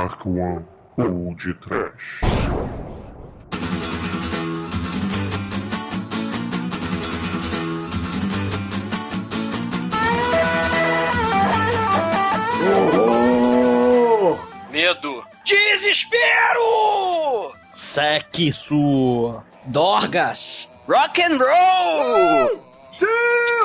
Dark 0.00 0.24
One 0.24 0.64
ou 0.96 1.34
de 1.34 1.52
Trash. 1.52 2.22
Horror! 12.62 14.38
Medo. 14.72 15.22
Desespero! 15.44 16.22
Sexo. 17.74 19.44
Dorgas! 19.66 20.70
Rock 20.88 21.20
and 21.20 21.38
roll! 21.38 22.69
Sim, 22.92 23.06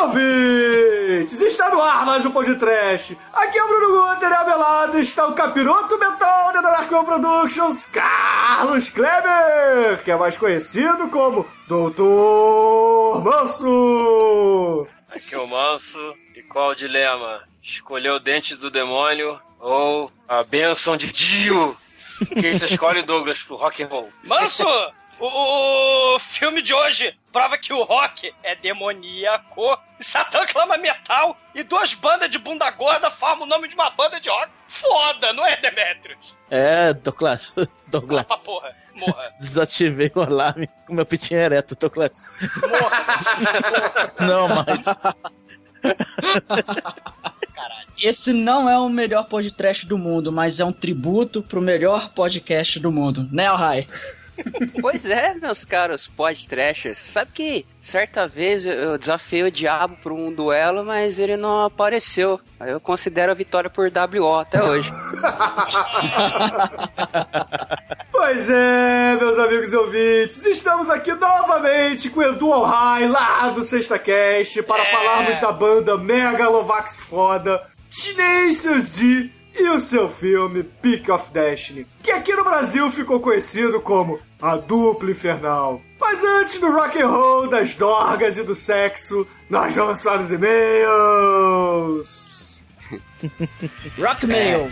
ouvintes! 0.01 1.41
Está 1.41 1.69
no 1.69 1.81
ar 1.81 2.05
mais 2.05 2.23
um 2.25 2.31
podcast. 2.31 3.17
Aqui 3.33 3.57
é 3.57 3.63
o 3.63 3.67
Bruno 3.67 4.13
Guter 4.13 4.29
e 4.29 4.33
ao 4.33 4.45
meu 4.45 4.57
lado 4.59 4.99
está 4.99 5.25
o 5.25 5.33
capiroto 5.33 5.97
mental 5.97 6.53
da 6.53 6.61
Darkon 6.61 7.03
Productions, 7.03 7.87
Carlos 7.87 8.89
Kleber, 8.89 10.03
que 10.03 10.11
é 10.11 10.15
mais 10.15 10.37
conhecido 10.37 11.09
como 11.09 11.45
Doutor 11.67 13.23
Manso. 13.23 14.87
Aqui 15.09 15.33
é 15.33 15.39
o 15.39 15.47
Manso. 15.47 15.99
E 16.35 16.43
qual 16.43 16.69
o 16.69 16.75
dilema? 16.75 17.41
Escolher 17.63 18.11
o 18.11 18.19
Dentes 18.19 18.59
do 18.59 18.69
Demônio 18.69 19.39
ou 19.59 20.11
a 20.27 20.43
Bênção 20.43 20.95
de 20.95 21.11
Dio? 21.11 21.75
Quem 22.39 22.53
você 22.53 22.65
escolhe, 22.65 23.01
Douglas, 23.01 23.41
pro 23.41 23.55
rock 23.55 23.81
and 23.81 23.87
roll? 23.87 24.09
Manso! 24.23 24.67
O, 25.19 26.15
o 26.15 26.19
filme 26.19 26.61
de 26.61 26.73
hoje 26.73 27.17
prova 27.31 27.57
que 27.57 27.71
o 27.71 27.83
rock 27.83 28.33
é 28.43 28.55
demoníaco, 28.55 29.77
Satã 29.99 30.45
clama 30.45 30.77
metal 30.77 31.37
e 31.53 31.63
duas 31.63 31.93
bandas 31.93 32.29
de 32.29 32.37
bunda 32.37 32.69
gorda 32.71 33.09
formam 33.09 33.45
o 33.45 33.49
nome 33.49 33.67
de 33.67 33.75
uma 33.75 33.89
banda 33.89 34.19
de 34.19 34.29
rock. 34.29 34.51
Foda, 34.67 35.31
não 35.31 35.45
é, 35.45 35.55
Demetrius? 35.57 36.35
É, 36.49 36.93
Douglas. 36.93 37.53
Douglas. 37.87 38.25
Ah, 38.29 38.37
porra, 38.37 38.75
morra. 38.93 39.31
Desativei 39.39 40.11
o 40.13 40.21
alarme 40.21 40.69
com 40.85 40.93
meu 40.93 41.05
pitinho 41.05 41.39
ereto, 41.39 41.75
Douglas. 41.75 42.29
Não, 44.19 44.47
mas. 44.49 44.85
Caralho. 47.53 47.87
Esse 48.01 48.33
não 48.33 48.69
é 48.69 48.77
o 48.77 48.89
melhor 48.89 49.25
podcast 49.25 49.85
do 49.85 49.97
mundo, 49.97 50.31
mas 50.31 50.59
é 50.59 50.65
um 50.65 50.73
tributo 50.73 51.41
pro 51.41 51.61
melhor 51.61 52.09
podcast 52.13 52.79
do 52.79 52.91
mundo, 52.91 53.27
né, 53.31 53.47
Rai? 53.47 53.87
Pois 54.81 55.05
é, 55.05 55.33
meus 55.35 55.63
caros 55.65 56.07
podtrashers. 56.07 56.97
Sabe 56.97 57.31
que 57.33 57.65
certa 57.79 58.27
vez 58.27 58.65
eu- 58.65 58.97
desafiei 58.97 59.43
o 59.43 59.51
diabo 59.51 59.95
por 60.01 60.11
um 60.11 60.31
duelo, 60.31 60.83
mas 60.83 61.19
ele 61.19 61.35
não 61.37 61.65
apareceu. 61.65 62.39
Aí 62.59 62.71
eu 62.71 62.79
considero 62.79 63.31
a 63.31 63.35
vitória 63.35 63.69
por 63.69 63.89
WO 63.91 64.39
até 64.39 64.63
hoje. 64.63 64.91
Pois 68.11 68.49
é, 68.49 69.15
meus 69.19 69.37
amigos 69.37 69.73
e 69.73 69.77
ouvintes, 69.77 70.45
estamos 70.45 70.89
aqui 70.89 71.13
novamente 71.13 72.09
com 72.09 72.21
o 72.21 72.23
Edu 72.23 72.51
Alhai, 72.53 73.07
lá 73.07 73.49
do 73.49 73.61
Sexta 73.61 73.99
Cast, 73.99 74.63
para 74.63 74.83
É. 74.83 74.91
falarmos 74.91 75.39
da 75.39 75.51
banda 75.51 75.97
Megalovax 75.97 77.01
foda, 77.01 77.61
Tenacious 77.91 78.91
D 78.93 79.29
e 79.57 79.69
o 79.69 79.79
seu 79.79 80.09
filme 80.09 80.63
Peak 80.63 81.09
of 81.09 81.31
Destiny, 81.31 81.87
que 82.03 82.11
aqui 82.11 82.35
no 82.35 82.43
Brasil 82.43 82.91
ficou 82.91 83.19
conhecido 83.19 83.79
como 83.79 84.19
A 84.41 84.57
Dupla 84.57 85.11
Infernal. 85.11 85.81
Mas 85.99 86.23
antes 86.23 86.59
do 86.59 86.71
rock 86.71 87.01
and 87.01 87.07
roll, 87.07 87.47
das 87.47 87.75
dorgas 87.75 88.37
e 88.37 88.43
do 88.43 88.53
sexo, 88.53 89.25
nós 89.49 89.73
vamos 89.73 90.03
para 90.03 90.21
os 90.21 90.31
e-mails. 90.31 91.55
Rockmail. 93.97 94.69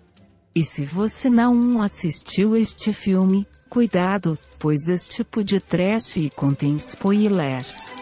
E 0.54 0.64
se 0.64 0.86
você 0.86 1.28
não 1.30 1.82
assistiu 1.82 2.56
este 2.56 2.94
filme, 2.94 3.46
cuidado, 3.70 4.38
pois 4.58 4.88
este 4.88 5.18
tipo 5.18 5.44
de 5.44 5.60
trash 5.60 6.18
contém 6.36 6.78
spoilers. 6.78 7.94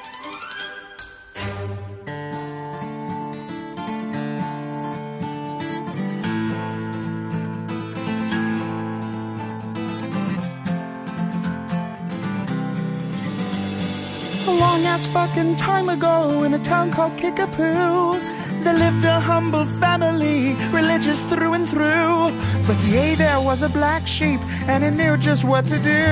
Fucking 15.13 15.55
time 15.57 15.89
ago 15.89 16.41
in 16.41 16.55
a 16.55 16.63
town 16.63 16.91
called 16.91 17.15
Kickapoo. 17.19 18.19
They 18.63 18.73
lived 18.73 19.05
a 19.05 19.19
humble 19.19 19.67
family, 19.83 20.55
religious 20.71 21.19
through 21.29 21.53
and 21.53 21.69
through. 21.69 22.31
But 22.65 22.79
yea, 22.83 23.13
there 23.13 23.39
was 23.39 23.61
a 23.61 23.69
black 23.69 24.07
sheep, 24.07 24.39
and 24.67 24.83
he 24.83 24.89
knew 24.89 25.15
just 25.17 25.43
what 25.43 25.67
to 25.67 25.77
do. 25.77 26.09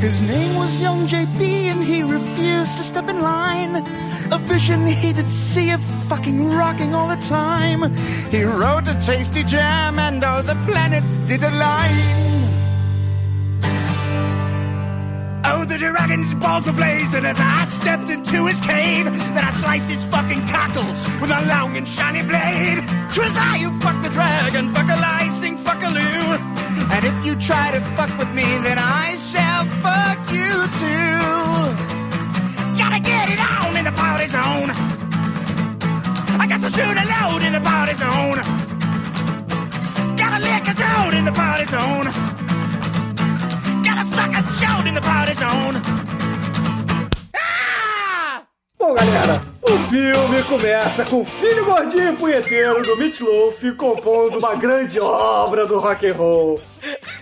His 0.00 0.20
name 0.22 0.56
was 0.56 0.80
Young 0.80 1.06
JP, 1.06 1.40
and 1.70 1.84
he 1.84 2.02
refused 2.02 2.76
to 2.78 2.82
step 2.82 3.08
in 3.08 3.22
line. 3.22 3.76
A 4.32 4.38
vision 4.38 4.84
he 4.84 5.12
did 5.12 5.30
see 5.30 5.70
of 5.70 5.80
fucking 6.08 6.50
rocking 6.50 6.92
all 6.92 7.06
the 7.06 7.22
time. 7.28 7.82
He 8.32 8.42
wrote 8.42 8.88
a 8.88 9.00
tasty 9.06 9.44
jam, 9.44 10.00
and 10.00 10.24
all 10.24 10.42
the 10.42 10.56
planets 10.66 11.18
did 11.28 11.44
align. 11.44 12.33
The 15.74 15.90
dragon's 15.90 16.32
balls 16.34 16.64
were 16.66 16.72
blazing 16.72 17.24
as 17.24 17.38
I 17.40 17.66
stepped 17.66 18.08
into 18.08 18.46
his 18.46 18.60
cave. 18.60 19.06
Then 19.06 19.44
I 19.44 19.50
sliced 19.58 19.90
his 19.90 20.04
fucking 20.04 20.46
cockles 20.46 21.02
with 21.20 21.30
a 21.30 21.42
long 21.50 21.76
and 21.76 21.88
shiny 21.88 22.22
blade. 22.22 22.78
Twas 23.12 23.34
I 23.34 23.58
who 23.58 23.74
fucked 23.80 24.04
the 24.04 24.10
dragon, 24.10 24.72
fuck 24.72 24.86
a 24.86 24.98
licing, 25.00 25.58
fuck 25.58 25.82
a 25.82 25.90
loo. 25.90 26.38
And 26.94 27.04
if 27.04 27.16
you 27.26 27.34
try 27.34 27.72
to 27.72 27.80
fuck 27.96 28.12
with 28.18 28.30
me, 28.32 28.46
then 28.62 28.78
I 28.78 29.18
shall 29.18 29.64
fuck 29.82 30.20
you 30.30 30.52
too. 30.78 31.18
Gotta 32.78 33.00
get 33.02 33.34
it 33.34 33.40
on 33.42 33.76
in 33.76 33.84
the 33.84 33.96
party 33.98 34.28
zone. 34.28 34.70
I 36.38 36.46
got 36.46 36.62
to 36.62 36.70
shoot 36.70 36.96
a 37.02 37.06
load 37.14 37.42
in 37.42 37.52
the 37.52 37.64
party 37.66 37.94
zone. 37.98 38.38
Gotta 40.14 40.38
lick 40.38 40.68
a 40.70 40.74
toad 40.78 41.14
in 41.14 41.24
the 41.24 41.32
party 41.32 41.66
zone. 41.66 42.43
In 44.86 44.94
the 44.94 45.34
zone. 45.34 45.80
Bom, 48.78 48.92
galera, 48.92 49.42
o 49.62 49.78
filme 49.88 50.42
começa 50.42 51.06
com 51.06 51.22
o 51.22 51.24
filho 51.24 51.64
gordinho 51.64 52.12
e 52.12 52.16
punheteiro 52.16 52.82
do 52.82 52.98
Meat 52.98 53.22
Loaf 53.22 53.62
compondo 53.78 54.38
uma 54.38 54.56
grande 54.56 55.00
obra 55.00 55.66
do 55.66 55.78
rock 55.78 56.06
and 56.06 56.12
roll. 56.12 56.60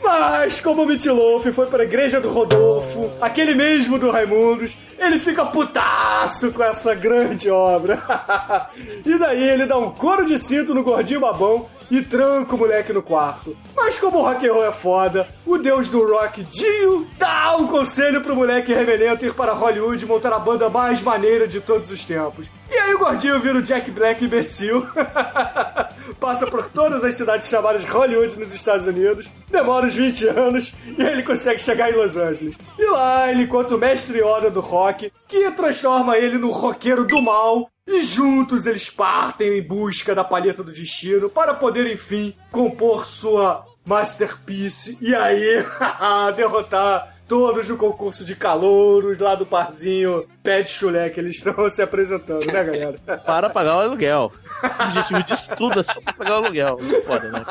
Mas 0.03 0.61
como 0.61 0.83
o 0.83 0.87
Meatloaf 0.87 1.53
foi 1.53 1.67
pra 1.67 1.85
igreja 1.85 2.21
do 2.21 2.31
Rodolfo, 2.31 3.11
aquele 3.21 3.55
mesmo 3.55 3.99
do 3.99 4.11
Raimundos, 4.11 4.77
ele 4.99 5.19
fica 5.19 5.45
putaço 5.45 6.53
com 6.53 6.63
essa 6.63 6.95
grande 6.95 7.51
obra. 7.51 8.03
e 9.05 9.19
daí 9.19 9.49
ele 9.49 9.67
dá 9.67 9.79
um 9.79 9.91
couro 9.91 10.25
de 10.25 10.39
cinto 10.39 10.75
no 10.75 10.83
gordinho 10.83 11.21
babão 11.21 11.69
e 11.91 12.01
tranca 12.01 12.55
o 12.55 12.59
moleque 12.59 12.91
no 12.91 13.03
quarto. 13.03 13.55
Mas 13.77 13.99
como 13.99 14.19
o 14.19 14.23
rock 14.23 14.49
é 14.49 14.73
foda, 14.73 15.29
o 15.45 15.59
deus 15.59 15.91
do 15.91 16.07
rock, 16.11 16.43
Dio, 16.45 17.07
dá 17.19 17.55
um 17.57 17.67
conselho 17.67 18.23
pro 18.23 18.35
moleque 18.35 18.73
remelento 18.73 19.27
ir 19.27 19.35
para 19.35 19.53
Hollywood 19.53 20.03
e 20.03 20.09
montar 20.09 20.33
a 20.33 20.39
banda 20.39 20.71
mais 20.71 21.03
maneira 21.03 21.47
de 21.47 21.61
todos 21.61 21.91
os 21.91 22.03
tempos. 22.05 22.51
E 22.71 22.79
aí 22.79 22.95
o 22.95 22.99
gordinho 22.99 23.39
vira 23.41 23.59
o 23.59 23.63
Jack 23.63 23.91
Black 23.91 24.25
imbecil, 24.25 24.87
passa 26.15 26.47
por 26.47 26.69
todas 26.69 27.05
as 27.05 27.15
cidades 27.15 27.49
chamadas 27.49 27.85
Hollywood 27.85 28.39
nos 28.39 28.55
Estados 28.55 28.87
Unidos, 28.87 29.31
demora 29.51 29.87
uns 29.87 29.95
20 29.95 30.29
anos 30.29 30.73
e 30.87 31.03
ele 31.03 31.23
consegue 31.23 31.61
chegar 31.61 31.91
em 31.91 31.97
Los 31.97 32.17
Angeles. 32.17 32.57
E 32.79 32.85
lá 32.91 33.31
ele 33.31 33.43
encontra 33.43 33.77
o 33.77 33.79
mestre 33.79 34.19
Yoda 34.19 34.51
do 34.51 34.61
rock, 34.61 35.13
que 35.27 35.51
transforma 35.53 36.17
ele 36.17 36.39
no 36.39 36.51
roqueiro 36.51 37.05
do 37.05 37.21
mal 37.21 37.69
e 37.87 38.03
juntos 38.03 38.67
eles 38.67 38.89
partem 38.89 39.59
em 39.59 39.63
busca 39.63 40.15
da 40.15 40.25
palheta 40.25 40.63
do 40.63 40.73
destino 40.73 41.29
para 41.29 41.55
poder, 41.55 41.93
enfim, 41.93 42.35
compor 42.51 43.05
sua 43.05 43.65
masterpiece 43.85 44.97
e 45.01 45.15
aí 45.15 45.65
derrotar 46.37 47.12
todos 47.33 47.67
no 47.67 47.79
concurso 47.79 48.27
de 48.27 48.37
calouros 48.37 49.19
lá 49.19 49.35
do 49.35 49.47
parzinho 49.47 50.29
Pé 50.43 50.61
de 50.61 50.69
Chulé 50.69 51.09
que 51.09 51.19
eles 51.19 51.37
estão 51.41 51.71
se 51.71 51.81
apresentando, 51.81 52.45
né, 52.45 52.63
galera? 52.63 52.99
Para 53.25 53.49
pagar 53.49 53.77
o 53.77 53.81
aluguel. 53.81 54.31
O 54.63 54.85
objetivo 54.85 55.23
disso 55.25 55.51
tudo 55.57 55.81
é 55.81 55.83
só 55.83 55.99
pra 55.99 56.13
pagar 56.13 56.33
o 56.33 56.45
aluguel. 56.45 56.77
Foda, 57.07 57.31
né? 57.31 57.43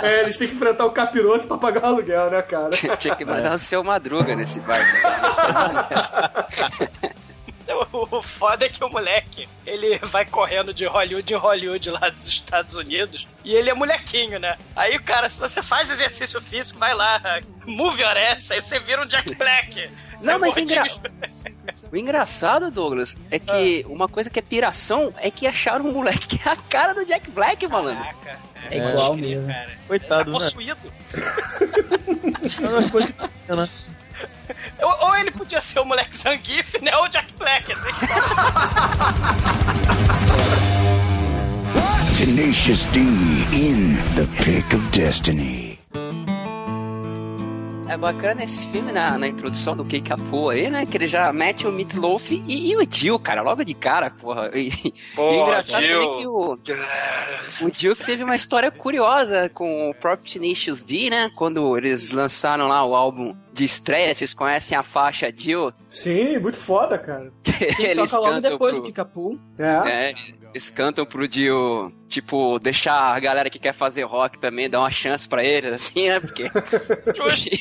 É, 0.00 0.20
eles 0.20 0.38
têm 0.38 0.46
que 0.46 0.54
enfrentar 0.54 0.86
o 0.86 0.92
capiroto 0.92 1.48
pra 1.48 1.58
pagar 1.58 1.82
o 1.82 1.86
aluguel, 1.86 2.30
né, 2.30 2.40
cara? 2.40 2.70
Tinha 2.98 3.16
que 3.16 3.24
mandar 3.24 3.54
o 3.54 3.58
seu 3.58 3.82
madruga 3.82 4.36
nesse 4.36 4.60
barco. 4.60 4.86
O 7.74 8.08
o 8.18 8.22
foda 8.22 8.66
é 8.66 8.68
que 8.68 8.82
o 8.82 8.88
moleque, 8.88 9.48
ele 9.66 9.98
vai 9.98 10.24
correndo 10.24 10.72
de 10.72 10.84
Hollywood 10.86 11.32
em 11.32 11.36
Hollywood 11.36 11.90
lá 11.90 12.08
dos 12.08 12.26
Estados 12.26 12.74
Unidos 12.76 13.26
e 13.44 13.54
ele 13.54 13.70
é 13.70 13.74
molequinho, 13.74 14.38
né? 14.38 14.56
Aí, 14.74 14.98
cara, 14.98 15.28
se 15.28 15.38
você 15.38 15.62
faz 15.62 15.90
exercício 15.90 16.40
físico, 16.40 16.78
vai 16.78 16.94
lá, 16.94 17.40
move 17.64 18.02
your 18.02 18.16
ass, 18.16 18.50
aí 18.50 18.60
você 18.60 18.78
vira 18.78 19.02
um 19.02 19.06
Jack 19.06 19.34
Black. 19.34 19.90
Não, 20.22 20.38
mas 20.38 20.52
o, 20.52 20.56
gordinho. 20.56 20.82
engra... 20.82 21.74
o 21.90 21.96
engraçado, 21.96 22.70
Douglas, 22.70 23.16
é 23.30 23.38
que 23.38 23.84
uma 23.88 24.08
coisa 24.08 24.28
que 24.28 24.38
é 24.38 24.42
piração 24.42 25.14
é 25.18 25.30
que 25.30 25.46
acharam 25.46 25.86
um 25.86 25.92
moleque 25.92 26.36
que 26.36 26.48
é 26.48 26.52
a 26.52 26.56
cara 26.56 26.94
do 26.94 27.04
Jack 27.04 27.30
Black, 27.30 27.66
malandro. 27.66 28.02
Caraca, 28.02 28.38
É 28.70 28.76
igual 28.76 29.10
pode 29.10 29.22
crer, 29.22 29.36
mesmo. 29.36 29.46
cara. 29.46 29.78
Coitado, 29.88 30.24
tá 30.24 30.38
né? 30.38 30.44
possuído. 30.44 30.92
É 32.62 32.68
uma 32.68 32.90
coisa 32.90 33.12
que 33.12 33.54
né? 33.54 33.68
Ou, 34.82 35.08
ou 35.08 35.16
ele 35.16 35.30
podia 35.30 35.60
ser 35.60 35.80
o 35.80 35.84
moleque 35.84 36.16
Zangief, 36.16 36.80
né? 36.82 36.90
Ou 36.96 37.04
o 37.04 37.08
Jack 37.08 37.32
Black, 37.38 37.72
assim. 37.72 37.90
Tenacious 42.16 42.84
D 42.86 43.00
in 43.00 43.96
the 44.14 44.26
pick 44.42 44.72
of 44.74 44.86
destiny. 44.90 45.78
É 47.88 47.96
bacana 47.96 48.44
esse 48.44 48.68
filme 48.68 48.92
na, 48.92 49.18
na 49.18 49.26
introdução 49.26 49.74
do 49.74 49.84
Kei 49.84 50.00
Kapo 50.00 50.50
aí, 50.50 50.70
né? 50.70 50.86
Que 50.86 50.96
ele 50.96 51.08
já 51.08 51.32
mete 51.32 51.66
o 51.66 51.72
Meatloaf 51.72 52.30
e, 52.46 52.70
e 52.70 52.76
o 52.76 52.86
Jill, 52.88 53.18
cara, 53.18 53.42
logo 53.42 53.64
de 53.64 53.74
cara, 53.74 54.10
porra. 54.10 54.48
E, 54.54 54.68
e 54.68 54.94
Porra, 55.16 55.42
engraçado 55.42 55.82
Jill. 55.82 56.00
também 56.00 56.18
que 56.18 56.26
o, 56.28 56.58
o 57.66 57.70
Jill 57.74 57.96
que 57.96 58.04
teve 58.04 58.22
uma 58.22 58.36
história 58.36 58.70
curiosa 58.70 59.48
com 59.48 59.90
o 59.90 59.94
próprio 59.94 60.32
Tenacious 60.32 60.84
D, 60.84 61.10
né? 61.10 61.30
Quando 61.34 61.76
eles 61.76 62.12
lançaram 62.12 62.68
lá 62.68 62.84
o 62.84 62.94
álbum 62.94 63.34
de 63.52 63.64
estreia, 63.64 64.14
vocês 64.14 64.32
conhecem 64.32 64.76
a 64.76 64.82
faixa 64.82 65.32
Jill? 65.34 65.72
Sim, 65.90 66.38
muito 66.38 66.56
foda, 66.56 66.98
cara. 66.98 67.32
Eles 67.78 68.10
toca 68.10 68.22
logo 68.22 68.34
cantam 68.34 68.50
depois 68.52 68.72
pro... 68.72 68.82
do 68.82 68.86
Pica-Poo. 68.86 69.38
É. 69.58 70.10
É, 70.10 70.14
eles 70.52 70.70
cantam 70.70 71.06
pro 71.06 71.28
Dio, 71.28 71.92
tipo, 72.08 72.58
deixar 72.58 73.14
a 73.14 73.20
galera 73.20 73.48
que 73.48 73.58
quer 73.58 73.72
fazer 73.72 74.02
rock 74.02 74.38
também, 74.38 74.68
dar 74.68 74.80
uma 74.80 74.90
chance 74.90 75.28
pra 75.28 75.44
eles, 75.44 75.72
assim, 75.72 76.08
né? 76.08 76.18
Porque. 76.18 76.44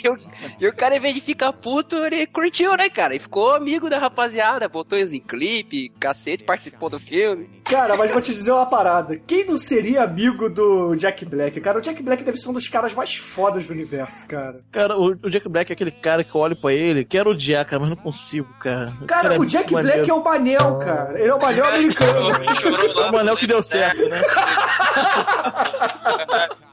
e, 0.03 0.09
o, 0.09 0.17
e 0.59 0.67
o 0.67 0.73
cara, 0.73 0.97
em 0.97 0.99
vez 0.99 1.13
de 1.13 1.21
ficar 1.21 1.53
puto, 1.53 1.97
ele 1.97 2.25
curtiu, 2.25 2.75
né, 2.75 2.89
cara? 2.89 3.15
E 3.15 3.19
ficou 3.19 3.53
amigo 3.53 3.89
da 3.89 3.99
rapaziada, 3.99 4.67
botou 4.67 4.97
eles 4.97 5.13
em 5.13 5.19
clipe, 5.19 5.89
cacete, 5.99 6.43
participou 6.43 6.89
do 6.89 6.99
filme. 6.99 7.49
Cara, 7.63 7.95
mas 7.95 8.11
vou 8.11 8.21
te 8.21 8.33
dizer 8.33 8.51
uma 8.51 8.65
parada. 8.65 9.17
Quem 9.27 9.45
não 9.45 9.57
seria 9.57 10.03
amigo 10.03 10.49
do 10.49 10.95
Jack 10.95 11.25
Black? 11.25 11.61
Cara, 11.61 11.77
o 11.77 11.81
Jack 11.81 12.01
Black 12.01 12.23
deve 12.23 12.37
ser 12.37 12.49
um 12.49 12.53
dos 12.53 12.67
caras 12.67 12.93
mais 12.93 13.15
fodas 13.15 13.67
do 13.67 13.73
universo, 13.73 14.27
cara. 14.27 14.63
Cara, 14.71 14.97
o, 14.97 15.09
o 15.11 15.29
Jack 15.29 15.47
Black 15.47 15.71
é 15.71 15.75
aquele 15.79 15.91
cara 15.91 16.23
que 16.25 16.35
eu 16.35 16.41
olho 16.41 16.55
pra 16.57 16.73
ele, 16.73 17.05
quero 17.05 17.31
odiar, 17.31 17.65
cara, 17.65 17.79
mas 17.79 17.89
não 17.89 17.95
consigo, 17.95 18.47
cara. 18.59 18.93
Cara, 19.07 19.35
é 19.35 19.39
o 19.39 19.45
Jack 19.45 19.71
muito 19.71 19.85
Black 19.85 19.99
é 19.99 20.13
maneiro. 20.13 20.15
o 20.17 20.23
Manel, 20.23 20.77
cara. 20.77 21.19
Ele 21.19 21.29
é 21.29 21.33
o 21.33 21.41
Manel 21.41 21.65
americano. 21.65 22.31
É 22.31 23.07
o 23.09 23.11
Manel 23.13 23.37
que 23.37 23.47
deu 23.47 23.63
certo, 23.63 24.09
né? 24.09 24.21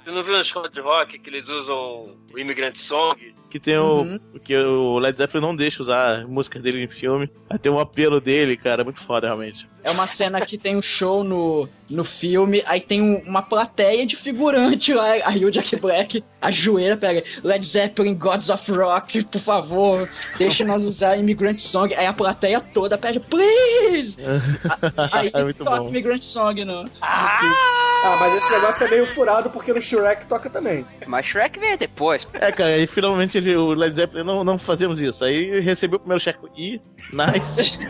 Você 0.07 0.13
não 0.13 0.23
viu 0.23 0.35
na 0.35 0.41
escola 0.41 0.69
de 0.71 0.79
rock 0.79 1.19
que 1.19 1.29
eles 1.29 1.49
usam 1.49 2.15
o 2.33 2.39
Immigrant 2.39 2.77
Song? 2.77 3.35
Que 3.51 3.59
tem 3.59 3.77
o. 3.77 4.21
Que 4.45 4.57
o 4.57 4.99
Led 5.01 5.19
Zeppelin 5.19 5.45
não 5.45 5.57
deixa 5.57 5.83
usar 5.83 6.25
músicas 6.29 6.63
dele 6.63 6.85
em 6.85 6.89
filme. 6.89 7.29
Aí 7.51 7.59
tem 7.59 7.73
um 7.73 7.79
apelo 7.81 8.21
dele, 8.21 8.57
cara, 8.57 8.85
muito 8.85 9.01
foda, 9.01 9.27
realmente. 9.27 9.69
É 9.83 9.91
uma 9.91 10.07
cena 10.07 10.41
que 10.45 10.59
tem 10.59 10.77
um 10.77 10.83
show 10.83 11.23
no, 11.25 11.69
no 11.89 12.03
filme, 12.05 12.63
aí 12.67 12.81
tem 12.81 13.01
um- 13.01 13.19
uma 13.25 13.41
plateia 13.43 14.05
de 14.05 14.17
figurante 14.17 14.93
lá, 14.93 15.13
aí 15.25 15.45
o 15.45 15.51
Jack 15.51 15.77
Black 15.77 16.25
ajoelha, 16.41 16.97
pega 16.97 17.23
Led 17.45 17.65
Zeppelin, 17.65 18.15
Gods 18.17 18.49
of 18.51 18.69
Rock, 18.73 19.25
por 19.27 19.41
favor, 19.41 20.09
deixe 20.39 20.65
nós 20.65 20.83
usar 20.83 21.17
Immigrant 21.17 21.61
Song. 21.61 21.95
Aí 21.95 22.05
a 22.07 22.13
plateia 22.13 22.61
toda 22.61 22.99
pede, 22.99 23.21
please! 23.21 24.17
Aí 25.13 25.31
É 25.33 25.45
muito 25.45 25.63
toca 25.65 25.79
bom. 25.83 25.89
Immigrant 25.89 26.23
Song 26.23 26.65
no... 26.65 26.85
Ah, 27.01 28.17
mas 28.21 28.35
esse 28.35 28.51
negócio 28.53 28.87
é 28.87 28.91
meio 28.91 29.07
furado 29.07 29.51
porque 29.51 29.73
no 29.73 29.81
Shrek 29.97 30.27
toca 30.27 30.51
também. 30.51 30.85
Mas 31.07 31.27
Shrek 31.27 31.59
veio 31.59 31.79
depois. 31.79 32.27
É, 32.35 32.53
cara, 32.53 32.71
aí 32.71 32.87
finalmente 32.87 33.39
ele, 33.39 33.57
o 33.57 33.73
Led 33.73 33.95
Zeppelin 33.95 34.25
não, 34.25 34.45
não 34.45 34.59
fazemos 34.59 35.01
isso. 35.01 35.25
Aí 35.25 35.61
recebeu 35.61 35.97
o 35.97 36.01
primeiro 36.01 36.23
cheque. 36.23 36.39
Ih, 36.57 36.81
nice. 37.13 37.79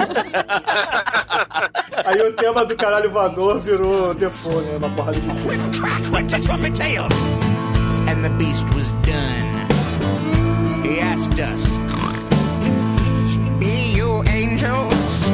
Aí 2.05 2.21
o 2.21 2.33
tema 2.35 2.65
do 2.65 2.77
caralho 2.77 3.11
voador 3.11 3.61
virou 3.61 4.15
default, 4.15 4.65
né? 4.67 4.77
Uma 4.77 4.91
porrada 4.91 5.19
de 5.19 5.29
filme. 5.29 6.11
What 6.11 6.29
just 6.31 6.47
from 6.47 6.65
a 6.65 6.71
tail? 6.71 7.09
And 8.09 8.23
the 8.23 8.29
beast 8.39 8.65
was 8.75 8.93
done. 9.03 9.67
He 10.85 11.01
asked 11.01 11.41
us, 11.41 11.67
Be 13.59 13.93
you 13.97 14.23
angels? 14.29 15.31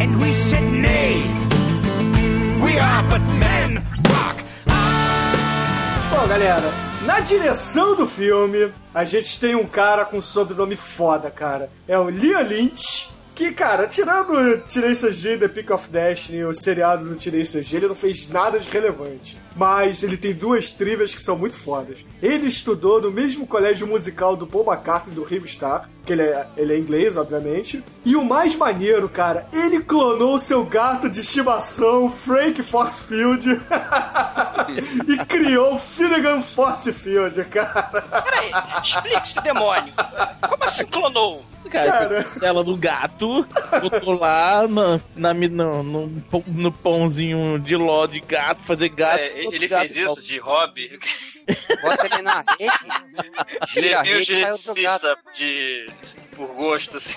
And 0.00 0.18
we 0.20 0.32
said, 0.32 0.64
Nay. 0.72 1.22
We 2.62 2.78
are 2.78 3.02
but 3.10 3.20
men. 3.38 3.84
Bom, 6.20 6.26
galera, 6.26 6.72
na 7.06 7.20
direção 7.20 7.94
do 7.94 8.04
filme, 8.04 8.72
a 8.92 9.04
gente 9.04 9.38
tem 9.38 9.54
um 9.54 9.64
cara 9.64 10.04
com 10.04 10.20
sobrenome 10.20 10.74
foda, 10.74 11.30
cara. 11.30 11.70
É 11.86 11.96
o 11.96 12.10
Liam 12.10 12.42
Lynch. 12.42 13.08
Que, 13.38 13.52
cara, 13.52 13.86
tirando 13.86 14.32
o 14.32 14.58
Tenacious 14.62 15.22
D 15.22 15.38
The 15.38 15.46
Pick 15.46 15.70
of 15.70 15.88
Destiny, 15.88 16.42
o 16.42 16.52
seriado 16.52 17.04
do 17.04 17.14
Tenacious 17.14 17.68
D, 17.68 17.76
ele 17.76 17.86
não 17.86 17.94
fez 17.94 18.28
nada 18.28 18.58
de 18.58 18.68
relevante. 18.68 19.38
Mas 19.54 20.02
ele 20.02 20.16
tem 20.16 20.34
duas 20.34 20.72
trivias 20.72 21.14
que 21.14 21.22
são 21.22 21.38
muito 21.38 21.56
fodas. 21.56 21.98
Ele 22.20 22.48
estudou 22.48 23.00
no 23.00 23.12
mesmo 23.12 23.46
colégio 23.46 23.86
musical 23.86 24.34
do 24.34 24.44
Paul 24.44 24.66
McCartney 24.66 25.14
do 25.14 25.22
Rio 25.22 25.46
Star, 25.46 25.88
que 26.04 26.14
ele 26.14 26.22
é, 26.22 26.48
ele 26.56 26.72
é 26.72 26.78
inglês, 26.80 27.16
obviamente. 27.16 27.84
E 28.04 28.16
o 28.16 28.24
mais 28.24 28.56
maneiro, 28.56 29.08
cara, 29.08 29.46
ele 29.52 29.78
clonou 29.84 30.36
seu 30.40 30.64
gato 30.64 31.08
de 31.08 31.20
estimação, 31.20 32.10
Frank 32.10 32.60
Forcefield, 32.60 33.50
e 35.06 35.16
criou 35.26 35.78
Finnegan 35.78 36.42
Forcefield, 36.42 37.44
cara. 37.44 37.84
Peraí, 38.24 38.50
explica 38.82 39.22
esse 39.22 39.40
demônio. 39.44 39.92
Como 40.40 40.64
assim 40.64 40.86
clonou? 40.86 41.44
Cara, 41.68 41.90
Cara. 41.92 42.24
cela 42.24 42.64
do 42.64 42.76
gato, 42.76 43.46
botou 43.82 44.14
lá 44.18 44.66
na, 44.68 45.00
na, 45.14 45.34
no, 45.34 45.82
no, 45.82 46.22
no 46.46 46.72
pãozinho 46.72 47.58
de 47.58 47.76
ló 47.76 48.06
de 48.06 48.20
gato, 48.20 48.60
fazer 48.62 48.88
gato. 48.88 49.20
É, 49.20 49.44
ele 49.44 49.68
gato 49.68 49.92
fez 49.92 49.96
isso 49.96 50.22
de 50.22 50.38
hobby. 50.38 50.98
Bota 51.82 52.06
ele 52.06 52.22
na 52.22 52.44
rede, 52.58 52.72
Ele 53.76 53.86
gira 53.88 53.88
é 53.88 53.94
a 53.94 54.02
rede 54.02 54.40
gato. 54.82 55.18
de... 55.36 55.86
por 56.36 56.48
gosto, 56.48 56.96
assim. 56.98 57.14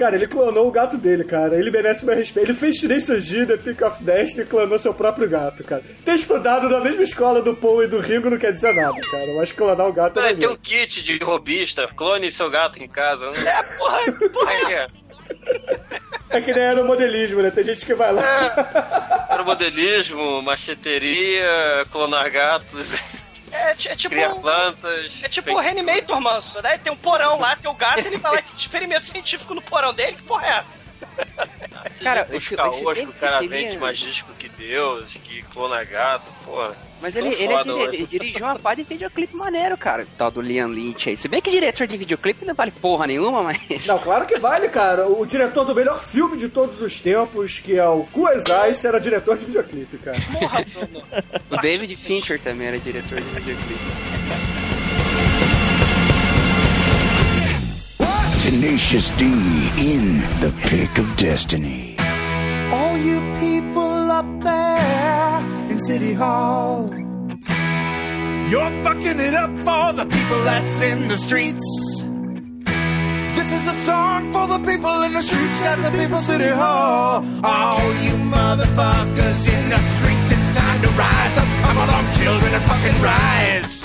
Cara, 0.00 0.16
ele 0.16 0.26
clonou 0.26 0.66
o 0.66 0.70
gato 0.70 0.96
dele, 0.96 1.24
cara. 1.24 1.58
Ele 1.58 1.70
merece 1.70 2.06
meu 2.06 2.16
respeito. 2.16 2.50
Ele 2.50 2.58
fez 2.58 2.80
D, 2.80 3.44
The 3.44 3.58
Pick 3.58 3.82
of 3.82 4.02
Destiny 4.02 4.44
e 4.44 4.46
clonou 4.46 4.78
seu 4.78 4.94
próprio 4.94 5.28
gato, 5.28 5.62
cara. 5.62 5.82
Ter 6.02 6.14
estudado 6.14 6.70
na 6.70 6.80
mesma 6.80 7.02
escola 7.02 7.42
do 7.42 7.54
Paul 7.54 7.84
e 7.84 7.86
do 7.86 7.98
Ringo 7.98 8.30
não 8.30 8.38
quer 8.38 8.50
dizer 8.50 8.74
nada, 8.74 8.98
cara. 9.10 9.34
Mas 9.36 9.52
clonar 9.52 9.86
o 9.86 9.92
gato 9.92 10.18
é 10.18 10.22
Peraí, 10.22 10.38
tem 10.38 10.48
um 10.48 10.56
kit 10.56 11.02
de 11.02 11.22
robista, 11.22 11.86
clone 11.94 12.32
seu 12.32 12.50
gato 12.50 12.82
em 12.82 12.88
casa. 12.88 13.28
Né? 13.28 13.40
É, 13.60 13.62
porra, 13.76 14.12
porra 14.32 14.52
é 14.52 14.56
É, 14.56 14.72
essa? 14.72 14.90
É 16.30 16.40
que 16.40 16.50
nem 16.54 16.62
aeromodelismo, 16.62 17.42
né? 17.42 17.50
Tem 17.50 17.62
gente 17.62 17.84
que 17.84 17.94
vai 17.94 18.10
lá. 18.10 19.26
aeromodelismo, 19.28 20.40
macheteria, 20.40 21.84
clonar 21.92 22.30
gatos. 22.32 22.88
É, 23.52 23.70
É, 23.70 23.74
ti- 23.74 23.96
tipo. 23.96 24.14
Cria 24.14 24.30
plantas. 24.30 25.12
É 25.22 25.28
tipo 25.28 25.52
o 25.52 25.58
Reanimator, 25.58 26.20
manso, 26.20 26.60
né? 26.62 26.78
Tem 26.78 26.92
um 26.92 26.96
porão 26.96 27.38
lá, 27.38 27.56
tem 27.56 27.70
o 27.70 27.74
gato, 27.74 28.00
ele 28.00 28.18
vai 28.18 28.32
lá 28.32 28.38
e 28.38 28.42
tem 28.42 28.52
um 28.54 28.56
experimento 28.56 29.06
científico 29.06 29.54
no 29.54 29.62
porão 29.62 29.92
dele. 29.92 30.16
Que 30.16 30.22
porra 30.22 30.46
é 30.46 30.50
essa? 30.58 30.78
Cara, 32.02 32.26
esse- 32.30 32.36
esse- 32.36 32.54
que 32.54 32.56
o 32.56 33.12
cara 33.12 33.36
esse 33.38 33.48
vende 33.48 33.64
seria- 33.64 33.80
mais 33.80 33.98
disco 33.98 34.30
que 34.38 34.48
Deus, 34.48 35.12
que 35.24 35.42
clona 35.44 35.82
gato, 35.84 36.30
porra. 36.44 36.74
Mas 37.00 37.14
ele, 37.16 37.28
ele, 37.34 37.52
é 37.54 37.62
dire- 37.62 37.82
ele 37.96 38.06
dirigiu 38.06 38.46
uma 38.46 38.58
par 38.58 38.74
de 38.76 38.82
videoclipe 38.82 39.34
maneiro, 39.36 39.76
cara. 39.76 40.06
Tal 40.18 40.30
do 40.30 40.40
Liam 40.40 40.68
Lynch 40.68 41.08
aí. 41.10 41.16
Se 41.16 41.28
bem 41.28 41.40
que 41.42 41.50
diretor 41.50 41.86
de 41.86 41.96
videoclipe 41.96 42.44
não 42.44 42.54
vale 42.54 42.70
porra 42.70 43.06
nenhuma, 43.06 43.42
mas. 43.42 43.86
Não, 43.86 43.98
claro 43.98 44.26
que 44.26 44.38
vale, 44.38 44.68
cara. 44.68 45.08
O 45.08 45.24
diretor 45.26 45.64
do 45.64 45.74
melhor 45.74 45.98
filme 46.02 46.36
de 46.36 46.48
todos 46.48 46.80
os 46.82 47.00
tempos, 47.00 47.58
que 47.58 47.76
é 47.78 47.86
o 47.88 48.04
Kuezais, 48.04 48.82
era 48.84 48.98
diretor 49.00 49.36
de 49.36 49.44
videoclipe, 49.46 49.98
cara. 49.98 50.18
Porra. 50.32 50.64
O 51.50 51.56
David 51.58 51.96
Fincher 51.96 52.40
também 52.40 52.68
era 52.68 52.78
diretor 52.78 53.20
de 53.20 53.28
videoclipe. 53.30 54.59
Tenacious 58.50 59.12
D 59.12 59.26
in 59.78 60.18
the 60.40 60.52
pick 60.62 60.98
of 60.98 61.16
destiny. 61.16 61.94
All 62.72 62.96
you 62.96 63.20
people 63.38 64.10
up 64.10 64.26
there 64.42 65.70
in 65.70 65.78
City 65.78 66.12
Hall. 66.12 66.90
You're 68.50 68.74
fucking 68.82 69.20
it 69.20 69.34
up 69.34 69.50
for 69.60 69.92
the 69.92 70.04
people 70.04 70.42
that's 70.42 70.80
in 70.80 71.06
the 71.06 71.16
streets. 71.16 71.64
This 73.36 73.52
is 73.52 73.68
a 73.68 73.86
song 73.86 74.32
for 74.32 74.48
the 74.48 74.58
people 74.68 75.00
in 75.02 75.12
the 75.12 75.22
streets, 75.22 75.60
not 75.60 75.80
the 75.84 75.96
people 75.96 76.20
City 76.20 76.48
Hall. 76.48 77.24
All 77.44 77.86
you 78.02 78.14
motherfuckers 78.34 79.46
in 79.46 79.68
the 79.70 79.78
streets, 79.94 80.28
it's 80.34 80.58
time 80.58 80.82
to 80.82 80.88
rise 80.98 81.38
up. 81.38 81.48
Come 81.62 81.76
along, 81.76 82.04
children, 82.18 82.52
and 82.52 82.64
fucking 82.64 83.00
rise. 83.00 83.79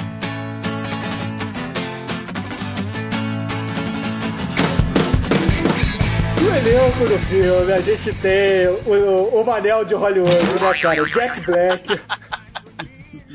No 6.45 6.55
elenco 6.55 7.05
do 7.05 7.17
filme, 7.21 7.73
a 7.73 7.81
gente 7.81 8.13
tem 8.13 8.67
o, 8.67 9.39
o 9.39 9.43
Manel 9.43 9.83
de 9.83 9.95
Hollywood, 9.95 10.35
né, 10.35 10.73
cara? 10.79 11.03
Jack 11.05 11.41
Black. 11.41 11.99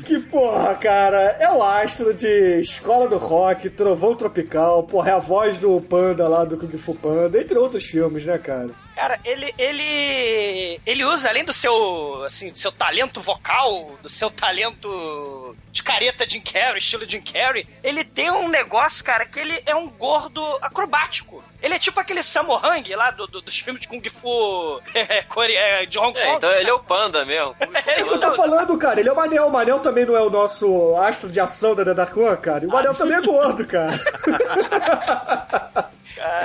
Que 0.05 0.17
porra, 0.19 0.73
cara, 0.75 1.35
é 1.37 1.51
o 1.51 1.61
astro 1.61 2.13
de 2.13 2.61
Escola 2.61 3.09
do 3.09 3.17
Rock, 3.17 3.69
Trovão 3.69 4.15
Tropical, 4.15 4.83
porra, 4.83 5.11
é 5.11 5.13
a 5.13 5.19
voz 5.19 5.59
do 5.59 5.79
Panda 5.81 6.25
lá 6.27 6.45
do 6.45 6.55
Kung 6.55 6.71
Fu 6.77 6.95
Panda, 6.95 7.39
entre 7.39 7.57
outros 7.57 7.83
filmes, 7.83 8.25
né, 8.25 8.37
cara? 8.37 8.69
Cara, 9.01 9.19
ele, 9.25 9.51
ele, 9.57 10.79
ele 10.85 11.03
usa, 11.05 11.27
além 11.27 11.43
do 11.43 11.51
seu, 11.51 12.23
assim, 12.23 12.51
do 12.51 12.57
seu 12.59 12.71
talento 12.71 13.19
vocal, 13.19 13.97
do 14.03 14.09
seu 14.11 14.29
talento 14.29 15.55
de 15.71 15.81
careta 15.81 16.23
Jim 16.29 16.39
Carrey, 16.41 16.77
estilo 16.77 17.03
Jim 17.09 17.21
Carrey, 17.21 17.67
ele 17.83 18.03
tem 18.03 18.29
um 18.29 18.47
negócio, 18.47 19.03
cara, 19.03 19.25
que 19.25 19.39
ele 19.39 19.59
é 19.65 19.73
um 19.75 19.89
gordo 19.89 20.45
acrobático. 20.61 21.43
Ele 21.63 21.73
é 21.73 21.79
tipo 21.79 21.99
aquele 21.99 22.21
Sammo 22.21 22.53
Hung 22.55 22.93
lá 22.95 23.09
do, 23.09 23.25
do- 23.25 23.41
dos 23.41 23.57
filmes 23.57 23.81
de 23.81 23.87
Kung 23.87 24.07
Fu 24.07 24.79
é, 24.93 25.23
core- 25.23 25.55
é, 25.55 25.83
de 25.87 25.97
Hong 25.97 26.13
Kong. 26.13 26.19
É, 26.19 26.35
então 26.35 26.51
ele 26.51 26.69
é 26.69 26.73
o 26.73 26.79
panda 26.79 27.25
mesmo. 27.25 27.55
É 27.87 28.03
o 28.03 28.07
que 28.07 28.13
eu 28.13 28.19
tô 28.19 28.35
falando, 28.35 28.77
cara. 28.77 28.99
Ele 28.99 29.09
é 29.09 29.11
o 29.11 29.15
Manel. 29.15 29.47
O 29.47 29.51
Manel 29.51 29.79
também 29.79 30.05
não 30.05 30.15
é 30.15 30.21
o 30.21 30.29
nosso 30.29 30.95
astro 30.97 31.27
de 31.29 31.39
ação 31.39 31.73
da 31.73 31.83
Dark 31.91 32.15
One, 32.15 32.37
cara. 32.37 32.63
E 32.63 32.67
o 32.67 32.71
Manel 32.71 32.93
também 32.93 33.17
é 33.17 33.21
gordo, 33.21 33.65
cara. 33.65 33.97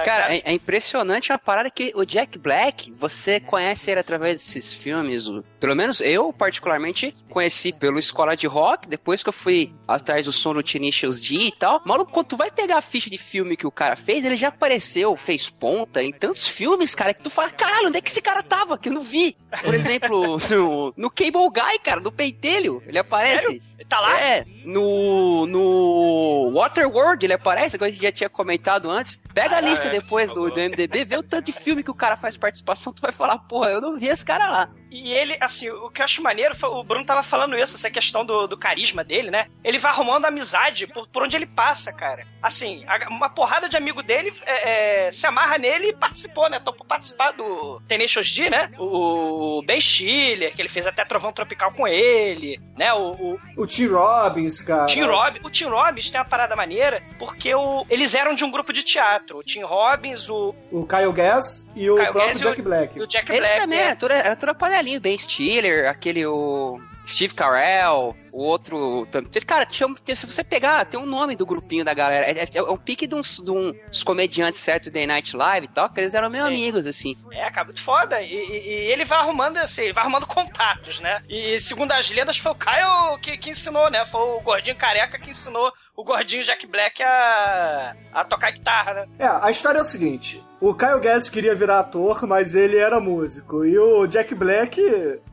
Cara, 0.04 0.34
é, 0.34 0.42
é 0.44 0.52
impressionante 0.52 1.30
uma 1.32 1.38
parada 1.38 1.70
que 1.70 1.92
o 1.94 2.04
Jack 2.04 2.38
Black, 2.38 2.92
você 2.92 3.40
conhece 3.40 3.90
ele 3.90 4.00
através 4.00 4.40
desses 4.40 4.72
filmes. 4.72 5.24
pelo 5.60 5.74
menos 5.76 6.00
eu, 6.00 6.32
particularmente, 6.32 7.14
conheci 7.28 7.72
pelo 7.72 7.98
Escola 7.98 8.36
de 8.36 8.46
Rock, 8.46 8.88
depois 8.88 9.22
que 9.22 9.28
eu 9.28 9.32
fui 9.32 9.72
atrás 9.86 10.26
do 10.26 10.32
som 10.32 10.54
no 10.54 10.62
Tenacious 10.62 11.20
D 11.20 11.34
e 11.34 11.52
tal. 11.52 11.82
Maluco, 11.84 12.12
quando 12.12 12.26
tu 12.26 12.36
vai 12.36 12.50
pegar 12.50 12.78
a 12.78 12.82
ficha 12.82 13.10
de 13.10 13.18
filme 13.18 13.56
que 13.56 13.66
o 13.66 13.70
cara 13.70 13.96
fez, 13.96 14.24
ele 14.24 14.36
já 14.36 14.48
apareceu, 14.48 15.16
fez 15.16 15.48
ponta 15.50 16.02
em 16.02 16.12
tantos 16.12 16.48
filmes, 16.48 16.94
cara, 16.94 17.12
que 17.14 17.22
tu 17.22 17.30
fala, 17.30 17.50
caralho, 17.50 17.88
onde 17.88 17.98
é 17.98 18.00
que 18.00 18.10
esse 18.10 18.22
cara 18.22 18.42
tava? 18.42 18.78
Que 18.78 18.88
eu 18.88 18.92
não 18.94 19.02
vi. 19.02 19.36
Por 19.62 19.74
exemplo, 19.74 20.38
no, 20.50 20.94
no 20.96 21.10
Cable 21.10 21.50
Guy, 21.52 21.78
cara, 21.82 22.00
no 22.00 22.12
Pentelho, 22.12 22.82
ele 22.86 22.98
aparece. 22.98 23.44
Sério? 23.44 23.62
Ele 23.78 23.88
tá 23.88 24.00
lá? 24.00 24.18
É, 24.20 24.44
no, 24.64 25.46
no 25.46 26.50
Waterworld 26.54 27.24
ele 27.24 27.34
aparece, 27.34 27.76
como 27.76 27.88
a 27.88 27.92
gente 27.92 28.02
já 28.02 28.10
tinha 28.12 28.28
comentado 28.28 28.90
antes. 28.90 29.20
Pega 29.34 29.58
Ah, 29.58 29.62
lista 29.70 29.88
é, 29.88 29.90
depois 29.90 30.30
do, 30.32 30.50
do 30.50 30.60
MDB, 30.60 31.04
vê 31.04 31.16
o 31.16 31.22
tanto 31.22 31.46
de 31.46 31.52
filme 31.52 31.82
que 31.82 31.90
o 31.90 31.94
cara 31.94 32.16
faz 32.16 32.36
participação, 32.36 32.92
tu 32.92 33.00
vai 33.02 33.12
falar, 33.12 33.38
porra, 33.38 33.70
eu 33.70 33.80
não 33.80 33.96
vi 33.98 34.08
esse 34.08 34.24
cara 34.24 34.50
lá. 34.50 34.68
E 34.90 35.12
ele, 35.12 35.36
assim, 35.40 35.68
o 35.68 35.90
que 35.90 36.00
eu 36.00 36.04
acho 36.04 36.22
maneiro, 36.22 36.54
o 36.62 36.82
Bruno 36.84 37.04
tava 37.04 37.22
falando 37.22 37.56
isso, 37.56 37.74
essa 37.74 37.90
questão 37.90 38.24
do, 38.24 38.46
do 38.46 38.56
carisma 38.56 39.02
dele, 39.04 39.30
né? 39.30 39.46
Ele 39.62 39.78
vai 39.78 39.90
arrumando 39.92 40.24
amizade 40.24 40.86
por, 40.86 41.06
por 41.08 41.24
onde 41.24 41.36
ele 41.36 41.46
passa, 41.46 41.92
cara. 41.92 42.26
Assim, 42.40 42.84
a- 42.86 43.08
uma 43.10 43.28
porrada 43.28 43.68
de 43.68 43.76
amigo 43.76 44.02
dele 44.02 44.32
é, 44.46 45.06
é, 45.06 45.10
se 45.12 45.26
amarra 45.26 45.58
nele 45.58 45.88
e 45.88 45.92
participou, 45.92 46.48
né? 46.48 46.60
Topou 46.60 46.86
participar 46.86 47.32
do 47.32 47.80
Tenacious 47.88 48.30
D, 48.32 48.48
né? 48.48 48.70
O, 48.78 49.60
Ben 49.66 49.80
Stiller, 49.80 50.54
que 50.54 50.62
ele 50.62 50.68
fez 50.68 50.86
até 50.86 51.04
Trovão 51.04 51.32
Tropical 51.32 51.72
com 51.72 51.86
ele, 51.86 52.58
né? 52.76 52.92
O, 52.94 53.10
o 53.34 53.40
O 53.56 53.66
Tim 53.66 53.88
Robbins, 53.88 54.62
cara. 54.62 54.86
Tim 54.86 55.02
Robbins, 55.02 55.44
o 55.44 55.50
Tim 55.50 55.64
Robbins 55.64 56.10
tem 56.10 56.20
uma 56.20 56.26
parada 56.26 56.54
maneira, 56.54 57.02
porque 57.18 57.52
o, 57.54 57.84
eles 57.90 58.14
eram 58.14 58.34
de 58.34 58.44
um 58.44 58.50
grupo 58.50 58.72
de 58.72 58.82
teatro. 58.82 59.38
O 59.38 59.42
Tim 59.56 59.62
Robbins, 59.64 60.28
o, 60.28 60.54
O 60.70 60.86
Kyle 60.86 61.12
Gass 61.12 61.66
e 61.74 61.88
o 61.90 61.94
Kyle 61.96 62.12
próprio 62.12 62.28
Gass 62.28 62.40
e 62.40 62.42
Jack 62.42 62.60
o- 62.60 62.64
Black. 62.64 62.98
e 62.98 63.02
o 63.02 63.06
Jack 63.06 63.30
Eles 63.32 63.40
Black. 63.40 63.60
também, 63.60 63.78
né? 63.78 63.84
era 63.86 63.96
toda, 63.96 64.14
era 64.14 64.36
toda 64.36 64.54
panelinha, 64.54 65.00
Ben 65.00 65.16
Stiller, 65.16 65.88
aquele 65.88 66.26
o 66.26 66.78
Steve 67.06 67.32
Carell, 67.34 68.16
o 68.32 68.42
outro. 68.42 69.06
Cara, 69.46 69.64
tinha, 69.64 69.88
se 70.14 70.26
você 70.26 70.42
pegar, 70.42 70.84
tem 70.84 70.98
um 70.98 71.06
nome 71.06 71.36
do 71.36 71.46
grupinho 71.46 71.84
da 71.84 71.94
galera. 71.94 72.26
É, 72.26 72.42
é- 72.42 72.48
é 72.58 72.62
um 72.62 72.76
pique 72.76 73.06
de 73.06 73.14
uns, 73.14 73.36
de 73.38 73.48
uns 73.50 74.02
comediantes 74.02 74.60
Saturday 74.60 75.06
Night 75.06 75.36
Live 75.36 75.66
e 75.66 75.68
tal, 75.68 75.88
que 75.88 76.00
eles 76.00 76.12
eram 76.14 76.28
meio 76.28 76.42
Sim. 76.44 76.50
amigos, 76.50 76.84
assim. 76.84 77.16
É, 77.30 77.48
cara, 77.50 77.66
muito 77.66 77.80
foda. 77.80 78.20
E, 78.20 78.26
e- 78.34 78.68
e 78.88 78.92
ele 78.92 79.04
vai 79.04 79.18
arrumando 79.20 79.56
assim, 79.58 79.84
ele 79.84 79.92
vai 79.92 80.02
arrumando 80.02 80.26
contatos, 80.26 80.98
né? 81.00 81.22
E 81.28 81.58
segundo 81.60 81.92
as 81.92 82.10
lendas, 82.10 82.36
foi 82.38 82.50
o 82.52 82.56
Caio 82.56 83.16
que, 83.18 83.38
que 83.38 83.50
ensinou, 83.50 83.88
né? 83.88 84.04
Foi 84.04 84.20
o 84.20 84.40
gordinho 84.40 84.74
careca 84.76 85.16
que 85.18 85.30
ensinou 85.30 85.72
o 85.96 86.04
gordinho 86.04 86.44
Jack 86.44 86.66
Black 86.66 87.02
a, 87.02 87.94
a 88.12 88.24
tocar 88.24 88.50
guitarra, 88.52 88.94
né? 88.94 89.06
É, 89.18 89.26
a 89.26 89.50
história 89.50 89.78
é 89.78 89.82
o 89.82 89.84
seguinte. 89.84 90.44
O 90.58 90.72
Kyle 90.74 90.98
Gass 91.00 91.28
queria 91.28 91.54
virar 91.54 91.80
ator, 91.80 92.26
mas 92.26 92.54
ele 92.54 92.78
era 92.78 92.98
músico. 92.98 93.62
E 93.64 93.78
o 93.78 94.06
Jack 94.06 94.34
Black, 94.34 94.80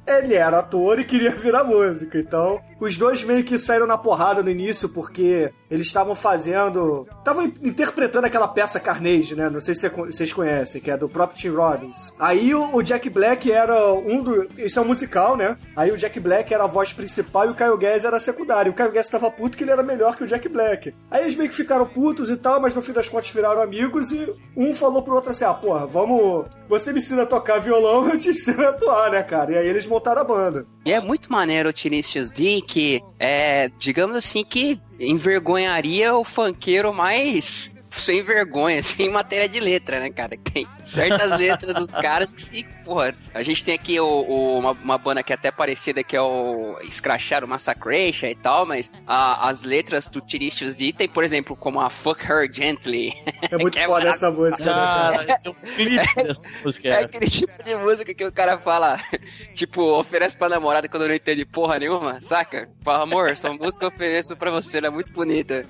ele 0.06 0.34
era 0.36 0.60
ator 0.60 1.00
e 1.00 1.06
queria 1.06 1.32
virar 1.36 1.64
músico. 1.64 2.18
Então, 2.18 2.62
os 2.78 2.98
dois 2.98 3.24
meio 3.24 3.42
que 3.42 3.58
saíram 3.58 3.88
na 3.88 3.98
porrada 3.98 4.44
no 4.44 4.50
início, 4.50 4.90
porque 4.90 5.50
eles 5.72 5.88
estavam 5.88 6.14
fazendo... 6.14 7.08
Estavam 7.20 7.44
interpretando 7.64 8.26
aquela 8.26 8.50
peça 8.50 8.82
Carnage, 8.82 9.34
né? 9.34 9.50
Não 9.50 9.62
sei 9.62 9.74
se 9.74 9.82
cê- 9.82 9.90
vocês 9.90 10.34
conhecem, 10.34 10.82
que 10.82 10.92
é 10.92 10.98
do 10.98 11.08
próprio 11.08 11.38
Tim 11.40 11.56
Robbins. 11.56 12.14
Aí 12.20 12.54
o, 12.54 12.76
o 12.76 12.84
Jack 12.84 13.10
Black 13.10 13.50
era 13.50 13.94
um 13.94 14.22
do... 14.22 14.50
Isso 14.58 14.78
é 14.78 14.82
um 14.82 14.86
musical, 14.86 15.38
né? 15.38 15.56
Aí 15.74 15.90
o 15.90 15.98
Jack 15.98 16.20
Black 16.20 16.54
era 16.54 16.66
a 16.66 16.68
voz 16.68 16.92
principal 16.92 17.46
e 17.48 17.52
o 17.52 17.56
Kyle 17.56 17.78
Gass 17.78 18.04
era 18.04 18.20
secundário. 18.20 18.74
O 18.74 18.76
Kyle 18.76 18.92
Gass 18.92 19.08
tava 19.08 19.32
puto 19.32 19.56
que 19.56 19.64
ele 19.64 19.72
era 19.72 19.82
melhor 19.84 20.18
que 20.18 20.26
o 20.26 20.28
Jack 20.28 20.50
Black. 20.54 20.94
Aí 21.12 21.24
eles 21.24 21.36
meio 21.36 21.50
que 21.50 21.56
ficaram 21.56 21.86
putos 21.86 22.30
e 22.30 22.38
tal, 22.38 22.62
mas 22.62 22.74
no 22.74 22.82
fim 22.82 22.94
das 22.94 23.10
contas 23.10 23.30
viraram 23.30 23.62
amigos 23.62 24.12
e 24.12 24.32
um 24.56 24.74
falou 24.74 25.02
pro 25.02 25.16
outro 25.16 25.32
assim: 25.32 25.44
ah, 25.44 25.54
porra, 25.54 25.86
vamos. 25.86 26.46
Você 26.70 26.94
me 26.94 27.00
ensina 27.00 27.24
a 27.24 27.26
tocar 27.26 27.60
violão, 27.60 28.08
eu 28.10 28.18
te 28.18 28.30
ensino 28.30 28.64
a 28.64 28.70
atuar, 28.70 29.12
né, 29.12 29.24
cara? 29.24 29.52
E 29.52 29.58
aí 29.58 29.68
eles 29.68 29.86
montaram 29.86 30.22
a 30.22 30.24
banda. 30.26 30.66
E 30.86 30.94
é 30.94 31.02
muito 31.02 31.32
maneiro 31.32 31.70
o 31.70 31.74
Tenacious 31.74 32.32
D, 32.32 32.62
que 32.66 33.02
é, 33.20 33.70
digamos 33.78 34.16
assim, 34.16 34.46
que 34.46 34.80
envergonharia 35.00 36.16
o 36.16 36.24
funkeiro 36.24 36.94
mais 36.94 37.74
sem 38.00 38.24
vergonha, 38.24 38.82
sem 38.84 39.10
matéria 39.10 39.48
de 39.48 39.60
letra, 39.60 40.00
né, 40.00 40.10
cara? 40.10 40.38
Tem 40.38 40.68
certas 40.84 41.38
letras 41.38 41.76
dos 41.76 41.92
caras 41.92 42.34
que 42.34 42.42
se, 42.42 42.66
porra, 42.84 43.16
a 43.34 43.42
gente 43.44 43.64
tem 43.64 43.74
aqui 43.76 44.00
o, 44.00 44.06
o- 44.06 44.58
uma, 44.60 44.72
uma 44.72 44.98
banda 44.98 45.24
que 45.24 45.32
é 45.32 45.36
até 45.36 45.52
parecida, 45.52 46.04
que 46.04 46.16
é 46.16 46.22
o 46.22 46.78
Scratchar, 46.90 47.44
o 47.44 47.48
Massacration 47.48 48.28
e 48.28 48.36
tal, 48.36 48.66
mas 48.66 48.90
a- 49.08 49.50
as 49.50 49.62
letras 49.64 50.08
do 50.08 50.22
Tenacious 50.22 50.76
D 50.76 50.92
tem, 50.94 51.08
por 51.08 51.24
exemplo, 51.24 51.56
como 51.56 51.80
a 51.80 51.90
Fuck 51.90 52.24
Her 52.30 52.52
Gently. 52.52 53.14
É 53.50 53.58
muito 53.58 53.78
é 53.80 53.86
foda 53.86 54.10
essa 54.10 54.30
música, 54.32 54.64
né, 54.66 54.72
cara? 54.74 55.40
Tem 55.40 55.52
um 55.52 55.56
clipe 55.76 56.16
dessa 56.24 56.42
música. 56.64 56.88
É 56.90 57.04
aquele 57.04 57.26
tipo 57.28 57.64
de 57.64 57.76
música 57.76 58.14
que 58.14 58.26
o 58.26 58.32
cara 58.32 58.58
fala, 58.58 59.00
tipo, 59.56 59.82
oferece 60.00 60.36
pra 60.38 60.50
namorada 60.50 60.88
quando 60.90 61.08
não 61.08 61.16
entende 61.16 61.46
porra 61.46 61.80
nenhuma, 61.80 62.20
saca? 62.22 62.70
Fala, 62.84 63.04
amor, 63.04 63.30
essa 63.30 63.50
música 63.52 63.80
que 63.80 63.86
eu 63.86 63.90
ofereço 63.90 64.36
pra 64.36 64.52
você, 64.52 64.78
ela 64.80 64.88
é 64.88 64.90
muito 64.90 65.12
bonita. 65.14 65.66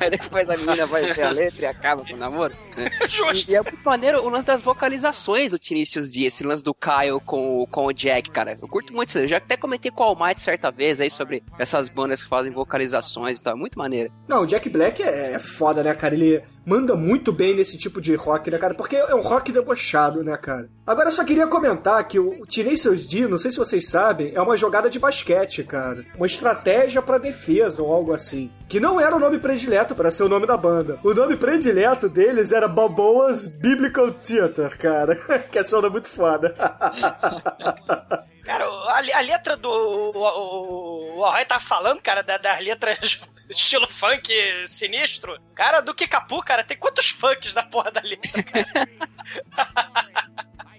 Aí 0.00 0.10
depois 0.10 0.48
a 0.48 0.56
menina 0.56 0.86
vai 0.86 1.12
ver 1.12 1.22
a 1.22 1.30
letra 1.30 1.62
e 1.62 1.66
acaba 1.66 2.04
com 2.04 2.14
o 2.14 2.16
namoro. 2.16 2.54
né? 2.76 2.90
Justo. 3.08 3.50
E, 3.50 3.54
e 3.54 3.56
é 3.56 3.62
muito 3.62 3.78
maneiro 3.84 4.22
o 4.24 4.28
lance 4.28 4.46
das 4.46 4.62
vocalizações 4.62 5.50
do 5.52 5.58
Tenacious 5.78 6.10
D, 6.12 6.24
esse 6.24 6.42
lance 6.44 6.62
do 6.62 6.74
Kyle 6.74 7.20
com, 7.24 7.62
o- 7.62 7.66
com 7.66 7.86
o 7.86 7.92
Jack, 7.92 8.30
cara. 8.30 8.56
Eu 8.60 8.68
curto 8.68 8.92
muito 8.92 9.08
isso. 9.10 9.18
Eu 9.20 9.28
já 9.28 9.36
até 9.38 9.56
comentei 9.56 9.90
com 9.90 10.02
o 10.02 10.06
Almighty 10.06 10.40
certa 10.40 10.70
vez 10.70 11.00
aí 11.00 11.10
sobre 11.10 11.42
essas 11.58 11.88
bandas 11.88 12.22
que 12.22 12.28
fazem 12.28 12.52
vocalizações 12.52 13.38
e 13.40 13.42
tal. 13.42 13.54
É 13.54 13.56
muito 13.56 13.78
maneiro. 13.78 14.12
Não, 14.26 14.42
o 14.42 14.46
Jack 14.46 14.68
Black 14.68 15.02
é, 15.02 15.32
é 15.34 15.38
foda, 15.38 15.82
né, 15.82 15.94
cara? 15.94 16.14
Ele 16.14 16.42
manda 16.68 16.94
muito 16.94 17.32
bem 17.32 17.54
nesse 17.54 17.78
tipo 17.78 18.00
de 18.00 18.14
rock, 18.14 18.50
né, 18.50 18.58
cara? 18.58 18.74
Porque 18.74 18.94
é 18.96 19.14
um 19.14 19.22
rock 19.22 19.50
debochado, 19.50 20.22
né, 20.22 20.36
cara? 20.36 20.68
Agora 20.86 21.08
eu 21.08 21.12
só 21.12 21.24
queria 21.24 21.46
comentar 21.46 22.06
que 22.06 22.18
o 22.18 22.46
Tenacious 22.46 23.06
D, 23.06 23.26
não 23.26 23.38
sei 23.38 23.50
se 23.50 23.56
vocês 23.58 23.88
sabem, 23.88 24.32
é 24.34 24.40
uma 24.40 24.56
jogada 24.56 24.90
de 24.90 24.98
basquete, 24.98 25.64
cara. 25.64 26.04
Uma 26.16 26.26
estratégia 26.26 27.00
pra 27.00 27.16
defesa 27.18 27.82
ou 27.82 27.92
algo 27.92 28.12
assim. 28.12 28.50
Que 28.68 28.78
não 28.78 29.00
era 29.00 29.16
o 29.16 29.18
nome 29.18 29.38
predileto 29.38 29.94
para 29.94 30.10
ser 30.10 30.24
o 30.24 30.28
nome 30.28 30.46
da 30.46 30.56
banda. 30.56 30.98
O 31.02 31.14
nome 31.14 31.36
predileto 31.36 32.08
deles 32.08 32.52
era 32.52 32.68
Balboa's 32.68 33.46
Biblical 33.46 34.10
Theater, 34.12 34.76
cara. 34.78 35.16
que 35.50 35.58
é 35.58 35.64
só 35.64 35.80
muito 35.90 36.08
foda. 36.08 36.54
Cara, 38.48 38.64
a, 38.64 38.96
a 39.18 39.20
letra 39.20 39.58
do. 39.58 39.68
O, 39.68 40.16
o, 40.16 41.18
o 41.18 41.24
Alroy 41.24 41.44
tá 41.44 41.60
falando, 41.60 42.00
cara, 42.00 42.22
da- 42.22 42.38
das 42.38 42.60
letras 42.60 43.20
estilo 43.48 43.88
funk 43.88 44.32
sinistro. 44.66 45.38
Cara, 45.54 45.80
do 45.80 45.94
Kikapu, 45.94 46.42
cara, 46.42 46.64
tem 46.64 46.76
quantos 46.76 47.08
funks 47.08 47.54
na 47.54 47.62
porra 47.62 47.90
da 47.90 48.00
letra? 48.00 48.44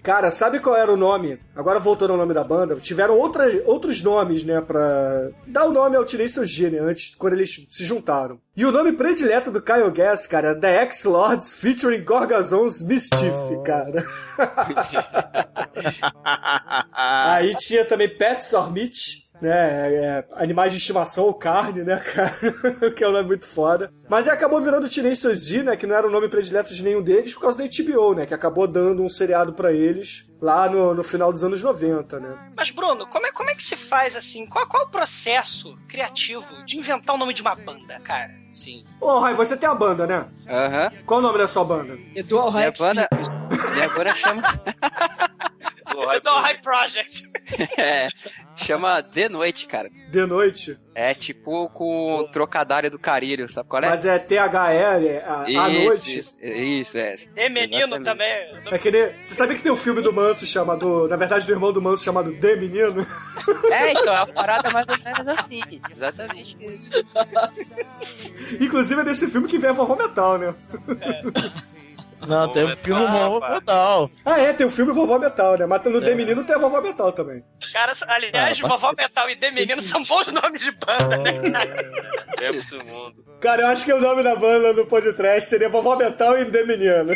Cara, 0.02 0.30
sabe 0.30 0.60
qual 0.60 0.76
era 0.76 0.92
o 0.92 0.96
nome? 0.96 1.38
Agora 1.54 1.78
voltando 1.78 2.12
ao 2.12 2.16
nome 2.16 2.32
da 2.32 2.42
banda, 2.42 2.74
tiveram 2.76 3.18
outra, 3.18 3.44
outros 3.66 4.02
nomes, 4.02 4.44
né, 4.44 4.60
pra 4.60 5.30
dar 5.46 5.66
o 5.66 5.72
nome 5.72 5.96
ao 5.96 6.04
D, 6.04 6.16
né, 6.70 6.78
antes, 6.78 7.14
quando 7.16 7.34
eles 7.34 7.66
se 7.68 7.84
juntaram. 7.84 8.40
E 8.56 8.64
o 8.64 8.72
nome 8.72 8.92
predileto 8.92 9.50
do 9.50 9.60
Kyle 9.60 9.90
Gass, 9.90 10.26
cara, 10.26 10.48
é 10.48 10.54
The 10.54 10.76
X-Lords 10.84 11.52
featuring 11.52 12.02
Gorgazon's 12.02 12.82
Mischief, 12.82 13.34
cara. 13.64 14.04
Aí 16.92 17.54
tinha 17.56 17.84
também 17.84 18.08
Pets 18.08 18.52
or 18.54 18.72
Meat, 18.72 19.19
né? 19.40 19.50
é, 19.50 19.94
é, 19.94 20.24
animais 20.32 20.72
de 20.72 20.78
estimação 20.78 21.24
ou 21.24 21.34
carne, 21.34 21.82
né, 21.82 21.96
cara? 22.00 22.90
que 22.90 23.02
é 23.02 23.08
um 23.08 23.12
nome 23.12 23.28
muito 23.28 23.46
foda. 23.46 23.92
Mas 24.08 24.26
aí 24.26 24.34
acabou 24.34 24.60
virando 24.60 24.88
Tenacious 24.88 25.46
D, 25.46 25.62
né? 25.62 25.76
Que 25.76 25.86
não 25.86 25.94
era 25.94 26.06
o 26.06 26.10
nome 26.10 26.28
predileto 26.28 26.74
de 26.74 26.82
nenhum 26.82 27.02
deles 27.02 27.32
por 27.32 27.42
causa 27.42 27.58
da 27.58 27.64
HBO, 27.64 28.14
né? 28.14 28.26
Que 28.26 28.34
acabou 28.34 28.66
dando 28.66 29.02
um 29.02 29.08
seriado 29.08 29.52
pra 29.52 29.72
eles 29.72 30.28
lá 30.40 30.68
no, 30.68 30.94
no 30.94 31.02
final 31.02 31.30
dos 31.30 31.44
anos 31.44 31.62
90, 31.62 32.18
né? 32.18 32.36
Mas, 32.56 32.70
Bruno, 32.70 33.06
como 33.06 33.26
é, 33.26 33.32
como 33.32 33.50
é 33.50 33.54
que 33.54 33.62
se 33.62 33.76
faz 33.76 34.16
assim? 34.16 34.46
Qual, 34.46 34.66
qual 34.66 34.84
é 34.84 34.86
o 34.86 34.90
processo 34.90 35.76
criativo 35.88 36.64
de 36.64 36.78
inventar 36.78 37.14
o 37.14 37.18
nome 37.18 37.34
de 37.34 37.42
uma 37.42 37.54
banda, 37.54 38.00
cara? 38.00 38.30
Sim. 38.50 38.84
Ô, 39.00 39.18
Rai, 39.18 39.34
você 39.34 39.56
tem 39.56 39.68
a 39.68 39.74
banda, 39.74 40.06
né? 40.06 40.26
Aham. 40.48 40.90
Qual 41.06 41.20
o 41.20 41.22
nome 41.22 41.38
da 41.38 41.46
sua 41.46 41.64
banda? 41.64 41.96
Eduardo 42.14 42.58
Minha 42.58 42.72
banda. 42.72 43.08
E 43.76 43.82
agora 43.82 44.14
chama. 44.14 44.42
Do 46.22 46.30
High 46.30 46.60
Project. 46.62 47.30
É, 47.76 48.08
chama 48.54 49.00
De 49.00 49.28
Noite, 49.28 49.66
cara. 49.66 49.90
De 50.08 50.24
Noite? 50.24 50.78
É 50.94 51.12
tipo 51.14 51.68
com 51.70 52.18
o 52.18 52.28
trocadilho 52.28 52.90
do 52.90 52.98
carilho, 52.98 53.50
sabe 53.50 53.68
qual 53.68 53.82
é? 53.82 53.88
Mas 53.88 54.04
é 54.04 54.18
THL, 54.20 54.36
é 54.36 55.24
a, 55.26 55.42
a 55.42 55.50
isso, 55.50 55.84
noite. 55.84 56.18
Isso, 56.18 56.36
isso, 56.40 56.98
é. 56.98 57.14
E 57.36 57.48
menino 57.48 57.96
Exatamente. 57.96 58.04
também. 58.04 58.72
É 58.72 58.78
que 58.78 58.90
nem, 58.90 59.10
você 59.24 59.34
sabia 59.34 59.56
que 59.56 59.62
tem 59.62 59.72
um 59.72 59.76
filme 59.76 60.00
do 60.00 60.12
Manso 60.12 60.46
chamado. 60.46 61.08
Na 61.08 61.16
verdade, 61.16 61.44
do 61.44 61.52
irmão 61.52 61.72
do 61.72 61.82
Manso 61.82 62.04
chamado 62.04 62.32
The 62.32 62.56
Menino? 62.56 63.04
É, 63.70 63.92
então, 63.92 64.14
é 64.14 64.18
uma 64.18 64.26
parada 64.26 64.70
mais 64.70 64.86
ou 64.86 64.96
menos 65.02 65.26
assim. 65.26 65.80
Exatamente 65.90 66.56
isso. 66.60 66.90
Inclusive 68.60 69.00
é 69.00 69.04
desse 69.04 69.28
filme 69.28 69.48
que 69.48 69.58
vem 69.58 69.70
a 69.70 69.72
vovó 69.72 69.96
metal, 69.96 70.38
né? 70.38 70.54
Não, 72.26 72.48
tem 72.52 72.64
um 72.64 72.76
filme 72.76 73.00
novo 73.08 73.40
total. 73.40 74.10
Ah, 74.24 74.38
é, 74.38 74.52
tem 74.52 74.66
o 74.66 74.70
filme 74.70 74.92
Vovó 74.92 75.18
Metal, 75.18 75.56
né? 75.58 75.66
Mas 75.66 75.82
no 75.84 76.00
The 76.00 76.14
Menino 76.14 76.44
tem 76.44 76.54
a 76.54 76.58
Vovó 76.58 76.80
Metal 76.80 77.10
também. 77.12 77.42
Cara, 77.72 77.92
aliás, 78.08 78.60
Ah, 78.62 78.66
Vovó 78.68 78.92
Metal 78.96 79.30
e 79.30 79.36
The 79.36 79.50
Menino 79.50 79.80
são 79.80 80.02
bons 80.04 80.32
nomes 80.32 80.60
de 80.62 80.70
banda, 80.72 81.16
né, 81.18 81.32
cara? 81.50 82.52
Do 82.70 82.84
mundo. 82.84 83.24
Cara, 83.40 83.62
eu 83.62 83.66
acho 83.68 83.84
que 83.84 83.92
o 83.92 84.00
nome 84.00 84.22
da 84.22 84.36
banda 84.36 84.74
do 84.74 84.84
podcast 84.86 85.48
seria 85.48 85.68
Vovó 85.70 85.96
Metal 85.96 86.38
e 86.38 86.44
The 86.44 86.64
Menino. 86.64 87.12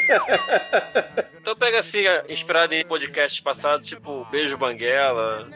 Então 1.41 1.55
pega 1.57 1.81
assim, 1.81 2.05
inspirado 2.29 2.75
em 2.75 2.85
podcasts 2.87 3.41
passados, 3.41 3.87
tipo 3.87 4.27
Beijo 4.31 4.57
Banguela, 4.57 5.47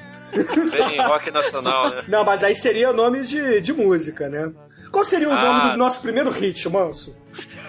bem 0.70 1.00
rock 1.00 1.30
nacional, 1.30 1.90
né? 1.90 2.04
Não, 2.06 2.24
mas 2.24 2.44
aí 2.44 2.54
seria 2.54 2.90
o 2.90 2.92
nome 2.92 3.22
de, 3.22 3.60
de 3.60 3.72
música, 3.72 4.28
né? 4.28 4.52
Qual 4.92 5.04
seria 5.04 5.28
o 5.28 5.32
Ah. 5.32 5.40
nome 5.42 5.70
do 5.72 5.76
nosso 5.78 6.00
primeiro 6.02 6.30
hit, 6.30 6.68
Manso? 6.68 7.16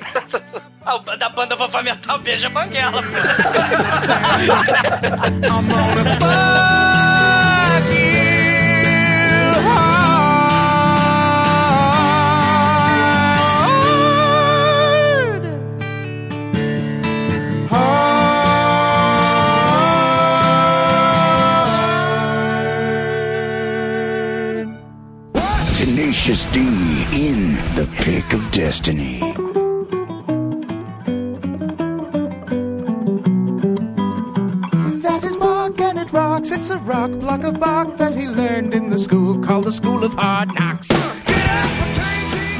Da 1.19 1.29
banda 1.29 1.55
Vovó 1.55 1.81
Metal 1.83 2.17
beija 2.19 2.49
Banguela. 2.49 3.01
I'm 5.21 5.41
gonna 5.41 6.19
fuck 6.19 7.89
you 7.93 8.09
hard. 9.69 10.49
Hard. 17.69 18.49
Tenacious 25.75 26.45
D 26.47 26.59
in 27.13 27.55
the 27.75 27.87
pick 27.97 28.33
of 28.33 28.49
destiny. 28.51 29.19
Rocks. 36.39 36.51
It's 36.51 36.69
a 36.69 36.77
rock 36.77 37.11
block 37.19 37.43
of 37.43 37.59
bark 37.59 37.97
that 37.97 38.13
he 38.13 38.27
learned 38.27 38.73
in 38.73 38.89
the 38.89 38.97
school 38.97 39.37
called 39.39 39.65
the 39.65 39.71
School 39.71 40.03
of 40.03 40.13
Hard 40.13 40.53
Knocks. 40.53 40.87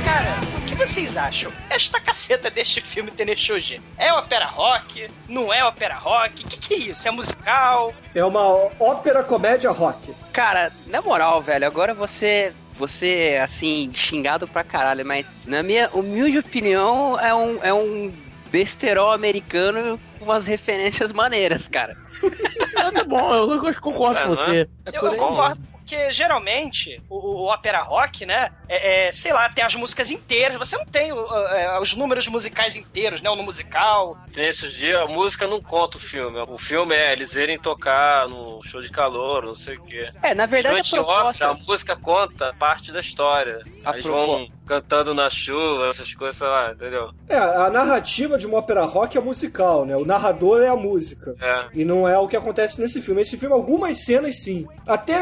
Cara, 0.04 0.36
o 0.58 0.66
que 0.66 0.76
vocês 0.76 1.18
acham? 1.18 1.52
Esta 1.70 2.00
caceta 2.00 2.50
deste 2.50 2.82
filme 2.82 3.12
Tenacious 3.12 3.68
D 3.68 3.82
é 3.98 4.12
ópera 4.14 4.46
rock? 4.46 5.10
Não 5.28 5.54
é 5.54 5.64
ópera 5.64 5.96
rock? 5.96 6.44
O 6.44 6.48
que, 6.48 6.58
que 6.58 6.74
é 6.74 6.78
isso? 6.78 7.08
É 7.08 7.12
musical? 7.12 7.94
É 8.14 8.24
uma 8.24 8.44
ópera 8.80 9.24
comédia 9.24 9.72
rock. 9.72 10.14
Cara, 10.34 10.72
na 10.88 11.02
moral, 11.02 11.42
velho, 11.42 11.66
agora 11.66 11.94
você. 11.94 12.54
Você, 12.78 13.38
assim, 13.44 13.92
xingado 13.94 14.48
pra 14.48 14.64
caralho, 14.64 15.06
mas 15.06 15.26
na 15.46 15.62
minha 15.62 15.90
humilde 15.92 16.38
opinião, 16.38 17.20
é 17.20 17.36
um, 17.36 17.60
é 17.62 17.74
um 17.74 18.10
besterol 18.50 19.12
americano 19.12 20.00
umas 20.22 20.46
referências 20.48 21.12
maneiras, 21.12 21.68
cara. 21.68 21.96
Tá 22.94 23.04
bom, 23.04 23.32
eu, 23.34 23.82
concordo 23.82 24.18
É, 24.18 24.24
com 24.24 24.30
você. 24.30 24.70
Eu, 24.86 25.02
eu 25.04 25.16
concordo, 25.18 25.62
porque 25.90 26.12
geralmente 26.12 27.02
o, 27.10 27.16
o 27.16 27.46
ópera 27.46 27.82
rock, 27.82 28.24
né? 28.26 28.52
É, 28.68 29.08
é, 29.08 29.12
sei 29.12 29.34
lá, 29.34 29.50
tem 29.50 29.64
as 29.66 29.74
músicas 29.74 30.12
inteiras. 30.12 30.58
Você 30.60 30.78
não 30.78 30.86
tem 30.86 31.12
o- 31.12 31.26
é, 31.48 31.80
os 31.80 31.96
números 31.96 32.28
musicais 32.28 32.76
inteiros, 32.76 33.22
né? 33.24 33.30
O 33.30 33.36
no 33.36 33.42
musical. 33.44 34.16
Nesses 34.36 34.72
dias, 34.74 35.02
a 35.02 35.08
música 35.08 35.48
não 35.48 35.60
conta 35.60 35.98
o 35.98 36.00
filme. 36.02 36.38
O 36.48 36.60
filme 36.60 36.94
é 36.96 37.12
eles 37.14 37.34
irem 37.34 37.58
tocar 37.58 38.28
no 38.30 38.62
show 38.64 38.82
de 38.82 38.90
calor, 38.92 39.44
não 39.46 39.56
sei 39.56 39.76
o 39.78 39.84
quê. 39.84 40.10
É, 40.22 40.36
na 40.36 40.46
verdade, 40.46 40.76
a 40.76 40.82
Durante 40.84 40.96
a 40.96 41.04
proposta- 41.04 41.50
ópera, 41.50 41.64
a 41.64 41.66
música 41.68 41.96
conta 41.98 42.54
parte 42.60 42.92
da 42.92 43.00
história. 43.00 43.60
A 43.84 43.92
eles 43.94 44.04
propo- 44.06 44.28
vão 44.28 44.48
cantando 44.68 45.16
na 45.16 45.30
chuva, 45.32 45.88
essas 45.90 46.14
coisas, 46.14 46.38
sei 46.38 46.48
lá, 46.48 46.72
entendeu? 46.72 47.10
É, 47.28 47.36
a 47.36 47.72
narrativa 47.72 48.38
de 48.38 48.46
uma 48.46 48.60
ópera 48.60 48.86
rock 48.86 49.18
é 49.18 49.22
musical, 49.22 49.84
né? 49.86 49.96
O 49.98 50.06
narrador 50.06 50.62
é 50.62 50.68
a 50.68 50.76
música. 50.76 51.34
É. 51.42 51.66
E 51.74 51.84
não 51.84 52.08
é 52.08 52.16
o 52.20 52.28
que 52.28 52.38
acontece 52.38 52.80
nesse 52.80 53.02
filme. 53.02 53.22
Esse 53.22 53.36
filme, 53.38 53.56
algumas 53.56 54.06
cenas 54.06 54.44
sim. 54.44 54.68
Até, 54.86 55.16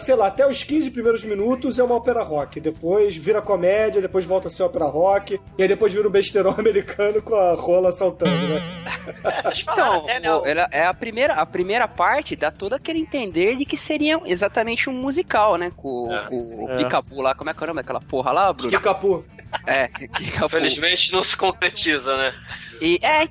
sei 0.00 0.14
lá, 0.14 0.26
até 0.28 0.46
os 0.46 0.62
15 0.62 0.90
primeiros 0.90 1.24
minutos 1.24 1.78
é 1.78 1.82
uma 1.84 1.94
ópera 1.96 2.22
rock. 2.22 2.60
Depois 2.60 3.16
vira 3.16 3.40
comédia, 3.42 4.00
depois 4.02 4.24
volta 4.24 4.48
a 4.48 4.50
ser 4.50 4.62
ópera 4.62 4.84
rock. 4.86 5.40
E 5.58 5.62
aí 5.62 5.68
depois 5.68 5.92
vira 5.92 6.06
o 6.06 6.10
besterol 6.10 6.54
americano 6.58 7.20
com 7.22 7.34
a 7.34 7.52
rola 7.54 7.92
saltando, 7.92 8.30
né? 8.48 8.62
Então, 9.60 9.98
até, 10.04 10.20
né? 10.20 10.28
ela- 10.28 10.68
é 10.70 10.84
a 10.86 10.94
primeira, 10.94 11.34
a 11.34 11.46
primeira 11.46 11.88
parte 11.88 12.36
dá 12.36 12.50
todo 12.50 12.74
aquele 12.74 13.00
entender 13.00 13.56
de 13.56 13.64
que 13.64 13.76
seria 13.76 14.20
exatamente 14.24 14.88
um 14.90 14.92
musical, 14.92 15.56
né? 15.56 15.70
Com, 15.76 16.12
É. 16.12 16.26
com 16.28 16.64
o 16.64 16.70
É. 16.70 16.76
Picabu 16.76 17.20
lá, 17.22 17.34
como 17.34 17.50
é 17.50 17.54
que 17.54 17.60
é 17.60 17.64
o 17.64 17.66
nome 17.68 17.80
daquela 17.82 18.00
porra 18.00 18.32
lá, 18.32 18.52
Bruno? 18.52 18.70
Picapu. 18.70 19.24
É, 19.66 19.88
Picapu. 20.08 20.46
Infelizmente 20.46 21.12
não 21.12 21.22
se 21.24 21.36
concretiza, 21.36 22.16
né? 22.16 22.34
E, 22.80 22.98
é, 23.02 23.28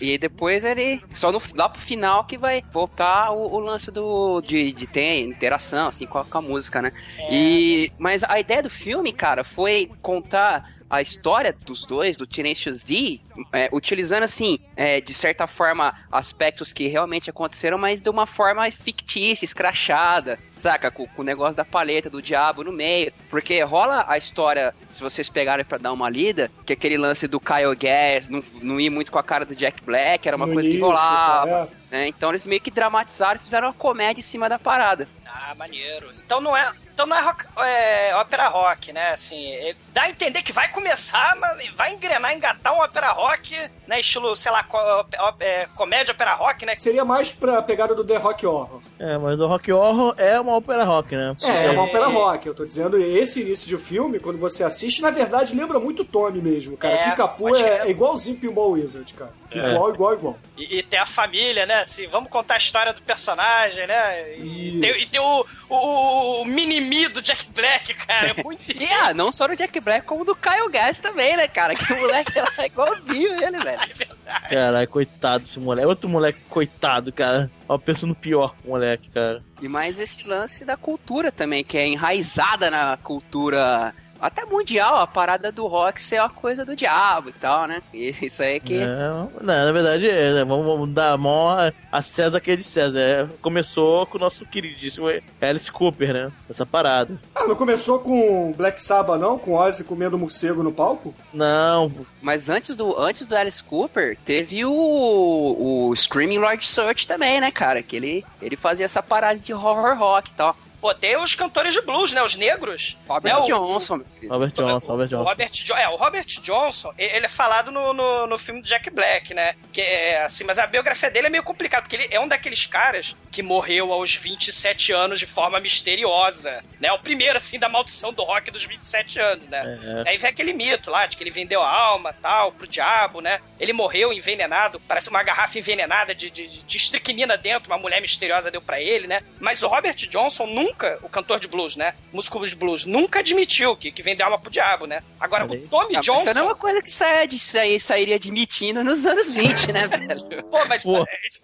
e 0.00 0.18
depois 0.18 0.64
ele. 0.64 1.00
Só 1.12 1.30
no, 1.30 1.40
lá 1.54 1.68
pro 1.68 1.80
final 1.80 2.24
que 2.24 2.36
vai 2.36 2.62
voltar 2.72 3.30
o, 3.32 3.54
o 3.54 3.58
lance 3.58 3.90
do. 3.90 4.40
De, 4.40 4.72
de 4.72 4.86
ter 4.86 5.20
interação, 5.20 5.88
assim, 5.88 6.06
com 6.06 6.18
a, 6.18 6.24
com 6.24 6.38
a 6.38 6.42
música, 6.42 6.82
né? 6.82 6.92
E. 7.30 7.92
Mas 7.98 8.24
a 8.24 8.38
ideia 8.38 8.62
do 8.62 8.70
filme, 8.70 9.12
cara, 9.12 9.44
foi 9.44 9.90
contar 10.02 10.77
a 10.90 11.02
história 11.02 11.54
dos 11.64 11.84
dois, 11.84 12.16
do 12.16 12.26
Tenacious 12.26 12.82
D, 12.82 13.20
é, 13.52 13.68
utilizando, 13.72 14.22
assim, 14.22 14.58
é, 14.76 15.00
de 15.00 15.12
certa 15.14 15.46
forma, 15.46 15.94
aspectos 16.10 16.72
que 16.72 16.86
realmente 16.86 17.28
aconteceram, 17.30 17.76
mas 17.78 18.00
de 18.02 18.08
uma 18.10 18.26
forma 18.26 18.68
fictícia, 18.70 19.44
escrachada, 19.44 20.38
saca? 20.54 20.90
Com, 20.90 21.06
com 21.06 21.22
o 21.22 21.24
negócio 21.24 21.56
da 21.56 21.64
paleta, 21.64 22.08
do 22.10 22.22
diabo 22.22 22.64
no 22.64 22.72
meio. 22.72 23.12
Porque 23.30 23.60
rola 23.62 24.04
a 24.08 24.16
história, 24.16 24.74
se 24.90 25.00
vocês 25.00 25.28
pegarem 25.28 25.64
pra 25.64 25.78
dar 25.78 25.92
uma 25.92 26.08
lida, 26.08 26.50
que 26.64 26.72
aquele 26.72 26.96
lance 26.96 27.28
do 27.28 27.38
Kyle 27.38 27.74
Gass 27.76 28.28
não, 28.28 28.42
não 28.62 28.80
ir 28.80 28.90
muito 28.90 29.12
com 29.12 29.18
a 29.18 29.22
cara 29.22 29.44
do 29.44 29.54
Jack 29.54 29.82
Black, 29.82 30.26
era 30.26 30.36
uma 30.36 30.46
No 30.46 30.54
coisa 30.54 30.68
que 30.70 30.78
rolava. 30.78 31.70
é. 31.92 31.96
né? 31.98 32.08
Então 32.08 32.30
eles 32.30 32.46
meio 32.46 32.60
que 32.60 32.70
dramatizaram 32.70 33.36
e 33.36 33.44
fizeram 33.44 33.68
uma 33.68 33.74
comédia 33.74 34.20
em 34.20 34.24
cima 34.24 34.48
da 34.48 34.58
parada. 34.58 35.08
Ah, 35.26 35.54
maneiro. 35.54 36.08
Então 36.24 36.40
não 36.40 36.56
é. 36.56 36.72
Então 36.98 37.06
não 37.06 37.16
é, 37.16 37.20
rock, 37.20 37.44
é 37.58 38.14
ópera 38.16 38.48
rock, 38.48 38.92
né? 38.92 39.10
Assim, 39.10 39.52
é- 39.52 39.76
dá 39.92 40.02
a 40.02 40.10
entender 40.10 40.42
que 40.42 40.52
vai 40.52 40.66
começar, 40.72 41.36
mas 41.36 41.68
vai 41.76 41.94
engrenar, 41.94 42.34
engatar 42.34 42.74
um 42.74 42.78
ópera 42.80 43.12
rock, 43.12 43.56
né? 43.86 44.00
Estilo, 44.00 44.34
sei 44.34 44.50
lá, 44.50 44.64
co- 44.64 45.06
é, 45.38 45.68
comédia 45.76 46.12
ópera 46.12 46.34
rock, 46.34 46.66
né? 46.66 46.74
Seria 46.74 47.04
mais 47.04 47.30
pra 47.30 47.62
pegada 47.62 47.94
do 47.94 48.04
The 48.04 48.16
Rock 48.16 48.44
Horror. 48.44 48.80
É, 48.98 49.16
mas 49.16 49.38
o 49.38 49.46
Rock 49.46 49.70
Horror 49.70 50.12
é 50.18 50.40
uma 50.40 50.56
ópera 50.56 50.82
rock, 50.82 51.14
né? 51.14 51.36
É, 51.44 51.66
é 51.66 51.70
uma 51.70 51.84
ópera 51.84 52.08
rock. 52.08 52.46
Eu 52.48 52.54
tô 52.54 52.64
dizendo, 52.64 52.98
esse 53.00 53.42
início 53.42 53.68
de 53.68 53.76
filme, 53.78 54.18
quando 54.18 54.38
você 54.38 54.64
assiste, 54.64 55.00
na 55.00 55.10
verdade 55.10 55.54
lembra 55.54 55.78
muito 55.78 56.04
Tommy 56.04 56.40
mesmo, 56.42 56.76
cara. 56.76 56.94
É, 56.94 57.14
pode 57.28 57.62
é, 57.62 57.86
é 57.86 57.90
igualzinho 57.90 58.38
Pinball 58.38 58.72
Wizard, 58.72 59.14
cara. 59.14 59.32
É. 59.50 59.72
Igual, 59.72 59.94
igual, 59.94 60.14
igual. 60.14 60.38
E, 60.56 60.78
e 60.78 60.82
tem 60.82 60.98
a 60.98 61.06
família, 61.06 61.64
né? 61.64 61.80
Assim, 61.80 62.06
vamos 62.06 62.30
contar 62.30 62.54
a 62.54 62.58
história 62.58 62.92
do 62.92 63.00
personagem, 63.00 63.86
né? 63.86 64.36
E 64.36 64.70
Isso. 64.70 64.80
tem, 64.80 65.02
e 65.02 65.06
tem 65.06 65.20
o, 65.20 65.46
o, 65.68 66.42
o 66.42 66.44
mini-me 66.44 67.08
do 67.08 67.22
Jack 67.22 67.46
Black, 67.54 67.94
cara. 67.94 68.34
É 68.36 68.42
muito 68.42 68.58
E 68.70 68.86
ah, 68.86 69.14
não 69.14 69.32
só 69.32 69.46
do 69.46 69.56
Jack 69.56 69.80
Black, 69.80 70.06
como 70.06 70.24
do 70.24 70.36
Kyle 70.36 70.70
Gass 70.70 70.98
também, 70.98 71.36
né, 71.36 71.48
cara? 71.48 71.74
Que 71.74 71.92
o 71.92 72.00
moleque 72.00 72.38
lá 72.38 72.52
é 72.58 72.66
igualzinho 72.66 73.42
ele, 73.42 73.58
velho. 73.58 73.80
Caralho, 74.48 74.88
coitado 74.88 75.44
desse 75.44 75.58
moleque. 75.58 75.86
Outro 75.86 76.08
moleque, 76.08 76.40
coitado, 76.48 77.12
cara. 77.12 77.50
Ó, 77.68 77.78
penso 77.78 78.06
no 78.06 78.14
pior 78.14 78.54
moleque, 78.64 79.10
cara. 79.10 79.42
E 79.60 79.68
mais 79.68 79.98
esse 79.98 80.26
lance 80.26 80.64
da 80.64 80.76
cultura 80.76 81.32
também, 81.32 81.64
que 81.64 81.76
é 81.78 81.86
enraizada 81.86 82.70
na 82.70 82.96
cultura 82.96 83.94
até 84.20 84.44
mundial, 84.44 84.96
a 84.98 85.06
parada 85.06 85.50
do 85.52 85.66
rock 85.66 86.00
ser 86.02 86.20
uma 86.20 86.30
coisa 86.30 86.64
do 86.64 86.74
diabo 86.76 87.28
e 87.30 87.32
tal, 87.32 87.66
né? 87.66 87.82
E 87.92 88.14
isso 88.22 88.42
aí 88.42 88.60
que. 88.60 88.78
Não, 88.78 89.30
não, 89.40 89.64
na 89.66 89.72
verdade, 89.72 90.08
é, 90.08 90.32
né, 90.34 90.44
vamos, 90.44 90.66
vamos 90.66 90.90
dar 90.94 91.12
a 91.12 91.16
mão 91.16 91.48
a- 91.92 92.02
César 92.02 92.40
que 92.40 92.50
é 92.50 92.56
de 92.56 92.62
César. 92.62 92.98
É, 92.98 93.28
começou 93.42 94.06
com 94.06 94.16
o 94.18 94.20
nosso 94.20 94.44
queridíssimo 94.46 95.06
Alice 95.40 95.70
Cooper, 95.70 96.12
né? 96.12 96.32
Essa 96.48 96.64
parada. 96.64 97.16
Ah, 97.34 97.46
não 97.46 97.54
começou 97.56 97.98
com 98.00 98.52
Black 98.56 98.80
Sabbath, 98.80 99.20
não? 99.20 99.38
Com 99.38 99.54
Ozzy 99.54 99.84
comendo 99.84 100.18
morcego 100.18 100.62
no 100.62 100.72
palco? 100.72 101.14
Não, 101.32 101.92
Mas 102.22 102.48
antes 102.48 102.74
do, 102.74 102.98
antes 102.98 103.26
do 103.26 103.36
Alice 103.36 103.62
Cooper, 103.62 104.16
teve 104.24 104.64
o, 104.64 105.88
o 105.90 105.94
Screaming 105.96 106.38
Lord 106.38 106.66
Surt 106.66 107.04
também, 107.06 107.40
né, 107.40 107.50
cara? 107.50 107.82
Que 107.82 107.96
ele, 107.96 108.24
ele 108.40 108.56
fazia 108.56 108.84
essa 108.84 109.02
parada 109.02 109.38
de 109.38 109.52
horror 109.52 109.96
rock 109.96 110.30
e 110.30 110.34
tal. 110.34 110.56
Pô, 110.80 110.94
tem 110.94 111.16
os 111.16 111.34
cantores 111.34 111.74
de 111.74 111.80
blues, 111.82 112.12
né? 112.12 112.22
Os 112.22 112.36
negros. 112.36 112.96
Robert 113.08 113.34
né? 113.34 113.38
O- 113.40 113.44
Johnson, 113.44 114.00
querido. 114.00 114.32
Robert 114.32 114.52
Johnson, 114.52 114.92
Robert 114.92 115.06
O 115.06 115.08
Johnson. 115.08 115.24
Robert, 115.24 115.50
Jo- 115.52 115.74
é, 115.74 115.88
o 115.88 115.96
Robert 115.96 116.26
Johnson, 116.42 116.94
ele 116.96 117.26
é 117.26 117.28
falado 117.28 117.70
no, 117.72 117.92
no, 117.92 118.26
no 118.26 118.38
filme 118.38 118.60
do 118.62 118.66
Jack 118.68 118.88
Black, 118.90 119.34
né? 119.34 119.54
Que 119.72 119.80
é 119.80 120.22
assim, 120.24 120.44
mas 120.44 120.58
a 120.58 120.66
biografia 120.66 121.10
dele 121.10 121.26
é 121.26 121.30
meio 121.30 121.42
complicada, 121.42 121.82
porque 121.82 121.96
ele 121.96 122.08
é 122.10 122.20
um 122.20 122.28
daqueles 122.28 122.64
caras 122.66 123.16
que 123.30 123.42
morreu 123.42 123.92
aos 123.92 124.14
27 124.14 124.92
anos 124.92 125.18
de 125.18 125.26
forma 125.26 125.58
misteriosa, 125.60 126.62
né? 126.80 126.92
O 126.92 126.98
primeiro, 126.98 127.36
assim, 127.38 127.58
da 127.58 127.68
maldição 127.68 128.12
do 128.12 128.22
rock 128.22 128.50
dos 128.50 128.64
27 128.64 129.18
anos, 129.18 129.48
né? 129.48 130.04
É. 130.04 130.10
Aí 130.10 130.18
vem 130.18 130.30
aquele 130.30 130.52
mito 130.52 130.90
lá 130.90 131.06
de 131.06 131.16
que 131.16 131.22
ele 131.22 131.30
vendeu 131.30 131.62
a 131.62 131.68
alma 131.70 132.12
tal 132.12 132.52
pro 132.52 132.66
diabo, 132.66 133.20
né? 133.20 133.40
Ele 133.58 133.72
morreu 133.72 134.12
envenenado, 134.12 134.80
parece 134.86 135.10
uma 135.10 135.22
garrafa 135.22 135.58
envenenada 135.58 136.14
de, 136.14 136.30
de, 136.30 136.46
de 136.62 136.76
estricnina 136.76 137.36
dentro, 137.36 137.68
uma 137.70 137.78
mulher 137.78 138.00
misteriosa 138.00 138.50
deu 138.50 138.62
pra 138.62 138.80
ele, 138.80 139.06
né? 139.06 139.22
Mas 139.40 139.62
o 139.62 139.68
Robert 139.68 139.94
Johnson 140.08 140.46
nunca, 140.46 140.67
o 141.02 141.08
cantor 141.08 141.38
de 141.40 141.48
blues, 141.48 141.76
né? 141.76 141.94
Músico 142.12 142.46
de 142.46 142.54
blues, 142.56 142.84
nunca 142.84 143.20
admitiu 143.20 143.76
que, 143.76 143.90
que 143.92 144.02
vendeu 144.02 144.26
alma 144.26 144.38
pro 144.38 144.50
diabo, 144.50 144.86
né? 144.86 145.02
Agora, 145.20 145.44
o 145.44 145.68
Tommy 145.68 145.96
Ah, 145.96 146.00
Johnson. 146.00 146.24
Isso 146.30 146.34
não 146.34 146.42
é 146.42 146.44
uma 146.46 146.54
coisa 146.54 146.80
que 146.82 146.90
saia 146.90 147.26
de, 147.26 147.38
sair, 147.38 147.80
sairia 147.80 148.16
admitindo 148.16 148.82
nos 148.84 149.04
anos 149.06 149.32
20, 149.32 149.72
né, 149.72 149.86
velho? 149.88 150.44
Pô, 150.44 150.64
mas. 150.66 150.84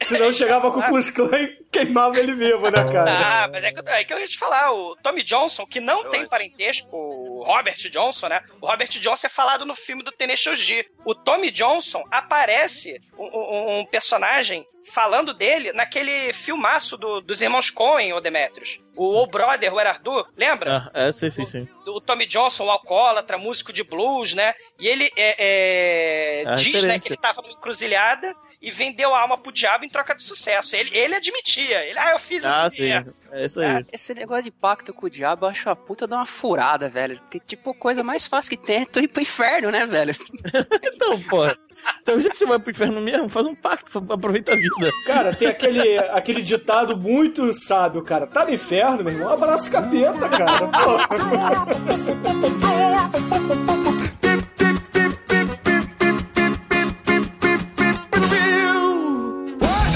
Senão 0.02 0.32
chegava 0.32 0.70
com 0.70 0.80
o 0.80 1.12
Klan 1.12 1.38
e 1.38 1.64
queimava 1.72 2.18
ele 2.18 2.32
vivo, 2.32 2.70
né, 2.70 2.84
cara? 2.92 3.44
Ah, 3.44 3.48
mas 3.48 3.64
é 3.64 3.72
que, 3.72 3.80
eu- 3.80 3.88
é 3.92 4.04
que 4.04 4.12
eu 4.14 4.18
ia 4.20 4.28
te 4.28 4.38
falar, 4.38 4.72
o 4.72 4.96
Tommy 4.96 5.22
Johnson, 5.22 5.66
que 5.66 5.80
não 5.80 6.10
tem 6.10 6.26
parentesco, 6.28 6.88
o 6.96 7.42
Robert 7.44 7.76
Johnson, 7.90 8.28
né? 8.28 8.40
O 8.60 8.66
Robert 8.66 8.88
Johnson 8.88 9.26
é 9.26 9.30
falado 9.30 9.64
no 9.64 9.74
filme 9.74 10.02
do 10.02 10.12
Tenacious 10.12 10.64
D. 10.64 10.86
O 11.04 11.14
Tommy 11.14 11.50
Johnson 11.50 12.02
aparece 12.10 13.00
um, 13.18 13.24
um- 13.24 13.78
um 13.80 13.86
personagem 13.86 14.64
falando 14.92 15.32
dele 15.32 15.72
naquele 15.72 16.32
filmaço 16.32 16.96
do- 16.96 17.20
dos 17.20 17.40
irmãos 17.40 17.70
Coen, 17.70 18.12
o 18.12 18.20
Demetrius. 18.20 18.78
O 18.96 19.22
O 19.22 19.26
Brother, 19.26 19.72
o 19.74 19.80
Erardu, 19.80 20.26
lembra? 20.36 20.90
Ah, 20.92 21.06
é, 21.06 21.12
sim, 21.12 21.30
sim, 21.30 21.46
sim. 21.46 21.68
o 21.86 22.00
Tommy 22.00 22.26
Johnson, 22.26 22.64
o 22.66 22.70
alcoólatra, 22.70 23.36
músico 23.38 23.72
de 23.72 23.82
blues, 23.82 24.34
né? 24.34 24.54
E 24.78 24.86
ele 24.88 25.10
é, 25.16 25.36
é, 25.38 26.42
É 26.46 26.54
diz 26.54 26.84
né, 26.84 26.98
que 26.98 27.08
ele 27.08 27.16
tava 27.16 27.42
numa 27.42 27.52
encruzilhada 27.52 28.34
e 28.64 28.70
vendeu 28.70 29.14
a 29.14 29.20
alma 29.20 29.36
pro 29.36 29.52
diabo 29.52 29.84
em 29.84 29.90
troca 29.90 30.14
de 30.14 30.22
sucesso. 30.22 30.74
Ele, 30.74 30.96
ele 30.96 31.14
admitia. 31.14 31.84
Ele, 31.84 31.98
ah, 31.98 32.12
eu 32.12 32.18
fiz 32.18 32.44
Ah, 32.44 32.66
isso 32.66 32.76
sim. 32.76 32.90
É 33.30 33.44
isso 33.44 33.60
aí. 33.60 33.84
Esse 33.92 34.14
negócio 34.14 34.44
de 34.44 34.50
pacto 34.50 34.94
com 34.94 35.04
o 35.06 35.10
diabo 35.10 35.44
eu 35.44 35.50
acho 35.50 35.68
a 35.68 35.76
puta 35.76 36.06
de 36.06 36.14
uma 36.14 36.24
furada, 36.24 36.88
velho. 36.88 37.18
Porque, 37.20 37.38
tipo, 37.40 37.74
coisa 37.74 38.02
mais 38.02 38.26
fácil 38.26 38.50
que 38.50 38.56
tem 38.56 38.82
é 38.82 38.86
tu 38.86 39.00
ir 39.00 39.08
pro 39.08 39.20
inferno, 39.20 39.70
né, 39.70 39.84
velho? 39.86 40.14
Então, 40.94 41.20
porra. 41.24 41.58
Então, 42.02 42.20
já 42.20 42.28
que 42.28 42.36
você 42.36 42.44
vai 42.44 42.58
pro 42.58 42.70
inferno 42.70 43.00
mesmo, 43.00 43.28
faz 43.28 43.46
um 43.46 43.54
pacto, 43.54 44.04
aproveita 44.10 44.52
a 44.52 44.56
vida. 44.56 44.92
Cara, 45.06 45.34
tem 45.34 45.48
aquele, 45.48 45.98
aquele 45.98 46.42
ditado 46.42 46.96
muito 46.96 47.52
sábio, 47.54 48.02
cara. 48.02 48.26
Tá 48.26 48.44
no 48.44 48.52
inferno, 48.52 49.02
meu 49.02 49.12
irmão? 49.12 49.32
Abraça 49.32 49.68
o 49.68 49.72
capeta, 49.72 50.28
cara. 50.28 50.70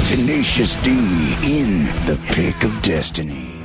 Tenacious 0.08 0.76
D 0.76 0.90
in 0.90 1.86
the 2.06 2.16
pick 2.34 2.64
of 2.64 2.80
destiny. 2.80 3.58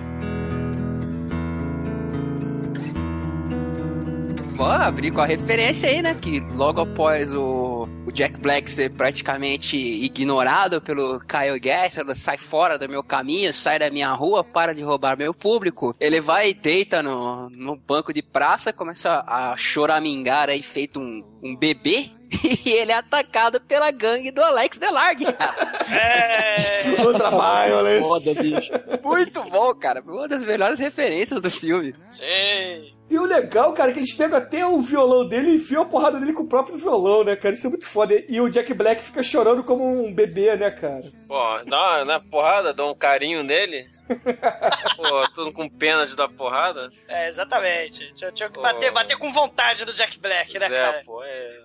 Vou 4.55 4.67
abrir 4.67 5.11
com 5.11 5.21
a 5.21 5.25
referência 5.25 5.89
aí, 5.89 6.01
né? 6.01 6.15
Que 6.19 6.39
logo 6.55 6.81
após 6.81 7.33
o 7.33 7.82
Jack 8.13 8.39
Black 8.39 8.69
ser 8.69 8.91
praticamente 8.91 9.75
ignorado 9.75 10.79
pelo 10.79 11.19
Kyle 11.21 11.59
Gass, 11.59 11.97
ela 11.97 12.13
sai 12.13 12.37
fora 12.37 12.77
do 12.77 12.87
meu 12.87 13.03
caminho, 13.03 13.51
sai 13.51 13.79
da 13.79 13.89
minha 13.89 14.11
rua, 14.11 14.43
para 14.43 14.73
de 14.73 14.81
roubar 14.83 15.17
meu 15.17 15.33
público. 15.33 15.95
Ele 15.99 16.21
vai 16.21 16.51
e 16.51 16.53
deita 16.53 17.01
no, 17.01 17.49
no 17.49 17.75
banco 17.75 18.13
de 18.13 18.21
praça, 18.21 18.71
começa 18.71 19.23
a 19.27 19.57
choramingar 19.57 20.47
aí, 20.47 20.61
feito 20.61 20.99
um, 20.99 21.23
um 21.41 21.55
bebê. 21.55 22.11
E 22.65 22.71
ele 22.71 22.91
é 22.91 22.95
atacado 22.95 23.61
pela 23.61 23.91
gangue 23.91 24.31
do 24.31 24.41
Alex 24.41 24.79
Delargue, 24.79 25.25
cara. 25.33 25.55
É... 25.95 27.01
Outra 27.05 27.29
violence. 27.29 28.07
Foda, 28.07 28.41
bicho. 28.41 28.71
Muito 29.03 29.43
bom, 29.43 29.73
cara. 29.75 30.01
Uma 30.01 30.27
das 30.27 30.43
melhores 30.43 30.79
referências 30.79 31.39
do 31.39 31.51
filme. 31.51 31.93
Sim. 32.09 32.95
E 33.13 33.19
o 33.19 33.25
legal, 33.25 33.71
cara, 33.73 33.91
é 33.91 33.93
que 33.93 33.99
eles 33.99 34.11
pegam 34.11 34.39
até 34.39 34.65
o 34.65 34.81
violão 34.81 35.23
dele 35.23 35.51
e 35.51 35.55
enfiam 35.57 35.83
a 35.83 35.85
porrada 35.85 36.19
dele 36.19 36.33
com 36.33 36.41
o 36.41 36.47
próprio 36.47 36.79
violão, 36.79 37.23
né, 37.23 37.35
cara? 37.35 37.53
Isso 37.53 37.67
é 37.67 37.69
muito 37.69 37.85
foda. 37.85 38.15
E 38.27 38.41
o 38.41 38.49
Jack 38.49 38.73
Black 38.73 39.03
fica 39.03 39.21
chorando 39.21 39.63
como 39.63 40.03
um 40.03 40.11
bebê, 40.11 40.55
né, 40.55 40.71
cara? 40.71 41.11
Pô, 41.27 41.59
dá 41.67 41.79
uma 41.97 42.05
na 42.05 42.19
porrada, 42.19 42.73
dá 42.73 42.83
um 42.87 42.95
carinho 42.95 43.43
nele. 43.43 43.87
Pô, 44.97 45.27
tudo 45.35 45.53
com 45.53 45.69
pena 45.69 46.07
de 46.07 46.15
dar 46.15 46.27
porrada. 46.27 46.89
É, 47.07 47.27
exatamente. 47.27 48.11
Tinha, 48.15 48.31
tinha 48.31 48.49
que 48.49 48.59
bater, 48.59 48.91
bater 48.91 49.15
com 49.15 49.31
vontade 49.31 49.85
no 49.85 49.93
Jack 49.93 50.19
Black, 50.19 50.57
né, 50.57 50.67
Pois 50.67 50.79
é, 50.79 50.83
cara? 50.83 51.01
pô, 51.05 51.23
é. 51.23 51.59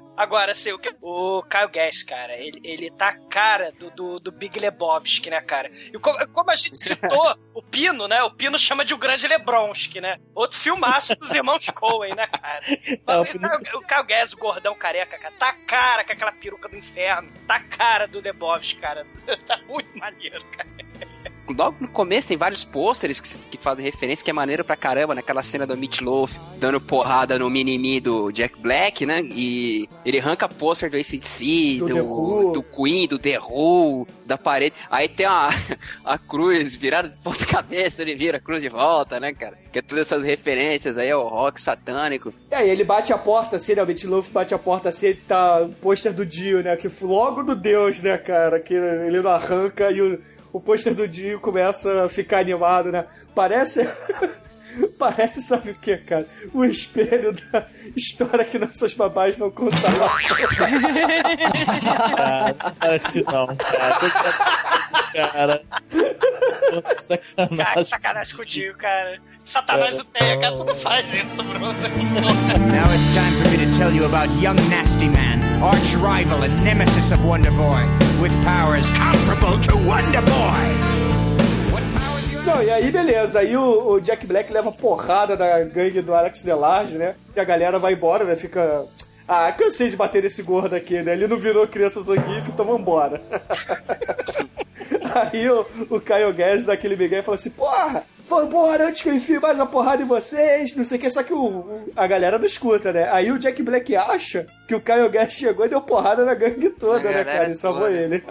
Agora, 0.16 0.52
assim, 0.52 0.72
o, 0.72 0.78
que- 0.78 0.94
o 1.02 1.42
Gass, 1.72 2.02
cara, 2.02 2.34
ele, 2.36 2.60
ele 2.64 2.90
tá 2.90 3.08
a 3.08 3.18
cara 3.28 3.70
do, 3.72 3.90
do, 3.90 4.18
do 4.20 4.32
Big 4.32 4.58
Lebowski, 4.58 5.28
né, 5.30 5.40
cara? 5.42 5.70
E 5.92 5.98
como, 5.98 6.26
como 6.28 6.50
a 6.50 6.56
gente 6.56 6.76
citou, 6.78 7.36
o 7.54 7.62
Pino, 7.62 8.08
né? 8.08 8.22
O 8.22 8.30
Pino 8.30 8.58
chama 8.58 8.84
de 8.84 8.94
o 8.94 8.98
grande 8.98 9.28
Lebronski, 9.28 10.00
né? 10.00 10.18
Outro 10.34 10.58
filmaço 10.58 11.14
dos 11.16 11.32
irmãos 11.32 11.66
Coen, 11.74 12.14
né, 12.14 12.26
cara? 12.26 12.64
Ah, 13.06 13.20
o 13.20 13.24
Mas, 13.40 13.74
o, 13.74 13.78
o 13.78 13.82
Kyle 13.82 14.04
Gass, 14.06 14.32
o 14.32 14.36
gordão 14.38 14.74
careca, 14.74 15.18
cara, 15.18 15.34
tá 15.38 15.48
a 15.50 15.52
cara 15.52 16.04
com 16.04 16.12
aquela 16.12 16.32
peruca 16.32 16.68
do 16.68 16.76
inferno. 16.76 17.30
Tá 17.46 17.56
a 17.56 17.60
cara 17.60 18.06
do 18.08 18.20
Lebowski, 18.20 18.80
cara. 18.80 19.06
tá 19.46 19.58
muito 19.68 19.96
maneiro, 19.98 20.44
cara. 20.46 20.70
Logo 21.48 21.76
no 21.80 21.88
começo 21.88 22.28
tem 22.28 22.36
vários 22.36 22.64
pôsteres 22.64 23.20
que, 23.20 23.36
que 23.36 23.58
fazem 23.58 23.84
referência, 23.84 24.24
que 24.24 24.30
é 24.30 24.34
maneiro 24.34 24.64
pra 24.64 24.76
caramba, 24.76 25.14
naquela 25.14 25.42
cena 25.42 25.66
do 25.66 25.76
Meat 25.76 26.02
Loaf 26.02 26.36
dando 26.58 26.80
porrada 26.80 27.38
no 27.38 27.48
mini-me 27.50 28.00
do 28.00 28.30
Jack 28.32 28.58
Black, 28.58 29.04
né? 29.06 29.20
E 29.22 29.88
ele 30.04 30.18
arranca 30.18 30.48
pôster 30.48 30.90
do 30.90 30.96
ACDC, 30.96 31.78
Do 31.78 31.86
do, 31.86 32.52
do 32.52 32.62
Queen, 32.62 33.06
do 33.06 33.18
The 33.18 33.38
Who, 33.38 34.06
da 34.24 34.36
parede. 34.38 34.74
Aí 34.90 35.08
tem 35.08 35.26
a, 35.26 35.50
a 36.04 36.18
cruz 36.18 36.74
virada 36.74 37.08
de 37.08 37.16
ponta 37.18 37.44
cabeça, 37.46 38.02
ele 38.02 38.14
vira 38.14 38.38
a 38.38 38.40
cruz 38.40 38.62
de 38.62 38.68
volta, 38.68 39.20
né, 39.20 39.32
cara? 39.32 39.58
Que 39.72 39.78
é 39.78 39.82
todas 39.82 40.06
essas 40.06 40.24
referências 40.24 40.96
aí 40.98 41.10
ao 41.10 41.28
rock 41.28 41.60
satânico. 41.60 42.32
E 42.50 42.54
aí 42.54 42.70
ele 42.70 42.84
bate 42.84 43.12
a 43.12 43.18
porta 43.18 43.56
assim, 43.56 43.74
né? 43.74 43.82
O 43.82 44.10
Love 44.10 44.30
bate 44.30 44.54
a 44.54 44.58
porta 44.58 44.88
assim, 44.88 45.14
tá 45.26 45.62
o 45.62 45.68
pôster 45.68 46.12
do 46.12 46.24
Dio, 46.24 46.62
né? 46.62 46.76
Que 46.76 46.90
logo 47.02 47.42
do 47.42 47.54
Deus, 47.54 48.00
né, 48.00 48.16
cara? 48.18 48.60
Que 48.60 48.74
ele 48.74 49.20
não 49.20 49.30
arranca 49.30 49.90
e 49.90 50.00
o, 50.00 50.20
o 50.56 50.60
pôster 50.60 50.94
do 50.94 51.06
Dio 51.06 51.38
começa 51.38 52.04
a 52.04 52.08
ficar 52.08 52.38
animado, 52.38 52.90
né? 52.90 53.04
Parece. 53.34 53.86
Parece, 54.98 55.40
sabe 55.40 55.70
o 55.70 55.74
que, 55.74 55.96
cara? 55.96 56.26
O 56.52 56.62
espelho 56.62 57.32
da 57.50 57.66
história 57.96 58.44
que 58.44 58.58
nossas 58.58 58.92
babás 58.92 59.38
não 59.38 59.50
contavam. 59.50 60.06
Ah, 62.18 62.54
não 62.62 62.74
parece 62.74 63.24
não, 63.24 63.56
cara. 63.56 63.98
Cara, 65.14 65.62
Cara, 67.56 67.74
que 67.76 67.84
sacanagem 67.84 68.36
contigo, 68.36 68.76
cara. 68.76 69.18
Satanás 69.44 69.98
É. 69.98 70.02
o 70.02 70.40
cara, 70.40 70.56
tudo 70.56 70.74
faz 70.74 71.08
isso, 71.14 71.42
Bruno. 71.42 71.68
Now 71.68 71.72
it's 72.92 73.14
time 73.14 73.32
for 73.40 73.48
me 73.50 73.56
to 73.64 73.78
tell 73.78 73.90
you 73.94 74.04
about 74.04 74.28
young 74.42 74.56
Nasty 74.68 75.08
Man, 75.08 75.25
arch 75.62 75.94
rival 75.96 76.42
and 76.42 76.64
nemesis 76.64 77.12
of 77.12 77.24
Wonder 77.24 77.50
Boy, 77.52 77.82
with 78.20 78.32
powers 78.44 78.90
comparable 78.90 79.58
to 79.60 79.76
Wonder 79.86 80.22
Boy. 80.22 80.96
Não, 82.44 82.62
e 82.62 82.70
aí 82.70 82.92
beleza, 82.92 83.40
aí 83.40 83.56
o, 83.56 83.92
o 83.92 84.00
Jack 84.00 84.24
Black 84.26 84.52
leva 84.52 84.70
porrada 84.70 85.36
da 85.36 85.64
gangue 85.64 86.00
do 86.00 86.14
Alex 86.14 86.44
Delarge, 86.44 86.96
né? 86.96 87.16
E 87.34 87.40
a 87.40 87.44
galera 87.44 87.78
vai 87.78 87.94
embora, 87.94 88.24
né? 88.24 88.36
Fica. 88.36 88.84
Ah, 89.26 89.50
cansei 89.50 89.90
de 89.90 89.96
bater 89.96 90.22
nesse 90.22 90.42
gordo 90.42 90.76
aqui, 90.76 91.02
né? 91.02 91.12
Ele 91.12 91.26
não 91.26 91.36
virou 91.36 91.66
criança 91.66 92.00
zangife, 92.00 92.52
então 92.52 92.64
vambora. 92.64 93.20
aí 95.32 95.50
o, 95.50 95.66
o 95.90 96.00
Caio 96.00 96.32
Guedes 96.32 96.64
dá 96.64 96.74
aquele 96.74 96.94
migué 96.94 97.18
e 97.18 97.22
fala 97.22 97.34
assim, 97.34 97.50
porra, 97.50 98.04
vambora 98.28 98.88
antes 98.88 99.02
que 99.02 99.08
eu 99.08 99.14
enfie 99.14 99.38
mais 99.38 99.60
a 99.60 99.66
porrada 99.66 100.02
em 100.02 100.06
vocês, 100.06 100.74
não 100.74 100.84
sei 100.84 100.98
o 100.98 101.00
que, 101.00 101.08
só 101.10 101.22
que 101.22 101.32
o, 101.32 101.44
o- 101.44 101.92
a 101.94 102.06
galera 102.06 102.38
não 102.38 102.46
escuta, 102.46 102.92
né? 102.92 103.08
Aí 103.10 103.30
o 103.30 103.38
Jack 103.38 103.62
Black 103.62 103.94
acha 103.94 104.46
que 104.66 104.74
o 104.74 104.80
Caio 104.80 105.08
Guedes 105.08 105.36
chegou 105.36 105.64
e 105.64 105.68
deu 105.68 105.80
porrada 105.80 106.24
na 106.24 106.34
gangue 106.34 106.70
toda, 106.70 107.00
Na 107.04 107.10
né, 107.18 107.24
cara? 107.24 107.50
E 107.50 107.54
salvou 107.54 107.82
toda. 107.86 107.96
ele. 107.96 108.22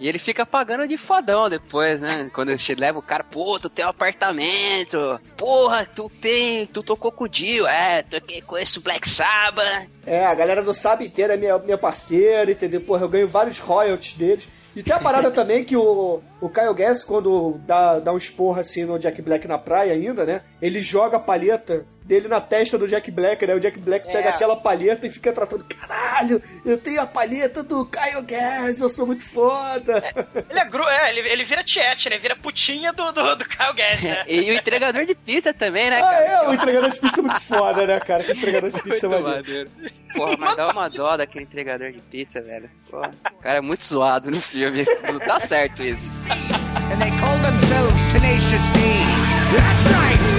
E 0.00 0.08
ele 0.08 0.18
fica 0.18 0.46
pagando 0.46 0.86
de 0.86 0.96
fodão 0.96 1.48
depois, 1.50 2.00
né? 2.00 2.30
Quando 2.32 2.50
ele 2.50 2.60
leva 2.78 2.98
o 2.98 3.02
cara, 3.02 3.24
pô, 3.24 3.58
tu 3.58 3.68
tem 3.68 3.84
um 3.84 3.88
apartamento. 3.88 5.20
Porra, 5.36 5.84
tu 5.92 6.08
tem. 6.20 6.66
Tu 6.66 6.82
tocou 6.82 7.10
com 7.10 7.24
o 7.24 7.28
Dio. 7.28 7.66
É, 7.66 8.02
toquei 8.02 8.40
com 8.40 8.56
esse 8.56 8.78
Black 8.80 9.08
Sabbath. 9.08 9.88
É, 10.06 10.24
a 10.24 10.34
galera 10.34 10.62
do 10.62 10.72
Saba 10.72 11.02
inteira 11.04 11.34
é 11.34 11.36
minha, 11.36 11.58
minha 11.58 11.76
parceira, 11.78 12.50
entendeu? 12.50 12.80
Porra, 12.80 13.02
eu 13.04 13.08
ganho 13.08 13.28
vários 13.28 13.58
royalties 13.58 14.14
deles. 14.14 14.48
E 14.76 14.82
tem 14.82 14.94
a 14.94 14.98
parada 15.00 15.30
também 15.32 15.64
que 15.64 15.76
o, 15.76 16.22
o 16.40 16.48
Kyle 16.48 16.74
Gass, 16.74 17.02
quando 17.04 17.60
dá, 17.66 17.98
dá 17.98 18.12
um 18.12 18.16
esporro 18.16 18.58
assim 18.60 18.84
no 18.84 18.98
Jack 18.98 19.20
Black 19.22 19.46
na 19.48 19.58
praia 19.58 19.92
ainda, 19.92 20.24
né? 20.24 20.42
Ele 20.62 20.80
joga 20.80 21.16
a 21.16 21.20
palheta 21.20 21.84
dele 22.04 22.26
na 22.28 22.40
testa 22.40 22.78
do 22.78 22.88
Jack 22.88 23.10
Black, 23.10 23.46
né? 23.46 23.54
O 23.54 23.60
Jack 23.60 23.78
Black 23.78 24.08
É. 24.08 24.12
pega 24.12 24.30
aquela 24.30 24.56
palheta 24.56 25.06
e 25.06 25.10
fica 25.10 25.30
tratando, 25.32 25.64
caralho, 25.64 26.40
eu 26.64 26.78
tenho 26.78 27.00
a 27.02 27.06
palheta 27.06 27.62
do 27.62 27.84
Kyle 27.84 28.22
Gass, 28.22 28.80
eu 28.80 28.88
sou 28.88 29.06
muito 29.06 29.24
foda. 29.24 30.02
Ele 30.48 30.58
é, 30.58 30.64
gru... 30.64 30.84
é 30.88 31.10
ele, 31.10 31.28
ele 31.28 31.44
vira 31.44 31.62
tiete, 31.62 32.08
né? 32.08 32.16
Vira 32.18 32.34
putinha 32.36 32.92
do, 32.92 33.12
do, 33.12 33.36
do 33.36 33.44
Kyle 33.44 33.74
Gass, 33.74 34.02
né? 34.02 34.24
E 34.28 34.50
o 34.50 34.54
entregador 34.54 35.04
de 35.04 35.14
pizza 35.14 35.52
também, 35.52 35.90
né, 35.90 35.98
Ah, 35.98 36.02
cara? 36.02 36.24
é, 36.24 36.48
o 36.48 36.54
entregador 36.54 36.90
de 36.90 36.98
pizza 37.00 37.20
é 37.20 37.22
muito 37.22 37.40
foda, 37.40 37.86
né, 37.86 38.00
cara? 38.00 38.24
Que 38.24 38.32
entregador 38.32 38.70
de 38.70 38.82
pizza 38.82 39.06
é 39.06 39.08
Muito 39.08 39.22
maneiro. 39.24 39.70
Porra, 40.14 40.36
mas 40.38 40.56
dá 40.56 40.68
uma 40.68 40.88
dó 40.88 41.16
daquele 41.16 41.44
entregador 41.44 41.92
de 41.92 41.98
pizza, 42.00 42.40
velho. 42.40 42.70
Porra, 42.90 43.10
o 43.32 43.36
cara 43.42 43.58
é 43.58 43.60
muito 43.60 43.84
zoado 43.84 44.30
no 44.30 44.40
filme. 44.40 44.84
Não 45.12 45.18
tá 45.18 45.38
certo 45.38 45.82
isso. 45.82 46.14
And 46.30 47.00
they 47.00 47.10
call 47.18 47.36
themselves 47.38 48.12
Tenacious 48.12 48.64
D. 48.74 48.80
That's 49.52 49.86
right, 49.92 50.37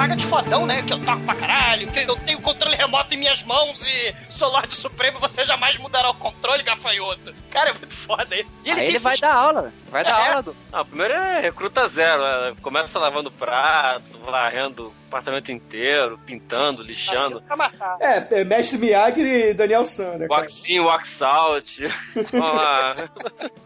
paga 0.00 0.16
de 0.16 0.24
fodão, 0.24 0.64
né? 0.64 0.82
Que 0.82 0.94
eu 0.94 0.98
toco 1.04 1.20
pra 1.26 1.34
caralho, 1.34 1.86
que 1.92 1.98
eu 2.00 2.16
tenho 2.20 2.40
controle 2.40 2.74
remoto 2.74 3.12
em 3.14 3.18
minhas 3.18 3.42
mãos 3.42 3.86
e 3.86 4.14
sou 4.30 4.48
Lorde 4.50 4.74
Supremo, 4.74 5.18
você 5.18 5.44
jamais 5.44 5.76
mudará 5.76 6.08
o 6.08 6.14
controle, 6.14 6.62
gafanhoto. 6.62 7.34
Cara, 7.50 7.68
é 7.68 7.72
muito 7.74 7.94
foda 7.94 8.34
ele. 8.34 8.48
E 8.64 8.70
Aí 8.70 8.76
tem 8.76 8.86
ele 8.86 8.98
vai 8.98 9.18
dar 9.18 9.34
aula. 9.34 9.70
Vai 9.90 10.02
dar 10.02 10.18
É. 10.18 10.28
aula 10.30 10.42
do. 10.42 10.56
Não, 10.72 10.86
primeiro 10.86 11.12
é 11.12 11.40
recruta 11.40 11.86
zero. 11.86 12.22
é, 12.22 12.54
Começa 12.62 12.98
lavando 12.98 13.30
prato, 13.30 14.18
varrendo 14.24 14.86
o 14.86 14.92
apartamento 15.08 15.50
inteiro, 15.50 16.18
pintando, 16.24 16.82
lixando. 16.82 17.42
É, 18.00 18.40
é 18.40 18.44
Mestre 18.44 18.78
Miyagi 18.78 19.20
e 19.20 19.52
Daniel 19.54 19.84
San, 19.84 20.16
né? 20.16 20.26
Wax 20.30 20.64
in, 20.68 20.80
wax 20.80 21.20
out. 21.20 21.88
Vamos 22.30 22.54
lá. 22.56 22.94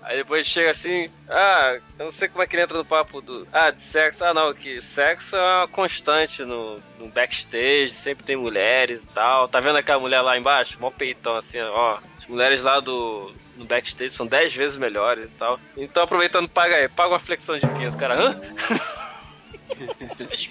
Aí 0.02 0.16
depois 0.16 0.46
chega 0.46 0.70
assim, 0.70 1.10
ah, 1.28 1.76
eu 1.98 2.04
não 2.06 2.10
sei 2.10 2.28
como 2.28 2.42
é 2.42 2.46
que 2.46 2.56
ele 2.56 2.62
entra 2.62 2.78
no 2.78 2.84
papo 2.84 3.20
do. 3.20 3.46
Ah, 3.52 3.70
de 3.70 3.82
sexo. 3.82 4.24
Ah, 4.24 4.32
não, 4.32 4.54
que 4.54 4.80
sexo 4.80 5.36
é 5.36 5.56
uma 5.58 5.68
constante 5.68 6.23
no, 6.44 6.78
no 6.98 7.08
backstage, 7.08 7.90
sempre 7.90 8.24
tem 8.24 8.37
mulheres 8.37 9.04
e 9.04 9.06
tal. 9.08 9.48
Tá 9.48 9.60
vendo 9.60 9.76
aquela 9.76 10.00
mulher 10.00 10.20
lá 10.20 10.37
embaixo? 10.37 10.78
Mó 10.80 10.90
peitão 10.90 11.37
assim, 11.37 11.60
ó. 11.60 11.98
As 12.18 12.26
mulheres 12.26 12.62
lá 12.62 12.80
do. 12.80 13.32
No 13.56 13.64
backstage 13.64 14.10
são 14.10 14.26
10 14.26 14.54
vezes 14.54 14.76
melhores 14.76 15.30
e 15.30 15.34
tal. 15.34 15.60
Então 15.76 16.02
aproveitando, 16.02 16.48
paga 16.48 16.76
aí, 16.76 16.88
paga 16.88 17.10
uma 17.10 17.20
flexão 17.20 17.56
de 17.56 17.66
pinto, 17.66 17.96
cara. 17.96 18.14
Hã? 18.14 18.40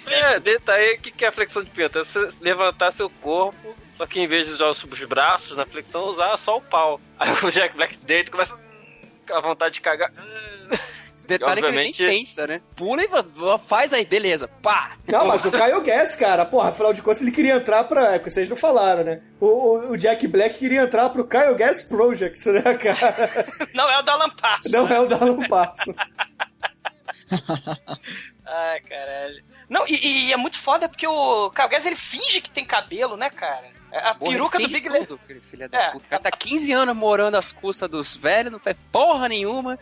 É, 0.06 0.40
deita 0.40 0.72
aí, 0.72 0.94
o 0.96 1.00
que, 1.00 1.10
que 1.10 1.24
é 1.24 1.28
a 1.28 1.32
flexão 1.32 1.62
de 1.62 1.70
pinto? 1.70 1.98
É 1.98 2.04
você 2.04 2.28
levantar 2.40 2.90
seu 2.90 3.08
corpo, 3.08 3.74
só 3.94 4.06
que 4.06 4.20
em 4.20 4.26
vez 4.26 4.46
de 4.46 4.52
usar 4.52 4.66
os 4.66 4.82
os 4.82 5.04
braços 5.04 5.56
na 5.56 5.64
flexão, 5.64 6.04
usar 6.08 6.36
só 6.36 6.58
o 6.58 6.60
pau. 6.60 7.00
Aí 7.18 7.30
o 7.42 7.50
Jack 7.50 7.76
Black 7.76 7.96
deita 7.98 8.28
e 8.28 8.32
começa 8.32 8.60
com 9.26 9.34
a 9.34 9.40
vontade 9.40 9.74
de 9.74 9.80
cagar. 9.80 10.12
Detalhe 11.26 11.60
que 11.62 11.66
ele 11.68 11.76
nem 11.76 11.92
pensa, 11.92 12.46
né? 12.46 12.60
Pula 12.76 13.02
e 13.02 13.08
faz 13.66 13.92
aí, 13.92 14.04
beleza. 14.04 14.48
Pá! 14.62 14.92
Não, 15.06 15.26
mas 15.26 15.44
o 15.44 15.50
Kyle 15.50 15.80
Gass, 15.82 16.14
cara, 16.14 16.44
porra, 16.44 16.68
afinal 16.70 16.92
de 16.92 17.02
contas 17.02 17.20
ele 17.22 17.30
queria 17.30 17.54
entrar 17.54 17.84
pra. 17.84 18.14
É 18.14 18.18
porque 18.18 18.30
vocês 18.30 18.48
não 18.48 18.56
falaram, 18.56 19.04
né? 19.04 19.20
O, 19.40 19.46
o- 19.46 19.90
o 19.92 19.96
Jack 19.96 20.26
Black 20.26 20.58
queria 20.58 20.82
entrar 20.82 21.08
pro 21.10 21.26
Kyle 21.26 21.54
Gass 21.56 21.84
Project, 21.84 22.48
né, 22.50 22.74
cara? 22.74 23.14
Não 23.74 23.90
é 23.90 23.98
o 23.98 24.02
do 24.02 24.10
Alan 24.10 24.30
Parsons. 24.30 24.72
Não 24.72 24.88
é 24.88 25.00
o 25.00 25.06
da 25.06 25.16
Alan 25.16 25.48
Parsons. 25.48 25.96
Ai, 28.46 28.80
caralho. 28.80 29.42
Não, 29.68 29.86
e, 29.88 30.26
e 30.28 30.32
é 30.32 30.36
muito 30.36 30.58
foda 30.58 30.88
porque 30.88 31.06
o 31.06 31.50
Kyle 31.50 31.68
Gass, 31.68 31.86
ele 31.86 31.96
finge 31.96 32.40
que 32.40 32.50
tem 32.50 32.64
cabelo, 32.64 33.16
né, 33.16 33.30
cara? 33.30 33.64
A 33.92 34.14
Porra, 34.14 34.32
peruca 34.32 34.58
do 34.58 34.68
Big 34.68 34.88
Le... 34.88 35.06
tudo, 35.06 35.20
aquele 35.24 35.40
filho 35.40 35.68
da 35.68 35.78
É. 35.78 35.90
puta. 35.92 36.04
O 36.04 36.08
cara 36.10 36.22
tá 36.24 36.30
15 36.32 36.72
anos 36.72 36.96
morando 36.96 37.36
às 37.36 37.52
custas 37.52 37.88
dos 37.88 38.16
velhos, 38.16 38.50
não 38.52 38.58
faz 38.58 38.76
porra 38.90 39.28
nenhuma. 39.28 39.78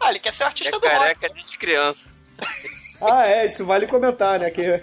Ah, 0.00 0.10
ele 0.10 0.18
quer 0.18 0.32
ser 0.32 0.44
o 0.44 0.46
artista 0.46 0.76
É 0.76 0.78
do 0.78 0.86
rock. 0.86 0.98
careca 0.98 1.28
desde 1.34 1.58
criança. 1.58 2.10
Ah, 3.00 3.28
é, 3.28 3.46
isso 3.46 3.64
vale 3.64 3.86
comentar, 3.86 4.40
né? 4.40 4.50
Que 4.50 4.60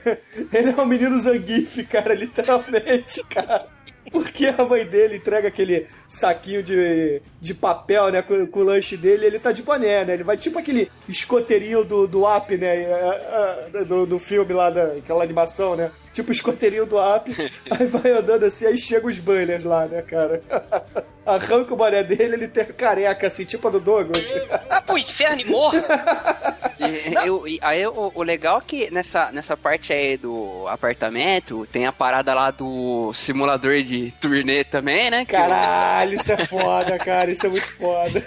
ele 0.53 0.71
é 0.71 0.81
um 0.81 0.85
menino 0.85 1.19
Zangief, 1.19 1.83
cara, 1.83 2.13
literalmente, 2.13 3.21
cara. 3.27 3.67
Porque 4.09 4.45
a 4.47 4.63
mãe 4.63 4.85
dele 4.85 5.17
entrega 5.17 5.49
aquele 5.49 5.85
saquinho 6.07 6.63
de, 6.63 7.21
de 7.41 7.53
papel, 7.53 8.09
né, 8.11 8.21
com, 8.21 8.47
com 8.47 8.59
o 8.61 8.63
lanche 8.63 8.95
dele, 8.95 9.25
e 9.25 9.27
ele 9.27 9.37
tá 9.39 9.51
de 9.51 9.63
boné, 9.63 10.05
né? 10.05 10.13
Ele 10.13 10.23
vai 10.23 10.37
tipo 10.37 10.57
aquele 10.57 10.89
escoteirinho 11.09 11.83
do, 11.83 12.07
do 12.07 12.23
Up, 12.25 12.55
né? 12.55 12.83
é, 12.83 13.67
é, 13.73 13.83
Do, 13.83 14.05
do 14.05 14.17
filme 14.17 14.53
lá, 14.53 14.69
daquela 14.69 15.21
animação, 15.21 15.75
né? 15.75 15.91
Tipo 16.15 16.31
escoteirinho 16.31 16.85
do 16.85 16.95
Up. 16.97 17.29
aí 17.69 17.85
vai 17.87 18.11
andando 18.11 18.45
assim, 18.45 18.65
aí 18.65 18.77
chega 18.77 19.05
os 19.05 19.19
banners 19.19 19.65
lá, 19.65 19.85
né, 19.85 20.01
cara? 20.01 20.41
Arranca 21.25 21.73
o 21.73 21.77
boné 21.77 22.03
dele, 22.03 22.35
ele 22.35 22.47
tem 22.47 22.63
a 22.63 22.67
careca 22.67 23.27
assim, 23.27 23.43
tipo 23.43 23.67
a 23.67 23.71
do 23.71 23.79
Douglas. 23.81 24.23
Ah, 24.69 24.79
pro 24.81 24.97
inferno 24.97 25.41
e 25.41 25.45
morra. 25.45 25.83
E, 26.77 27.13
eu- 27.25 27.47
e 27.47 27.57
aí 27.61 27.87
o, 27.87 28.11
o 28.13 28.21
legal 28.21 28.57
é 28.59 28.61
que 28.67 28.91
nessa, 28.91 29.31
nessa 29.31 29.55
parte 29.55 29.93
aí 29.93 30.17
do 30.17 30.67
apartamento 30.67 31.65
tem 31.71 31.85
a 31.85 31.91
parada 31.93 32.33
lá 32.33 32.51
do 32.51 33.13
simulador 33.13 33.81
de 33.81 34.11
turnê 34.19 34.65
também, 34.65 35.09
né? 35.09 35.23
Caralho, 35.23 36.15
isso 36.15 36.33
é 36.33 36.37
foda, 36.45 36.97
cara, 36.97 37.31
isso 37.31 37.45
é 37.45 37.49
muito 37.49 37.65
foda. 37.77 38.21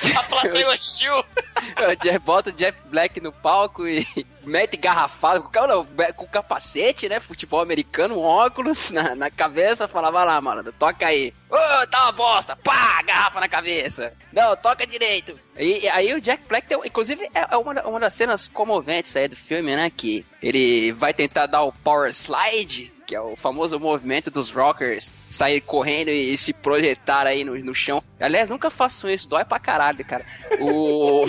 A 0.16 0.22
plateia 0.22 0.68
hostil. 0.68 1.24
Bota 2.24 2.50
o 2.50 2.52
Jeff 2.52 2.78
Black 2.86 3.20
no 3.20 3.32
palco 3.32 3.86
e 3.86 4.06
mete 4.44 4.76
garrafada 4.76 5.40
com, 5.40 5.66
não, 5.66 5.86
com 6.16 6.26
capacete, 6.26 7.08
né? 7.08 7.20
Futebol 7.20 7.60
americano, 7.60 8.18
óculos 8.18 8.90
na, 8.90 9.14
na 9.14 9.30
cabeça. 9.30 9.86
Falava 9.86 10.24
lá, 10.24 10.40
mano, 10.40 10.72
toca 10.72 11.06
aí. 11.06 11.34
Ô, 11.50 11.86
tá 11.88 12.04
uma 12.04 12.12
bosta. 12.12 12.56
Pá, 12.56 13.02
garrafa 13.02 13.40
na 13.40 13.48
cabeça. 13.48 14.12
Não, 14.32 14.56
toca 14.56 14.86
direito. 14.86 15.38
E, 15.58 15.80
e 15.80 15.88
aí 15.88 16.14
o 16.14 16.20
Jack 16.20 16.44
Black, 16.48 16.66
tem, 16.66 16.78
inclusive, 16.84 17.28
é 17.34 17.50
é 17.50 17.56
uma, 17.56 17.72
uma 17.82 18.00
das 18.00 18.14
cenas 18.14 18.46
comoventes 18.46 19.14
aí 19.16 19.28
do 19.28 19.36
filme, 19.36 19.74
né? 19.74 19.90
Que 19.90 20.24
ele 20.42 20.92
vai 20.92 21.12
tentar 21.12 21.46
dar 21.46 21.62
o 21.62 21.72
power 21.72 22.10
slide, 22.10 22.92
que 23.10 23.16
é 23.16 23.20
o 23.20 23.34
famoso 23.34 23.76
movimento 23.80 24.30
dos 24.30 24.52
rockers 24.52 25.12
sair 25.28 25.60
correndo 25.60 26.10
e, 26.10 26.38
se 26.38 26.52
projetar 26.52 27.26
aí 27.26 27.42
no, 27.42 27.58
no 27.58 27.74
chão. 27.74 28.00
Aliás, 28.20 28.48
nunca 28.48 28.70
façam 28.70 29.10
isso, 29.10 29.28
dói 29.28 29.44
pra 29.44 29.58
caralho, 29.58 30.04
cara. 30.04 30.24
O. 30.60 31.24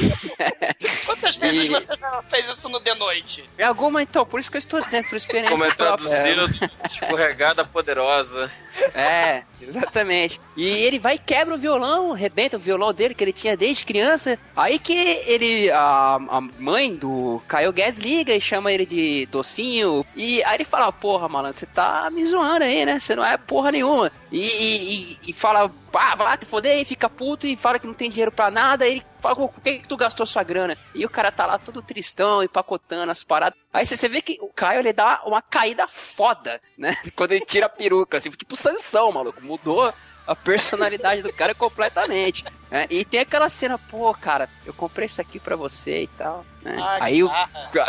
Quantas 1.08 1.38
vezes 1.38 1.66
E- 1.66 1.70
você 1.70 1.98
já 1.98 2.22
fez 2.22 2.48
isso 2.48 2.70
no 2.70 2.80
The 2.80 2.94
Noite? 2.94 3.50
É 3.58 3.64
alguma, 3.64 4.04
então, 4.04 4.24
por 4.24 4.40
isso 4.40 4.52
que 4.52 4.58
eu 4.58 4.60
estou 4.60 4.80
dizendo, 4.80 5.08
por 5.10 5.16
experiência 5.16 5.50
Como 5.52 5.66
é 5.66 5.72
traduzido, 5.72 6.48
escorregada 6.88 7.66
poderosa. 7.66 8.52
É, 8.94 9.44
exatamente. 9.62 10.40
E 10.56 10.68
ele 10.68 11.00
vai 11.00 11.16
e 11.16 11.20
quebra 11.20 11.56
o 11.56 11.58
violão, 11.58 12.12
rebenta 12.12 12.58
o 12.58 12.60
violão 12.60 12.94
dele 12.94 13.14
que 13.14 13.24
ele 13.24 13.34
tinha 13.34 13.56
desde 13.56 13.86
criança. 13.86 14.38
Aí 14.56 14.80
que 14.80 14.94
ele, 14.94 15.70
a, 15.72 16.16
a 16.30 16.42
mãe 16.60 16.96
do 16.96 17.42
Caio 17.48 17.72
Guedes 17.72 18.00
liga 18.00 18.34
e 18.34 18.42
chama 18.42 18.72
ele 18.72 18.86
de 18.86 19.26
docinho. 19.28 20.06
E 20.16 20.44
aí 20.44 20.56
ele 20.56 20.64
fala: 20.66 20.92
Porra, 20.92 21.30
malandro, 21.30 21.60
você 21.60 21.66
tá 21.66 22.10
me 22.12 22.26
zoando 22.26 22.64
aí, 22.64 22.86
né? 22.86 23.00
Você 23.00 23.16
não 23.16 23.26
é 23.26 23.38
porra 23.38 23.72
nenhuma. 23.72 24.12
E, 24.32 24.40
e, 24.40 25.18
e- 25.30 25.34
fala: 25.34 25.70
Pá, 25.92 26.16
vai 26.16 26.38
te 26.38 26.46
foder, 26.46 26.80
e 26.80 26.86
fica 26.86 27.10
puto 27.10 27.46
e 27.46 27.56
fala 27.56 27.78
que 27.80 27.88
não 27.88 27.94
tem 27.94 28.10
dinheiro 28.10 28.32
pra 28.32 28.50
nada. 28.50 28.88
Ele 28.88 29.04
fala: 29.22 29.36
Com 29.36 29.48
que, 29.48 29.80
que 29.80 29.88
tu 29.88 29.96
gastou 29.98 30.26
sua 30.26 30.44
grana? 30.44 30.78
E 30.96 31.06
o 31.06 31.10
cara 31.10 31.32
tá 31.32 31.46
lá 31.46 31.58
todo 31.58 31.82
tristão, 31.82 32.44
empacotando 32.44 33.12
as 33.12 33.24
paradas. 33.24 33.58
Aí 33.74 33.86
você 33.86 34.10
vê 34.10 34.22
que 34.22 34.38
o 34.42 34.48
Caio 34.48 34.80
ele 34.80 34.92
dá 34.94 35.22
uma 35.26 35.42
caída 35.42 35.88
foda, 35.88 36.60
né? 36.78 36.96
Quando 37.16 37.32
ele 37.34 37.46
tira 37.46 37.66
a 37.68 37.70
peruca, 37.70 38.18
assim, 38.18 38.30
tipo 38.32 38.56
Sansão, 38.56 39.12
maluco. 39.12 39.42
Mudou 39.42 39.94
a 40.28 40.36
personalidade 40.36 41.22
do 41.24 41.34
cara 41.34 41.54
completamente. 41.56 42.46
né? 42.70 42.86
E 42.90 43.04
tem 43.04 43.20
aquela 43.20 43.50
cena, 43.50 43.78
pô, 43.78 44.14
cara, 44.14 44.48
eu 44.66 44.74
comprei 44.74 45.08
isso 45.08 45.20
aqui 45.20 45.40
pra 45.40 45.56
você 45.56 46.04
e 46.04 46.08
tal. 46.08 46.46
né? 46.62 46.76
Que 46.76 47.04
Aí 47.04 47.24
o- 47.24 47.30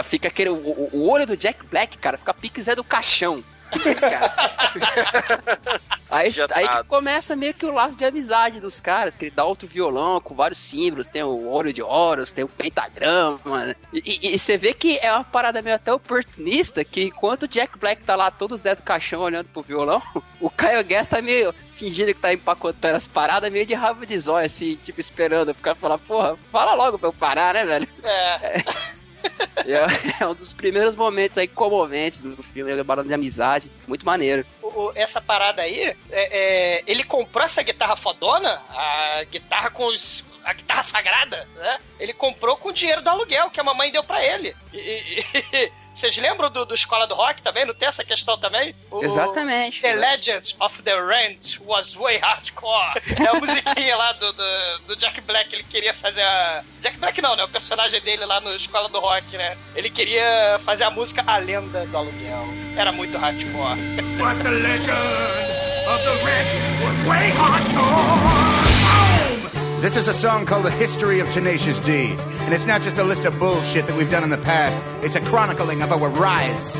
fica 0.04 0.28
aquele. 0.28 0.50
O, 0.50 0.54
o- 0.54 0.90
o 0.92 1.08
olho 1.10 1.26
do 1.26 1.36
Jack 1.36 1.64
Black, 1.66 1.98
cara, 1.98 2.16
fica 2.16 2.32
pique 2.34 2.62
Zé 2.62 2.74
do 2.74 2.82
caixão. 2.82 3.44
Aí, 6.10 6.30
aí 6.54 6.68
que 6.68 6.84
começa 6.84 7.34
meio 7.34 7.54
que 7.54 7.64
o 7.64 7.72
laço 7.72 7.96
de 7.96 8.04
amizade 8.04 8.60
dos 8.60 8.80
caras, 8.80 9.16
que 9.16 9.24
ele 9.24 9.30
dá 9.34 9.44
outro 9.44 9.66
violão 9.66 10.20
com 10.20 10.34
vários 10.34 10.58
símbolos, 10.58 11.06
tem 11.06 11.22
o 11.22 11.46
ouro 11.46 11.72
de 11.72 11.82
Horus, 11.82 12.32
tem 12.32 12.44
o 12.44 12.48
pentagrama, 12.48 13.64
né? 13.66 13.74
e, 13.92 14.18
e- 14.22 14.34
e 14.34 14.38
você 14.38 14.58
vê 14.58 14.74
que 14.74 14.98
é 14.98 15.10
uma 15.12 15.24
parada 15.24 15.62
meio 15.62 15.76
até 15.76 15.92
oportunista, 15.92 16.84
que 16.84 17.04
enquanto 17.04 17.44
o 17.44 17.48
Jack 17.48 17.78
Black 17.78 18.02
tá 18.02 18.14
lá 18.14 18.30
todo 18.30 18.56
Zé 18.58 18.74
do 18.74 18.82
caixão 18.82 19.20
olhando 19.22 19.46
pro 19.48 19.62
violão, 19.62 20.02
o 20.40 20.50
Caio 20.50 20.84
Guest 20.84 21.08
tá 21.10 21.22
meio 21.22 21.54
fingindo 21.72 22.14
que 22.14 22.20
tá 22.20 22.32
empacotando 22.32 22.96
as 22.96 23.06
paradas, 23.06 23.50
meio 23.50 23.64
de 23.64 23.72
rabo 23.74 24.04
de 24.04 24.18
zóio, 24.18 24.44
assim, 24.46 24.76
tipo, 24.76 25.00
esperando 25.00 25.48
o 25.50 25.54
cara 25.54 25.74
falar, 25.76 25.98
porra, 25.98 26.36
fala 26.50 26.74
logo 26.74 26.98
pra 26.98 27.08
eu 27.08 27.12
parar, 27.12 27.54
né, 27.54 27.64
velho? 27.64 27.88
É. 28.02 28.58
É, 28.58 28.64
é 30.20 30.26
um 30.26 30.34
dos 30.34 30.52
primeiros 30.52 30.96
momentos 30.96 31.38
aí 31.38 31.46
comoventes 31.48 32.20
do 32.20 32.42
filme, 32.42 32.72
é 32.72 32.82
barulho 32.82 33.08
de 33.08 33.14
amizade, 33.14 33.70
muito 33.86 34.04
maneiro. 34.04 34.44
O- 34.62 34.66
o- 34.86 34.92
essa 34.94 35.20
parada 35.20 35.62
aí, 35.62 35.80
é- 35.84 35.96
é, 36.10 36.82
ele 36.86 37.04
comprou 37.04 37.44
essa 37.44 37.62
guitarra 37.62 37.96
fodona, 37.96 38.62
a 38.70 39.24
guitarra 39.30 39.70
com 39.70 39.86
os. 39.86 40.26
a 40.44 40.52
guitarra 40.54 40.82
sagrada, 40.82 41.48
né? 41.54 41.78
Ele 42.00 42.12
comprou 42.12 42.56
com 42.56 42.70
o 42.70 42.72
dinheiro 42.72 43.00
do 43.00 43.08
aluguel 43.08 43.48
que 43.50 43.60
a 43.60 43.64
mamãe 43.64 43.92
deu 43.92 44.02
pra 44.02 44.24
ele. 44.24 44.56
E- 44.72 45.24
e- 45.52 45.72
vocês 45.92 46.16
lembram 46.16 46.50
do, 46.50 46.64
do 46.64 46.74
Escola 46.74 47.06
do 47.06 47.14
Rock 47.14 47.42
também? 47.42 47.64
Não 47.66 47.74
tem 47.74 47.88
essa 47.88 48.04
questão 48.04 48.38
também? 48.38 48.74
O- 48.90 49.04
Exatamente. 49.04 49.80
The 49.82 49.92
Legend 49.94 50.56
of 50.60 50.82
the 50.82 51.00
Rent 51.00 51.58
was 51.60 51.94
way 51.94 52.18
hardcore. 52.18 52.92
É 53.20 53.28
a 53.28 53.34
musiquinha 53.34 53.96
lá 53.96 54.12
do, 54.12 54.32
do, 54.32 54.44
do 54.88 54.96
Jack 54.96 55.20
Black. 55.22 55.54
Ele 55.54 55.64
queria 55.64 55.92
fazer 55.94 56.22
a. 56.22 56.62
Jack 56.80 56.98
Black 56.98 57.20
não, 57.22 57.36
né? 57.36 57.44
O 57.44 57.48
personagem 57.48 58.00
dele 58.00 58.24
lá 58.24 58.40
no 58.40 58.54
Escola 58.54 58.88
do 58.88 58.98
Rock, 59.00 59.36
né? 59.36 59.56
Ele 59.76 59.90
queria 59.90 60.58
fazer 60.64 60.84
a 60.84 60.90
música 60.90 61.22
A 61.26 61.36
Lenda 61.36 61.86
do 61.86 61.96
Aluguel. 61.96 62.44
Era 62.76 62.90
muito 62.92 63.18
hardcore. 63.18 63.76
But 64.18 64.42
the 64.42 64.50
legend 64.50 64.92
of 65.86 66.02
the 66.04 66.24
ranch 66.24 66.52
was 66.82 67.00
way 67.08 67.30
hardcore. 67.30 68.41
This 69.82 69.96
is 69.96 70.06
a 70.06 70.14
song 70.14 70.46
called 70.46 70.64
The 70.64 70.70
History 70.70 71.18
of 71.18 71.28
Tenacious 71.32 71.80
D. 71.80 72.14
And 72.44 72.54
it's 72.54 72.64
not 72.64 72.82
just 72.82 72.98
a 72.98 73.02
list 73.02 73.24
of 73.24 73.36
bullshit 73.36 73.84
that 73.88 73.96
we've 73.96 74.08
done 74.08 74.22
in 74.22 74.30
the 74.30 74.38
past, 74.38 74.78
it's 75.02 75.16
a 75.16 75.20
chronicling 75.22 75.82
of 75.82 75.90
our 75.90 76.08
rise 76.08 76.74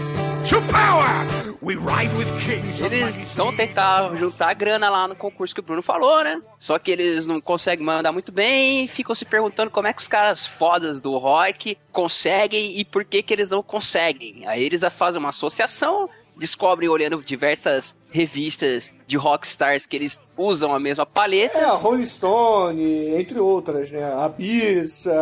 to 0.49 0.61
power. 0.71 1.27
We 1.61 1.75
ride 1.75 2.17
with 2.17 2.29
kings 2.39 2.81
Eles 2.81 3.35
vão 3.35 3.57
tentar 3.57 4.15
juntar 4.15 4.51
a 4.51 4.55
grana 4.55 4.89
lá 4.89 5.09
no 5.09 5.17
concurso 5.17 5.53
que 5.53 5.59
o 5.59 5.65
Bruno 5.65 5.83
falou, 5.83 6.23
né? 6.23 6.41
Só 6.61 6.79
que 6.79 6.93
eles 6.93 7.27
não 7.27 7.41
conseguem 7.41 7.85
mandar 7.85 8.13
muito 8.13 8.31
bem 8.31 8.85
e 8.85 8.87
ficam 8.87 9.17
se 9.17 9.25
perguntando 9.25 9.73
como 9.73 9.89
é 9.89 9.93
que 9.93 10.01
os 10.01 10.07
caras 10.07 10.47
fodas 10.47 11.01
do 11.01 11.19
rock 11.19 11.77
conseguem 11.91 12.79
e 12.79 12.85
por 12.85 13.05
que 13.05 13.21
que 13.21 13.35
eles 13.35 13.51
não 13.51 13.65
conseguem. 13.65 14.47
Aí 14.47 14.63
eles 14.63 14.83
fazem 14.93 15.19
uma 15.19 15.31
associação, 15.31 16.09
descobrem 16.37 16.89
olhando 16.89 17.21
diversas 17.21 17.97
revistas 18.13 18.93
de 19.07 19.17
rockstars 19.17 19.87
que 19.87 19.97
eles 19.97 20.21
usam 20.37 20.75
a 20.75 20.81
mesma 20.81 21.05
paleta. 21.07 21.59
É, 21.59 21.65
a 21.65 21.73
Rolling 21.73 22.07
Stone, 22.07 23.15
entre 23.21 23.39
outras, 23.39 23.91
né? 23.91 24.03
A 24.03 24.29
Bissa, 24.29 25.13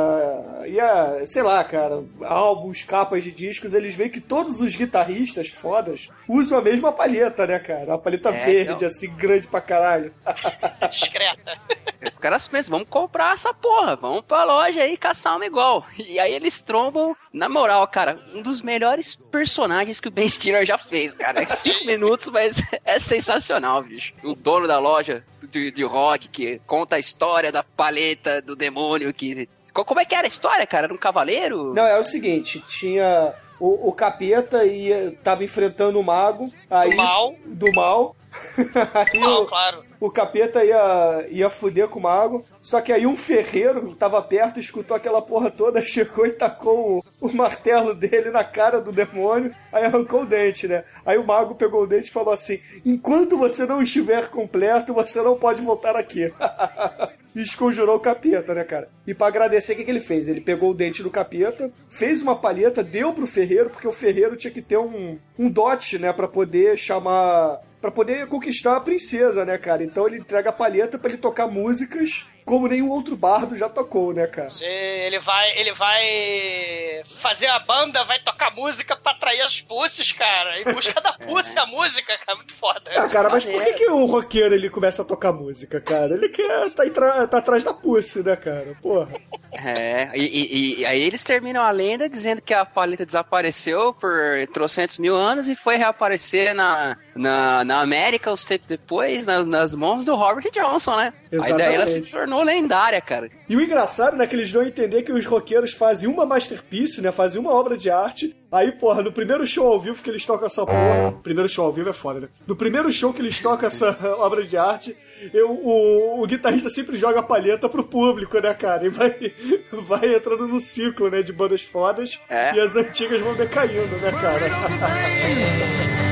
e 0.66 0.78
a, 0.80 1.22
sei 1.26 1.42
lá, 1.42 1.62
cara, 1.64 2.02
álbuns, 2.22 2.82
capas 2.82 3.24
de 3.24 3.32
discos, 3.32 3.74
eles 3.74 3.94
veem 3.94 4.10
que 4.10 4.20
todos 4.20 4.60
os 4.60 4.74
guitarristas 4.74 5.48
fodas 5.48 6.08
usam 6.28 6.58
a 6.58 6.62
mesma 6.62 6.92
palheta, 6.92 7.46
né, 7.46 7.58
cara? 7.58 7.86
Uma 7.86 7.98
paleta 7.98 8.30
É, 8.30 8.44
verde, 8.44 8.72
então. 8.74 8.88
assim, 8.88 9.10
grande 9.16 9.46
pra 9.46 9.60
caralho. 9.60 10.12
Discreta. 10.90 11.58
Os 12.06 12.18
caras 12.18 12.48
pensam, 12.48 12.70
vamos 12.72 12.88
comprar 12.88 13.34
essa 13.34 13.52
porra, 13.52 13.96
vamos 13.96 14.22
pra 14.22 14.44
loja 14.44 14.82
aí 14.82 14.96
caçar 14.96 15.36
uma 15.36 15.46
igual. 15.46 15.84
E 15.98 16.18
aí 16.18 16.32
eles 16.32 16.62
trombam, 16.62 17.14
na 17.32 17.48
moral, 17.48 17.86
cara, 17.88 18.18
um 18.34 18.42
dos 18.42 18.62
melhores 18.62 19.14
personagens 19.14 20.00
que 20.00 20.08
o 20.08 20.10
Ben 20.10 20.28
Stiller 20.28 20.64
já 20.64 20.78
fez, 20.78 21.14
cara. 21.14 21.42
É 21.42 21.46
cinco 21.46 21.84
minutos, 21.86 22.28
mas 22.28 22.60
é 22.84 22.98
sensacional, 22.98 23.69
bicho. 23.82 24.12
O 24.24 24.34
dono 24.34 24.66
da 24.66 24.78
loja 24.78 25.24
de, 25.50 25.70
de 25.70 25.82
rock 25.84 26.28
que 26.28 26.60
conta 26.66 26.96
a 26.96 26.98
história 26.98 27.50
da 27.52 27.62
paleta 27.62 28.40
do 28.42 28.54
demônio 28.56 29.12
que. 29.14 29.48
Co- 29.72 29.84
Como 29.84 30.00
é 30.00 30.04
que 30.04 30.14
era 30.14 30.26
a 30.26 30.28
história, 30.28 30.66
cara? 30.66 30.86
Era 30.86 30.94
um 30.94 30.98
cavaleiro? 30.98 31.72
Não, 31.74 31.86
é 31.86 31.98
o 31.98 32.02
seguinte, 32.02 32.60
tinha 32.60 33.32
o, 33.58 33.88
o 33.88 33.92
capeta 33.92 34.64
e 34.64 35.12
tava 35.22 35.44
enfrentando 35.44 35.98
o 36.00 36.02
mago. 36.04 36.52
Aí, 36.70 36.90
Do 36.90 36.96
mal. 36.96 37.34
Do 37.46 37.72
mal. 37.72 38.16
aí 39.12 39.18
Mal, 39.20 39.42
o, 39.42 39.46
claro. 39.46 39.84
O 40.00 40.10
capeta 40.10 40.64
ia, 40.64 41.26
ia 41.30 41.50
fuder 41.50 41.88
com 41.88 41.98
o 41.98 42.02
mago. 42.02 42.44
Só 42.62 42.80
que 42.80 42.92
aí 42.92 43.06
um 43.06 43.16
ferreiro 43.16 43.94
tava 43.94 44.20
perto, 44.22 44.58
escutou 44.58 44.96
aquela 44.96 45.20
porra 45.20 45.50
toda, 45.50 45.82
chegou 45.84 46.26
e 46.26 46.32
tacou 46.32 47.04
o, 47.20 47.28
o 47.28 47.32
martelo 47.32 47.94
dele 47.94 48.30
na 48.30 48.42
cara 48.42 48.80
do 48.80 48.90
demônio. 48.90 49.54
Aí 49.70 49.84
arrancou 49.84 50.22
o 50.22 50.26
dente, 50.26 50.66
né? 50.66 50.84
Aí 51.04 51.18
o 51.18 51.26
mago 51.26 51.54
pegou 51.54 51.82
o 51.82 51.86
dente 51.86 52.08
e 52.08 52.12
falou 52.12 52.32
assim: 52.32 52.60
Enquanto 52.84 53.36
você 53.36 53.66
não 53.66 53.82
estiver 53.82 54.28
completo, 54.28 54.94
você 54.94 55.20
não 55.20 55.36
pode 55.36 55.60
voltar 55.60 55.94
aqui. 55.96 56.32
E 57.34 57.42
esconjurou 57.42 57.96
o 57.96 58.00
capeta, 58.00 58.52
né, 58.54 58.64
cara? 58.64 58.88
E 59.06 59.14
pra 59.14 59.28
agradecer, 59.28 59.72
o 59.72 59.76
que, 59.76 59.84
que 59.84 59.90
ele 59.90 60.00
fez? 60.00 60.28
Ele 60.28 60.40
pegou 60.40 60.70
o 60.70 60.74
dente 60.74 61.02
do 61.02 61.10
capeta, 61.10 61.70
fez 61.88 62.22
uma 62.22 62.34
palheta, 62.34 62.82
deu 62.82 63.12
pro 63.12 63.26
ferreiro, 63.26 63.70
porque 63.70 63.86
o 63.86 63.92
ferreiro 63.92 64.36
tinha 64.36 64.52
que 64.52 64.60
ter 64.60 64.78
um, 64.78 65.16
um 65.38 65.48
dote, 65.48 65.98
né, 65.98 66.12
pra 66.12 66.26
poder 66.26 66.76
chamar. 66.76 67.60
Pra 67.80 67.90
poder 67.90 68.26
conquistar 68.26 68.76
a 68.76 68.80
princesa, 68.80 69.44
né, 69.44 69.56
cara? 69.56 69.82
Então 69.82 70.06
ele 70.06 70.18
entrega 70.18 70.50
a 70.50 70.52
palheta 70.52 70.98
pra 70.98 71.10
ele 71.10 71.18
tocar 71.18 71.46
músicas 71.46 72.26
como 72.44 72.68
nenhum 72.68 72.90
outro 72.90 73.16
bardo 73.16 73.56
já 73.56 73.68
tocou, 73.68 74.12
né, 74.12 74.26
cara? 74.26 74.48
Você- 74.48 74.64
Ele 74.66 75.18
vai, 75.18 75.58
ele 75.58 75.72
vai 75.72 77.02
fazer 77.04 77.46
a 77.46 77.58
banda, 77.58 78.04
vai 78.04 78.18
tocar 78.20 78.54
música 78.54 78.96
pra 78.96 79.12
atrair 79.12 79.40
as 79.42 79.60
pussies, 79.60 80.12
cara. 80.12 80.60
Em 80.60 80.64
busca 80.72 81.00
da 81.00 81.12
pussy, 81.26 81.58
a 81.58 81.66
música, 81.66 82.16
cara. 82.18 82.36
Muito 82.36 82.54
foda. 82.54 82.90
Ah, 82.96 83.08
cara, 83.08 83.28
mas 83.30 83.44
por 83.44 83.62
que, 83.64 83.72
que 83.74 83.90
o 83.90 84.06
roqueiro 84.06 84.54
ele 84.54 84.70
começa 84.70 85.02
a 85.02 85.04
tocar 85.04 85.32
música, 85.32 85.80
cara? 85.80 86.14
Ele 86.14 86.28
quer 86.28 86.70
tá, 86.70 87.26
tá 87.26 87.38
atrás 87.38 87.64
da 87.64 87.72
pussy, 87.74 88.22
né, 88.22 88.36
cara? 88.36 88.76
Porra. 88.82 89.08
É, 89.52 90.10
e, 90.14 90.24
e- 90.24 90.80
e 90.80 90.86
aí 90.86 91.02
eles 91.02 91.22
terminam 91.22 91.62
a 91.62 91.70
lenda 91.70 92.08
dizendo 92.08 92.40
que 92.40 92.54
a 92.54 92.64
paleta 92.64 93.04
desapareceu 93.04 93.92
por 93.94 94.12
trocentos 94.52 94.98
mil 94.98 95.16
anos 95.16 95.48
e 95.48 95.56
foi 95.56 95.76
reaparecer 95.76 96.54
na, 96.54 96.96
na, 97.14 97.64
na 97.64 97.80
América 97.80 98.32
uns 98.32 98.44
tempos 98.44 98.68
depois, 98.68 99.26
nas, 99.26 99.44
nas 99.46 99.74
mãos 99.74 100.04
do 100.04 100.14
Robert 100.14 100.50
Johnson, 100.52 100.96
né? 100.96 101.12
Aí 101.32 101.52
daí 101.54 101.74
ela 101.74 101.86
se 101.86 101.96
Exatamente. 101.98 102.10
Tornou 102.30 102.44
lendária, 102.44 103.00
cara. 103.00 103.28
E 103.48 103.56
o 103.56 103.60
engraçado, 103.60 104.16
né, 104.16 104.26
que 104.26 104.36
eles 104.36 104.52
não 104.52 104.62
entender 104.62 105.02
que 105.02 105.12
os 105.12 105.26
roqueiros 105.26 105.72
fazem 105.72 106.08
uma 106.08 106.24
masterpiece, 106.24 107.02
né, 107.02 107.10
fazem 107.10 107.40
uma 107.40 107.50
obra 107.50 107.76
de 107.76 107.90
arte. 107.90 108.36
Aí, 108.52 108.70
porra, 108.72 109.02
no 109.02 109.12
primeiro 109.12 109.46
show 109.46 109.66
ao 109.66 109.80
vivo 109.80 110.02
que 110.02 110.08
eles 110.08 110.24
tocam 110.24 110.46
essa 110.46 110.64
porra. 110.64 111.12
Primeiro 111.22 111.48
show 111.48 111.66
ao 111.66 111.72
vivo 111.72 111.90
é 111.90 111.92
foda, 111.92 112.20
né? 112.20 112.28
No 112.46 112.54
primeiro 112.56 112.92
show 112.92 113.12
que 113.12 113.20
eles 113.20 113.40
tocam 113.40 113.66
essa 113.66 113.96
obra 114.18 114.44
de 114.44 114.56
arte, 114.56 114.96
eu, 115.34 115.50
o, 115.50 116.22
o 116.22 116.26
guitarrista 116.26 116.70
sempre 116.70 116.96
joga 116.96 117.20
a 117.20 117.22
palheta 117.22 117.68
pro 117.68 117.84
público, 117.84 118.40
né, 118.40 118.54
cara? 118.54 118.86
E 118.86 118.88
vai, 118.88 119.14
vai 119.86 120.14
entrando 120.14 120.46
no 120.46 120.60
ciclo, 120.60 121.10
né, 121.10 121.22
de 121.22 121.32
bandas 121.32 121.62
fodas. 121.62 122.18
É. 122.28 122.54
E 122.54 122.60
as 122.60 122.76
antigas 122.76 123.20
vão 123.20 123.34
decaindo, 123.34 123.96
né, 123.96 124.12
cara? 124.20 124.46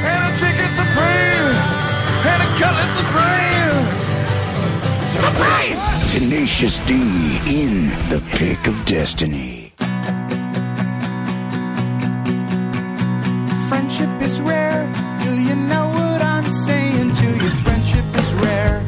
And 0.04 0.22
a 0.22 0.36
chicken 0.36 0.70
supreme. 0.76 1.58
And 2.24 2.42
a 2.42 2.48
cutlet 2.56 2.88
supreme. 2.96 4.07
Supreme! 5.24 5.78
Tenacious 6.12 6.78
D 6.86 6.94
in 7.46 7.88
the 8.08 8.22
pick 8.38 8.66
of 8.66 8.84
destiny. 8.84 9.72
Friendship 13.68 14.10
is 14.22 14.40
rare. 14.40 14.84
Do 15.24 15.30
you 15.40 15.56
know 15.56 15.88
what 15.88 16.22
I'm 16.22 16.48
saying 16.50 17.12
to 17.14 17.26
you? 17.26 17.50
Friendship 17.64 18.06
is 18.22 18.32
rare. 18.44 18.82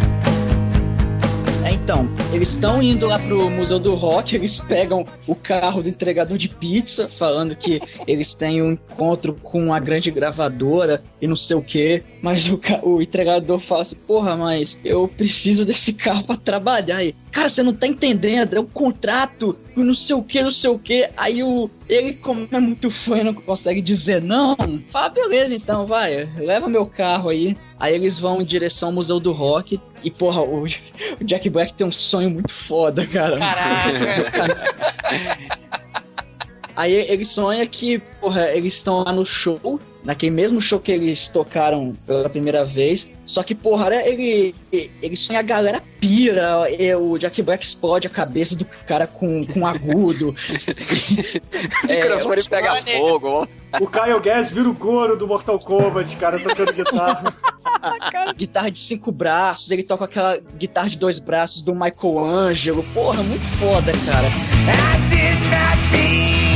É, 1.65 1.73
então, 1.73 2.09
eles 2.33 2.51
estão 2.51 2.81
indo 2.81 3.07
lá 3.07 3.19
pro 3.19 3.51
Museu 3.51 3.79
do 3.79 3.95
Rock, 3.95 4.35
eles 4.37 4.61
pegam 4.61 5.05
o 5.27 5.35
carro 5.35 5.83
do 5.83 5.89
entregador 5.89 6.39
de 6.39 6.49
pizza, 6.49 7.09
falando 7.09 7.57
que 7.57 7.81
eles 8.07 8.35
têm 8.35 8.63
um 8.63 8.73
encontro 8.73 9.35
com 9.43 9.75
a 9.75 9.81
grande 9.81 10.11
gravadora 10.11 11.03
e 11.21 11.27
não 11.27 11.37
sei 11.37 11.57
o 11.57 11.63
que, 11.63 12.03
mas 12.23 12.49
o, 12.49 12.61
o 12.83 13.03
entregador 13.03 13.59
fala 13.59 13.83
assim, 13.83 13.97
porra, 14.07 14.37
mas 14.37 14.79
eu 14.85 15.09
preciso 15.09 15.65
desse 15.65 15.93
carro 15.93 16.25
pra 16.25 16.37
trabalhar. 16.37 16.99
aí 16.99 17.15
cara, 17.31 17.49
você 17.49 17.63
não 17.63 17.73
tá 17.73 17.87
entendendo, 17.87 18.55
é 18.55 18.61
um 18.61 18.67
contrato, 18.67 19.57
não 19.77 19.95
sei 19.95 20.17
o 20.17 20.23
que, 20.23 20.43
não 20.43 20.53
sei 20.53 20.71
o 20.71 20.79
que. 20.79 21.09
Aí 21.17 21.43
o, 21.43 21.71
ele, 21.89 22.15
como 22.15 22.47
é 22.51 22.61
muito 22.61 22.91
fã 22.91 23.19
e 23.19 23.25
não 23.25 23.35
consegue 23.35 23.81
dizer 23.81 24.23
não, 24.23 24.57
fala, 24.91 25.09
beleza 25.09 25.55
então, 25.55 25.87
vai, 25.87 26.29
leva 26.37 26.69
meu 26.69 26.87
carro 26.87 27.29
aí. 27.29 27.57
Aí 27.79 27.95
eles 27.95 28.19
vão 28.19 28.43
em 28.43 28.45
direção 28.45 28.91
ao 28.91 28.95
Museu 28.95 29.19
do 29.19 29.33
Rock. 29.33 29.81
E, 30.05 30.11
porra, 30.11 30.43
o, 30.43 30.65
o 31.21 31.25
Jack 31.25 31.49
Black 31.49 31.73
tem 31.73 31.87
um 31.87 31.93
sonho 31.93 32.20
muito 32.29 32.55
foda, 32.55 33.07
cara. 33.07 33.39
Aí 36.77 36.93
ele 36.93 37.25
sonha 37.25 37.67
que, 37.67 37.99
porra, 38.21 38.51
eles 38.51 38.75
estão 38.75 39.03
lá 39.03 39.13
no 39.13 39.25
show, 39.25 39.79
naquele 40.05 40.33
mesmo 40.33 40.61
show 40.61 40.79
que 40.79 40.93
eles 40.93 41.29
tocaram 41.29 41.97
pela 42.07 42.29
primeira 42.29 42.65
vez. 42.65 43.11
Só 43.27 43.43
que, 43.43 43.55
porra, 43.55 43.91
né, 43.91 44.09
ele, 44.09 44.55
ele 44.73 45.17
sonha 45.17 45.39
a 45.39 45.43
galera 45.43 45.83
pira, 46.01 46.69
e 46.71 46.95
o 46.95 47.17
Jack 47.19 47.43
Black 47.43 47.65
explode 47.65 48.07
a 48.07 48.11
cabeça 48.11 48.57
do 48.57 48.65
cara 48.87 49.07
com, 49.07 49.45
com 49.47 49.67
agudo. 49.67 50.35
O 51.85 51.87
microfone 51.87 52.43
pega 52.49 52.77
fogo. 52.77 53.49
O 53.81 53.87
Kyle 53.87 54.21
Gass 54.21 54.51
vira 54.51 54.69
o 54.69 54.75
couro 54.75 55.17
do 55.17 55.27
Mortal 55.27 55.59
Kombat, 55.59 56.17
cara, 56.17 56.39
tocando 56.39 56.73
guitarra. 56.73 57.35
guitarra 58.37 58.71
de 58.71 58.79
cinco 58.79 59.13
braços, 59.13 59.71
ele 59.71 59.83
toca 59.83 60.05
aquela 60.05 60.39
guitarra 60.57 60.89
de 60.89 60.99
dois 60.99 61.19
braços 61.19 61.63
do 61.63 61.75
Michael 61.75 62.19
Angelo. 62.19 62.83
Porra, 62.95 63.23
muito 63.23 63.45
foda, 63.59 63.93
cara. 64.07 64.29
to 65.93 66.50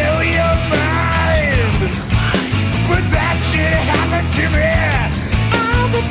blow 0.00 0.20
your 0.20 0.56
mind. 0.72 1.92
But 2.88 3.04
that 3.14 3.36
shit 3.48 3.76
happened 3.92 4.30
to 4.36 4.44
me 4.56 4.70
all 5.56 5.88
the 5.94 6.02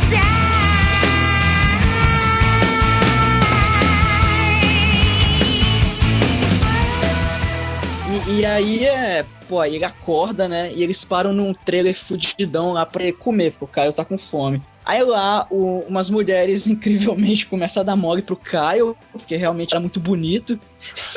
E, 8.12 8.40
e 8.40 8.46
aí 8.46 8.86
é. 8.86 9.26
Pô, 9.48 9.60
aí 9.60 9.76
ele 9.76 9.86
acorda, 9.86 10.48
né? 10.48 10.72
E 10.74 10.84
eles 10.84 11.04
param 11.04 11.34
num 11.34 11.54
trailer 11.54 11.96
fudidão 11.96 12.74
lá 12.74 12.86
pra 12.86 13.04
ele 13.04 13.14
comer, 13.14 13.52
porque 13.52 13.66
o 13.66 13.68
Caio 13.68 13.94
tá 13.94 14.06
com 14.06 14.18
fome. 14.18 14.62
Aí 14.90 15.04
lá, 15.04 15.46
o- 15.52 15.82
umas 15.88 16.10
mulheres 16.10 16.66
incrivelmente 16.68 17.46
começam 17.46 17.82
a 17.82 17.84
dar 17.84 17.96
mole 17.96 18.22
pro 18.24 18.36
Caio, 18.36 18.98
porque 19.12 19.36
realmente 19.36 19.72
era 19.74 19.80
muito 19.80 20.00
bonito. 20.00 20.60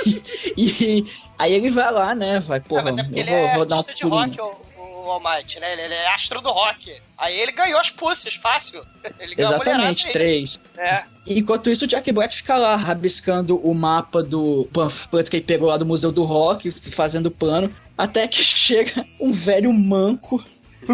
e 0.57 1.05
aí 1.39 1.53
ele 1.55 1.71
vai 1.71 1.91
lá, 1.91 2.15
né? 2.15 2.41
Vai, 2.41 2.61
porra, 2.61 2.83
Ah, 2.83 2.85
mas 2.85 2.99
é 2.99 3.03
porque 3.03 3.21
eu 3.21 3.23
ele 3.23 3.31
vou, 3.31 3.39
é 3.41 3.57
vou 3.57 3.65
dar 3.67 3.79
um 3.79 3.83
de 3.83 4.05
rock, 4.05 4.41
o, 4.41 4.53
o 5.07 5.11
Almighty, 5.11 5.59
né? 5.59 5.73
Ele, 5.73 5.83
ele 5.83 5.95
é 5.95 6.13
astro 6.13 6.41
do 6.43 6.51
rock. 6.51 6.93
Aí 7.17 7.39
ele 7.41 7.53
ganhou 7.53 7.81
as 7.81 7.91
pussies, 7.91 8.35
fácil. 8.35 8.83
Ele 9.19 9.35
ganhou 9.35 9.53
a 9.53 9.57
Exatamente, 9.57 10.07
aí. 10.09 10.13
três. 10.13 10.61
É. 10.77 11.05
Enquanto 11.27 11.71
isso, 11.71 11.85
o 11.85 11.89
Jack 11.89 12.11
Black 12.13 12.35
fica 12.37 12.57
lá 12.57 12.75
rabiscando 12.77 13.57
o 13.57 13.73
mapa 13.75 14.23
do 14.23 14.69
panfleto 14.73 15.31
que 15.31 15.37
ele 15.37 15.45
pegou 15.45 15.69
lá 15.69 15.77
do 15.77 15.87
Museu 15.87 16.11
do 16.13 16.25
Rock, 16.25 16.71
fazendo 16.91 17.31
plano, 17.31 17.73
até 17.97 18.27
que 18.27 18.43
chega 18.45 19.07
um 19.21 19.33
velho 19.33 19.73
manco, 19.73 20.43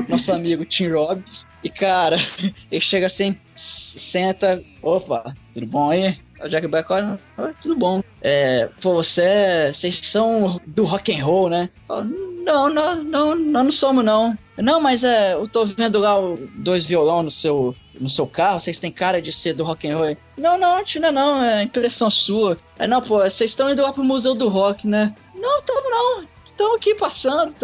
nosso 0.09 0.33
amigo 0.33 0.65
Tim 0.65 0.89
Robbins, 0.89 1.47
e 1.63 1.71
cara, 1.71 2.17
ele 2.71 2.81
chega 2.81 3.07
assim, 3.07 3.37
senta, 3.57 4.63
opa, 4.83 5.35
tudo 5.55 5.67
bom 5.67 5.91
aí? 5.91 6.17
O 6.41 6.49
Jack 6.49 6.69
Black, 6.69 6.93
olha, 6.93 7.19
"Oi, 7.37 7.53
tudo 7.61 7.75
bom. 7.75 8.01
É, 8.23 8.69
pô, 8.81 8.95
você, 8.95 9.73
vocês 9.75 9.97
são 10.05 10.61
do 10.67 10.85
rock 10.85 11.13
and 11.13 11.25
roll, 11.25 11.51
né? 11.51 11.69
Não, 11.89 12.69
não, 12.73 13.03
não, 13.03 13.35
nós 13.35 13.65
não 13.65 13.73
somos 13.73 14.05
não. 14.05 14.37
Não, 14.57 14.81
mas 14.81 15.03
é, 15.03 15.35
eu 15.35 15.49
tô 15.49 15.67
vendo 15.67 15.99
lá 15.99 16.15
dois 16.55 16.85
violão 16.85 17.25
no 17.25 17.31
seu 17.31 17.75
no 18.01 18.09
seu 18.09 18.29
carro, 18.29 18.61
vocês 18.61 18.79
têm 18.79 18.93
cara 18.93 19.21
de 19.21 19.33
ser 19.33 19.55
do 19.55 19.65
rock 19.65 19.89
and 19.89 19.97
roll. 19.97 20.17
Não, 20.37 20.57
não, 20.57 20.85
Tina, 20.85 21.11
não, 21.11 21.43
é 21.43 21.65
impressão 21.65 22.09
sua. 22.09 22.57
É, 22.79 22.87
não, 22.87 23.03
pô, 23.03 23.19
vocês 23.19 23.51
estão 23.51 23.69
indo 23.71 23.83
lá 23.83 23.93
pro 23.93 24.05
Museu 24.05 24.37
do 24.37 24.49
Rock, 24.49 24.87
né? 24.87 25.13
Não, 25.35 25.63
tamo 25.63 25.91
não. 25.91 26.25
Estamos 26.59 26.77
aqui 26.77 26.95
passando, 26.97 27.55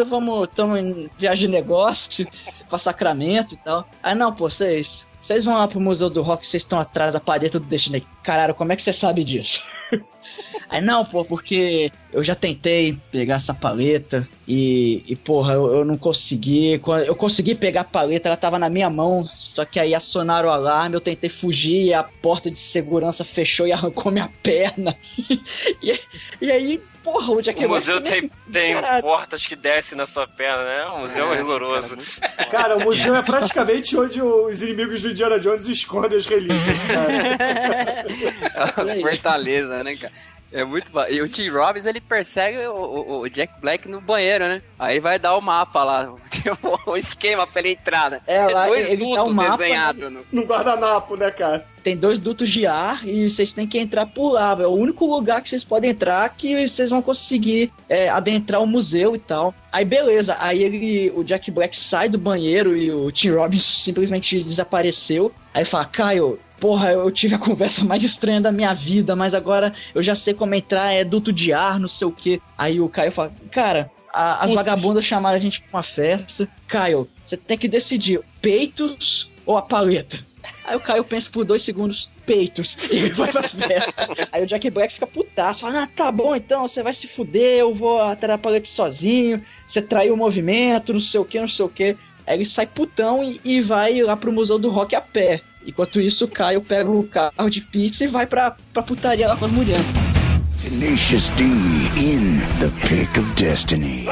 estamos 0.45 0.79
em 0.79 1.11
viagem 1.19 1.49
de 1.49 1.53
negócio, 1.53 2.29
pra 2.71 2.79
Sacramento 2.79 3.55
e 3.55 3.57
tal. 3.57 3.89
Aí 4.01 4.15
não, 4.15 4.33
pô, 4.33 4.49
vocês, 4.49 5.05
vocês 5.21 5.45
vão 5.45 5.59
lá 5.59 5.67
pro 5.67 5.81
Museu 5.81 6.09
do 6.09 6.23
Rock, 6.23 6.47
vocês 6.47 6.63
estão 6.63 6.79
atrás 6.79 7.13
da 7.13 7.19
paleta 7.19 7.59
do 7.59 7.67
Destiny. 7.67 8.07
Caralho, 8.23 8.55
como 8.55 8.73
é 8.73 8.77
que 8.77 8.83
você 8.85 8.93
sabe 8.93 9.25
disso? 9.25 9.61
Aí 10.71 10.81
não, 10.81 11.05
pô, 11.05 11.25
porque 11.25 11.91
eu 12.13 12.23
já 12.23 12.37
tentei 12.37 12.97
pegar 13.11 13.35
essa 13.35 13.53
paleta 13.53 14.27
e, 14.47 15.03
e 15.09 15.17
porra, 15.17 15.55
eu, 15.55 15.75
eu 15.75 15.85
não 15.85 15.99
consegui. 15.99 16.81
Eu 17.05 17.17
consegui 17.17 17.57
pegar 17.57 17.81
a 17.81 17.85
paleta, 17.85 18.29
ela 18.29 18.37
tava 18.37 18.61
na 18.61 18.71
minha 18.71 18.89
mão, 18.89 19.29
só 19.37 19.65
que 19.65 19.79
aí 19.81 19.93
acionaram 19.95 20.49
o 20.49 20.53
alarme, 20.53 20.95
eu 20.95 21.01
tentei 21.01 21.29
fugir 21.29 21.87
e 21.87 21.95
a 21.95 22.05
porta 22.05 22.49
de 22.49 22.61
segurança 22.61 23.25
fechou 23.25 23.67
e 23.67 23.73
arrancou 23.75 24.13
minha 24.13 24.31
perna. 24.43 24.97
e, 25.83 25.99
e 26.41 26.51
aí, 26.51 26.81
porra, 27.05 27.31
o 27.33 27.43
Jack 27.43 27.65
O 27.65 27.69
museu 27.69 28.01
tem, 28.01 28.29
tem 28.51 28.75
portas 29.03 29.47
que 29.47 29.55
descem 29.55 29.97
na 29.97 30.07
sua 30.07 30.27
perna, 30.27 30.65
né? 30.65 30.85
O 30.87 31.01
museu 31.01 31.31
é, 31.31 31.35
É, 31.35 31.39
rigoroso. 31.39 31.97
Cara, 32.51 32.79
o 32.79 32.83
museu 32.83 33.15
é 33.15 33.23
praticamente 33.23 33.97
onde 33.97 34.21
os 34.23 34.63
inimigos 34.63 35.03
do 35.03 35.11
Indiana 35.11 35.39
Jones 35.39 35.69
escondem 35.69 36.19
as 36.19 36.27
relíquias, 36.27 36.79
cara. 36.89 38.97
Fortaleza, 39.01 39.85
né, 39.85 39.97
cara? 39.97 40.13
É 40.55 40.65
muito 40.65 40.93
ba- 40.93 41.11
E 41.11 41.21
o 41.21 41.29
Tim 41.29 41.49
Robbins, 41.49 41.85
ele 41.85 42.01
persegue 42.01 42.59
o, 42.69 42.73
o- 42.75 43.21
o 43.23 43.29
Jack 43.29 43.53
Black 43.61 43.89
no 43.89 44.01
banheiro, 44.01 44.45
né? 44.47 44.63
Aí 44.79 45.01
vai 45.01 45.19
dar 45.19 45.37
o 45.37 45.41
mapa 45.41 45.83
lá, 45.83 46.15
tipo, 46.31 46.81
o 46.87 46.97
esquema 46.97 47.47
pra 47.47 47.61
ele 47.61 47.71
entrar, 47.73 48.11
né? 48.11 48.21
É, 48.27 48.47
lá 48.47 48.67
dois 48.67 48.89
ele 48.89 49.05
dá 49.15 49.17
dutos 49.17 49.33
mapa, 49.35 49.57
desenhados. 49.57 50.13
No... 50.13 50.21
No 50.33 50.43
guardanapo, 50.45 51.17
né, 51.17 51.31
cara? 51.31 51.67
tem 51.85 51.95
dois 51.95 52.19
dutos 52.19 52.49
de 52.49 52.67
ar 52.67 53.07
e 53.07 53.29
vocês 53.29 53.53
têm 53.53 53.67
que 53.67 53.79
entrar 53.79 54.07
por 54.07 54.31
lá. 54.33 54.57
É 54.59 54.67
o 54.67 54.71
único 54.71 55.05
lugar 55.05 55.43
que 55.43 55.51
vocês 55.51 55.63
podem 55.63 55.91
entrar 55.91 56.27
que 56.31 56.67
vocês 56.67 56.89
vão 56.89 57.03
conseguir 57.03 57.71
é, 57.91 58.09
adentrar 58.09 58.63
o 58.63 58.67
museu 58.67 59.15
e 59.15 59.19
tal. 59.19 59.55
Aí 59.71 59.85
beleza, 59.85 60.35
aí 60.41 60.63
ele, 60.63 61.13
o 61.15 61.23
Jack 61.23 61.51
Black 61.51 61.77
sai 61.77 62.09
do 62.09 62.17
banheiro 62.17 62.75
e 62.75 62.91
o 62.91 63.13
Tim 63.13 63.33
Robbins 63.33 63.67
simplesmente 63.85 64.43
desapareceu. 64.43 65.31
Aí 65.53 65.67
fala, 65.67 65.85
Caio, 65.85 66.39
porra, 66.65 66.93
eu 66.93 67.11
tive 67.11 67.35
a 67.35 67.39
conversa 67.39 67.85
mais 67.85 68.03
estranha 68.03 68.41
da 68.41 68.51
minha 68.51 68.73
vida, 68.73 69.15
mas 69.15 69.35
agora 69.35 69.75
eu 69.95 70.03
já 70.03 70.15
sei 70.15 70.33
como 70.33 70.55
entrar, 70.55 70.95
é 70.95 71.05
duto 71.05 71.31
de 71.31 71.53
ar, 71.53 71.79
não 71.79 71.89
sei 71.89 72.09
o 72.09 72.11
que. 72.11 72.41
Aí 72.57 72.81
o 72.81 72.89
Caio 72.89 73.12
fala, 73.12 73.31
cara, 73.51 73.91
a- 74.11 74.37
as 74.45 74.51
Nossa. 74.51 74.55
vagabundas 74.55 75.05
chamaram 75.05 75.37
a 75.37 75.41
gente 75.41 75.61
pra 75.61 75.77
uma 75.77 75.83
festa. 75.83 76.49
Caio, 76.67 77.07
você 77.27 77.37
tem 77.37 77.59
que 77.59 77.69
decidir, 77.69 78.19
peitos 78.41 79.31
ou 79.45 79.59
a 79.59 79.62
paleta? 79.62 80.19
Aí 80.67 80.75
o 80.75 80.81
Caio 80.81 81.05
pensa 81.05 81.29
por 81.31 81.45
dois 81.45 81.62
segundos, 81.62 82.11
peitos, 82.25 82.79
e 82.91 82.97
ele 82.97 83.11
vai 83.11 83.31
pra 83.31 83.43
festa. 83.43 84.27
Aí 84.33 84.43
o 84.43 84.47
Jack 84.47 84.71
Black 84.71 84.95
fica 84.95 85.07
putaço, 85.07 85.61
fala, 85.61 85.83
ah, 85.83 85.87
tá 85.95 86.11
bom 86.11 86.35
então, 86.35 86.67
você 86.67 86.83
vai 86.83 86.95
se 86.95 87.07
fuder, 87.07 87.59
eu 87.59 87.75
vou 87.75 88.01
até 88.01 88.25
a 88.33 88.39
paleta 88.39 88.67
sozinho, 88.67 89.43
você 89.67 89.83
traiu 89.83 90.15
o 90.15 90.17
movimento, 90.17 90.95
não 90.95 91.01
sei 91.01 91.21
o 91.21 91.27
que, 91.27 91.39
não 91.39 91.47
sei 91.49 91.67
o 91.67 91.69
que. 91.69 91.95
Aí 92.27 92.39
ele 92.39 92.47
sai 92.47 92.67
putão 92.67 93.23
e, 93.23 93.39
e 93.45 93.61
vai 93.61 94.01
lá 94.01 94.17
pro 94.17 94.33
Museu 94.33 94.59
do 94.59 94.71
Rock 94.71 94.97
a 94.97 95.01
pé. 95.03 95.43
Enquanto 95.67 96.01
isso, 96.01 96.27
o 96.27 96.29
Caio 96.29 96.61
pega 96.61 96.91
o 96.91 97.03
carro 97.05 97.49
de 97.49 97.61
pizza 97.62 98.05
e 98.05 98.07
vai 98.07 98.27
pra, 98.27 98.57
pra 98.73 98.83
putaria 98.83 99.27
lá 99.27 99.37
com 99.37 99.47
as 99.47 99.51
mulheres. 99.51 99.85
Tenacious 100.62 101.31
D 101.31 101.45
in 101.45 102.41
the 102.59 102.71
pick 102.87 103.19
of 103.19 103.35
destiny. 103.35 104.07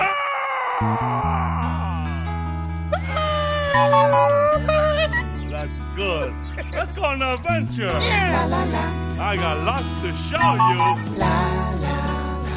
That's 5.50 5.70
good. 5.96 6.32
Let's 6.74 6.92
go 6.92 7.04
on 7.04 7.22
an 7.22 7.34
adventure. 7.34 7.90
I 7.90 9.36
got 9.36 9.64
lots 9.64 9.84
to 10.02 10.12
show 10.28 10.52
you. 10.72 10.96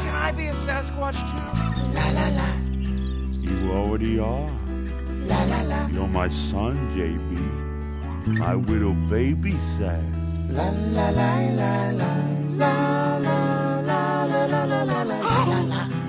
Can 0.03 0.15
I 0.15 0.31
be 0.35 0.47
a 0.47 0.53
Sasquatch 0.53 1.19
too? 1.31 1.43
You 3.41 3.71
already 3.71 4.19
are. 4.19 4.49
You're 5.91 6.07
my 6.07 6.27
son, 6.29 6.77
JB. 6.95 7.64
My 8.27 8.55
little 8.55 8.95
baby 9.07 9.55
says. 9.77 10.03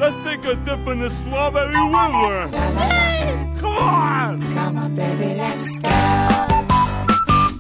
Let's 0.01 0.17
take 0.25 0.45
a 0.47 0.55
dip 0.65 0.87
in 0.89 1.01
the 1.01 1.11
strawberry 1.11 1.75
river. 1.75 2.49
Come 3.61 3.77
on! 3.77 4.41
Come 4.55 4.79
on, 4.79 4.95
baby, 4.97 5.35
let's 5.35 5.77
go. 5.77 5.91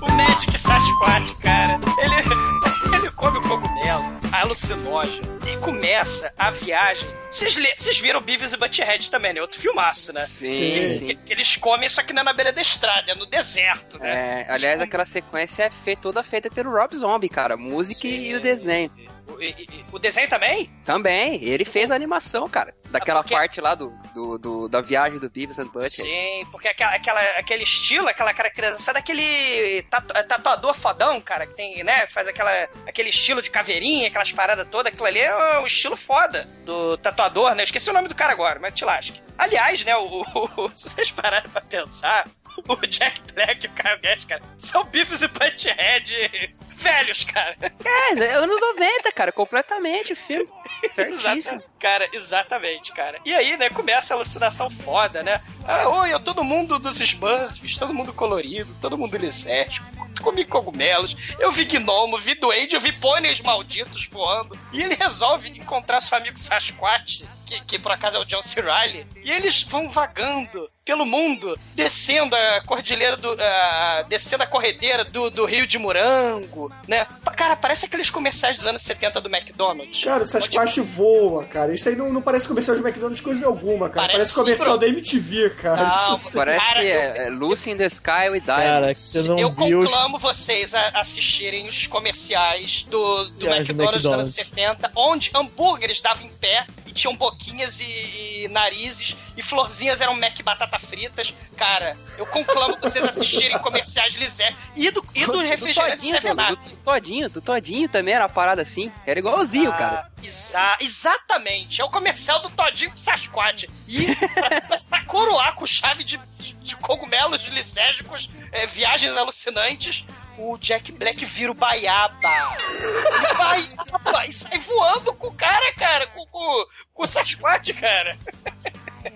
O 0.02 0.08
Magic 0.16 0.56
Sasquatch, 0.56 1.38
cara, 1.42 1.78
ele, 2.02 2.96
ele 2.96 3.10
come 3.10 3.38
o 3.38 3.42
cogumelo, 3.42 4.15
alucinógeno, 4.32 5.36
E 5.46 5.56
começa 5.58 6.32
a 6.36 6.50
viagem. 6.50 7.08
Vocês 7.30 7.98
viram 8.00 8.20
Beavis 8.20 8.52
e 8.52 8.56
Butthead 8.56 9.10
também, 9.10 9.32
né? 9.32 9.40
Outro 9.40 9.60
filmaço, 9.60 10.12
né? 10.12 10.22
Sim, 10.24 10.48
Que- 10.48 10.90
sim. 10.90 11.06
que- 11.06 11.14
que 11.14 11.32
eles 11.32 11.54
comem, 11.56 11.88
só 11.88 12.02
que 12.02 12.12
não 12.12 12.22
é 12.22 12.24
na 12.24 12.32
beira 12.32 12.52
da 12.52 12.60
estrada, 12.60 13.12
é 13.12 13.14
no 13.14 13.26
deserto, 13.26 13.98
né? 13.98 14.44
É, 14.48 14.52
aliás, 14.52 14.80
aquela 14.80 15.04
sequência 15.04 15.64
é 15.64 15.70
fe- 15.70 15.94
toda 15.96 16.22
feita 16.22 16.50
pelo 16.50 16.72
Rob 16.72 16.96
Zombie, 16.96 17.28
cara. 17.28 17.56
Música 17.56 18.06
e 18.08 18.34
o 18.34 18.40
desenho. 18.40 18.90
O, 19.28 19.42
e- 19.42 19.84
o 19.92 19.98
desenho 19.98 20.28
também? 20.28 20.70
Também, 20.84 21.42
ele 21.42 21.64
fez 21.64 21.90
a 21.90 21.94
animação, 21.94 22.48
cara. 22.48 22.74
Daquela 22.90 23.22
porque- 23.22 23.34
parte 23.34 23.60
lá 23.60 23.74
do, 23.74 23.90
do, 24.14 24.38
do- 24.38 24.68
da 24.68 24.80
viagem 24.80 25.18
do 25.18 25.28
Beavis 25.28 25.58
and 25.58 25.66
Butthead. 25.66 25.90
Sim, 26.08 26.46
porque 26.52 26.68
aquela, 26.68 26.94
aquela- 26.94 27.20
aquele 27.38 27.64
estilo, 27.64 28.08
aquela 28.08 28.32
caracterização 28.32 28.92
é 28.92 28.94
daquele 28.94 29.82
tatu- 29.90 30.16
é 30.16 30.22
tatuador 30.22 30.74
fodão, 30.74 31.20
cara, 31.20 31.46
que 31.46 31.54
tem, 31.54 31.82
né, 31.82 32.06
faz 32.06 32.28
aquela, 32.28 32.50
aquele 32.86 33.08
estilo 33.10 33.42
de 33.42 33.50
caveirinha, 33.50 34.06
aquelas 34.08 34.30
paradas 34.30 34.66
todas, 34.70 34.92
aquilo 34.92 35.06
ali 35.06 35.18
é 35.18 35.58
um 35.58 35.66
estilo 35.66 35.96
foda 35.96 36.48
do 36.64 36.96
tatuador, 36.98 37.54
né? 37.54 37.62
Eu 37.62 37.64
Esqueci 37.64 37.90
o 37.90 37.92
nome 37.92 38.06
do 38.08 38.14
cara 38.14 38.32
agora, 38.32 38.60
mas 38.60 38.72
te 38.74 38.84
lasque. 38.84 39.20
Aliás, 39.36 39.84
né, 39.84 39.96
o, 39.96 40.22
o- 40.56 40.70
se 40.72 40.88
vocês 40.88 41.10
pararem 41.10 41.50
pra 41.50 41.60
pensar, 41.60 42.28
o 42.68 42.76
Jack 42.86 43.20
Black 43.34 43.66
e 43.66 43.68
o 43.68 43.72
Kyle 43.72 43.98
Gass, 44.00 44.24
cara, 44.24 44.42
são 44.56 44.84
Beavis 44.84 45.20
e 45.22 45.28
Butthead 45.28 46.54
velhos, 46.76 47.24
cara. 47.24 47.56
É, 47.84 48.18
é 48.18 48.34
anos 48.34 48.60
90, 48.60 49.10
cara, 49.12 49.32
completamente 49.32 50.12
o 50.12 50.16
filme. 50.16 50.48
Certíssimo. 50.90 51.62
Cara, 51.78 52.08
exatamente, 52.12 52.92
cara. 52.92 53.18
E 53.24 53.32
aí, 53.34 53.56
né, 53.56 53.70
começa 53.70 54.14
a 54.14 54.16
alucinação 54.16 54.70
foda, 54.70 55.22
né? 55.22 55.40
Ah, 55.66 55.88
oi, 55.88 56.12
eu 56.12 56.20
todo 56.20 56.44
mundo 56.44 56.78
dos 56.78 57.00
Smurfs, 57.00 57.76
todo 57.76 57.94
mundo 57.94 58.12
colorido, 58.12 58.72
todo 58.80 58.98
mundo 58.98 59.16
lisérgico, 59.16 59.86
comi 60.22 60.44
cogumelos, 60.44 61.16
eu 61.38 61.52
vi 61.52 61.64
gnomo, 61.64 62.18
vi 62.18 62.34
duende, 62.34 62.74
eu 62.74 62.80
vi 62.80 62.92
pôneis 62.92 63.40
malditos 63.40 64.06
voando. 64.06 64.58
E 64.72 64.82
ele 64.82 64.94
resolve 64.94 65.48
encontrar 65.48 66.00
seu 66.00 66.18
amigo 66.18 66.38
Sasquatch, 66.38 67.22
que, 67.46 67.60
que 67.60 67.78
por 67.78 67.92
acaso 67.92 68.16
é 68.16 68.20
o 68.20 68.24
John 68.24 68.42
C. 68.42 68.60
Reilly, 68.60 69.06
e 69.22 69.30
eles 69.30 69.62
vão 69.62 69.88
vagando 69.88 70.68
pelo 70.84 71.06
mundo, 71.06 71.58
descendo 71.74 72.34
a 72.34 72.60
cordilheira 72.64 73.16
do. 73.16 73.36
ah, 73.40 74.04
descendo 74.08 74.42
a 74.42 74.46
corredeira 74.46 75.04
do, 75.04 75.30
do 75.30 75.44
Rio 75.44 75.66
de 75.66 75.78
Morango, 75.78 76.65
né? 76.88 77.06
Cara, 77.36 77.56
parece 77.56 77.86
aqueles 77.86 78.10
comerciais 78.10 78.56
dos 78.56 78.66
anos 78.66 78.82
70 78.82 79.20
do 79.20 79.28
McDonald's. 79.34 80.02
Cara, 80.02 80.22
o 80.22 80.26
Sasquatch 80.26 80.78
voa, 80.80 81.44
cara. 81.44 81.74
Isso 81.74 81.88
aí 81.88 81.96
não, 81.96 82.12
não 82.12 82.22
parece 82.22 82.46
comercial 82.48 82.76
de 82.76 82.82
McDonald's 82.82 83.20
coisa 83.20 83.46
alguma, 83.46 83.88
cara. 83.88 84.06
Parece 84.08 84.16
Parece, 84.16 84.34
comercial 84.34 84.74
sim, 84.74 84.80
da 84.80 84.88
MTV, 84.88 85.50
cara. 85.50 85.84
Não, 86.08 86.14
Isso. 86.16 86.32
Parece 86.36 86.66
Cara, 86.66 86.84
eu- 86.84 87.00
é, 87.00 87.26
é 87.26 87.30
Lucy 87.30 87.70
in 87.70 87.76
the 87.76 87.86
Sky 87.86 88.28
with 88.30 88.40
Cara, 88.42 88.62
Diamonds. 88.80 89.00
que 89.00 89.06
você 89.06 89.22
não 89.28 89.38
eu 89.38 89.50
viu. 89.50 89.80
conclamo 89.82 90.18
vocês 90.18 90.74
a 90.74 90.88
assistirem 91.00 91.68
os 91.68 91.86
comerciais 91.86 92.84
do, 92.90 93.24
do 93.24 93.30
do 93.30 93.46
McDonald's 93.48 94.02
dos 94.02 94.12
anos 94.12 94.26
McDonald's. 94.28 94.34
70, 94.34 94.90
onde 94.94 95.30
hambúrgueres 95.34 96.00
davam 96.00 96.26
em 96.26 96.30
pé 96.30 96.66
tinham 96.96 97.14
boquinhas 97.16 97.80
e, 97.80 97.84
e 97.84 98.48
narizes 98.48 99.16
e 99.36 99.42
florzinhas 99.42 100.00
eram 100.00 100.16
Mac 100.16 100.40
batata 100.42 100.78
fritas. 100.78 101.32
Cara, 101.56 101.96
eu 102.18 102.26
conclamo 102.26 102.76
vocês 102.78 103.04
assistirem 103.04 103.58
comerciais 103.58 104.14
Lisé 104.16 104.52
e 104.74 104.90
do, 104.90 105.04
e 105.14 105.24
do 105.24 105.38
refrigerante 105.40 106.10
Todinho, 106.10 106.34
do, 106.34 106.42
Up. 106.42 106.68
do 106.70 106.76
Todinho, 106.78 107.28
do 107.30 107.40
Todinho 107.40 107.88
também 107.88 108.14
era 108.14 108.24
uma 108.24 108.30
parada 108.30 108.62
assim. 108.62 108.90
Era 109.06 109.18
igualzinho, 109.20 109.68
Exa- 109.68 109.76
cara. 109.76 110.10
exa- 110.22 110.76
exatamente. 110.80 111.80
É 111.80 111.84
o 111.84 111.90
comercial 111.90 112.40
do 112.40 112.50
Todinho 112.50 112.90
com 112.90 112.96
Sasquatch. 112.96 113.68
E 113.86 114.14
pra, 114.16 114.60
pra- 114.62 114.80
pra 114.88 115.04
coroar 115.04 115.54
com 115.54 115.66
chave 115.66 116.02
de, 116.02 116.18
de, 116.38 116.52
de 116.54 116.76
cogumelos 116.76 117.46
lisérgicos, 117.48 118.28
é, 118.50 118.66
viagens 118.66 119.16
alucinantes, 119.16 120.04
o 120.38 120.58
Jack 120.58 120.92
Black 120.92 121.24
vira 121.24 121.50
o 121.50 121.54
Baiaba. 121.54 122.56
Ele 122.78 123.34
Baiaba 123.38 124.26
e 124.28 124.32
sai 124.32 124.58
voando 124.58 125.14
com 125.14 125.28
o 125.28 125.34
cara, 125.34 125.72
cara. 125.74 126.06
Com, 126.08 126.26
com, 126.26 126.66
com 126.92 127.02
o 127.02 127.06
Sasquatch, 127.06 127.72
cara. 127.74 128.16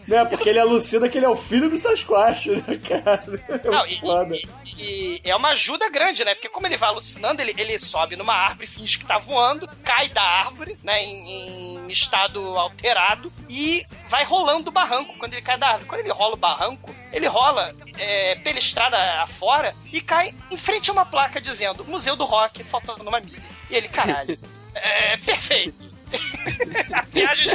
Né? 0.07 0.25
Porque 0.25 0.49
ele 0.49 0.59
alucina 0.59 1.09
que 1.09 1.19
ele 1.19 1.27
é 1.27 1.29
o 1.29 1.37
filho 1.37 1.69
do 1.69 1.77
Sasquatch, 1.79 2.47
né, 2.49 2.81
cara? 2.89 3.25
É 3.49 3.69
Não, 3.69 3.87
e, 3.87 4.43
e- 4.77 5.21
e 5.25 5.31
é 5.31 5.37
uma 5.37 5.51
ajuda 5.51 5.89
grande, 5.91 6.25
né? 6.25 6.35
Porque 6.35 6.49
como 6.49 6.67
ele 6.67 6.77
vai 6.77 6.89
alucinando, 6.89 7.43
ele, 7.43 7.55
ele 7.57 7.79
sobe 7.79 8.17
numa 8.17 8.35
árvore, 8.35 8.67
finge 8.67 8.99
que 8.99 9.05
tá 9.05 9.19
voando, 9.19 9.69
cai 9.85 10.09
da 10.09 10.23
árvore, 10.23 10.79
né? 10.83 11.03
Em, 11.05 11.77
em 11.79 11.91
estado 11.91 12.41
alterado 12.57 13.33
e 13.49 13.85
vai 14.09 14.25
rolando 14.25 14.71
o 14.71 14.73
barranco 14.73 15.15
quando 15.19 15.35
ele 15.35 15.43
cai 15.43 15.59
da 15.59 15.69
árvore. 15.69 15.87
Quando 15.89 16.01
ele 16.01 16.13
rola 16.13 16.35
o 16.35 16.39
barranco, 16.39 16.95
ele 17.13 17.27
rola 17.27 17.75
é, 17.99 18.37
pela 18.37 18.59
estrada 18.59 18.97
afora 19.23 19.75
e 19.93 20.01
cai 20.01 20.35
em 20.51 20.57
frente 20.57 20.89
a 20.91 20.93
uma 20.93 21.05
placa 21.05 21.41
dizendo 21.41 21.85
Museu 21.85 22.17
do 22.17 22.25
Rock, 22.25 22.63
faltando 22.65 23.03
uma 23.03 23.21
milha. 23.21 23.43
E 23.69 23.75
ele, 23.75 23.89
caralho, 23.89 24.39
é 24.75 25.17
perfeito. 25.19 25.91
A 26.93 27.03
viagem 27.03 27.50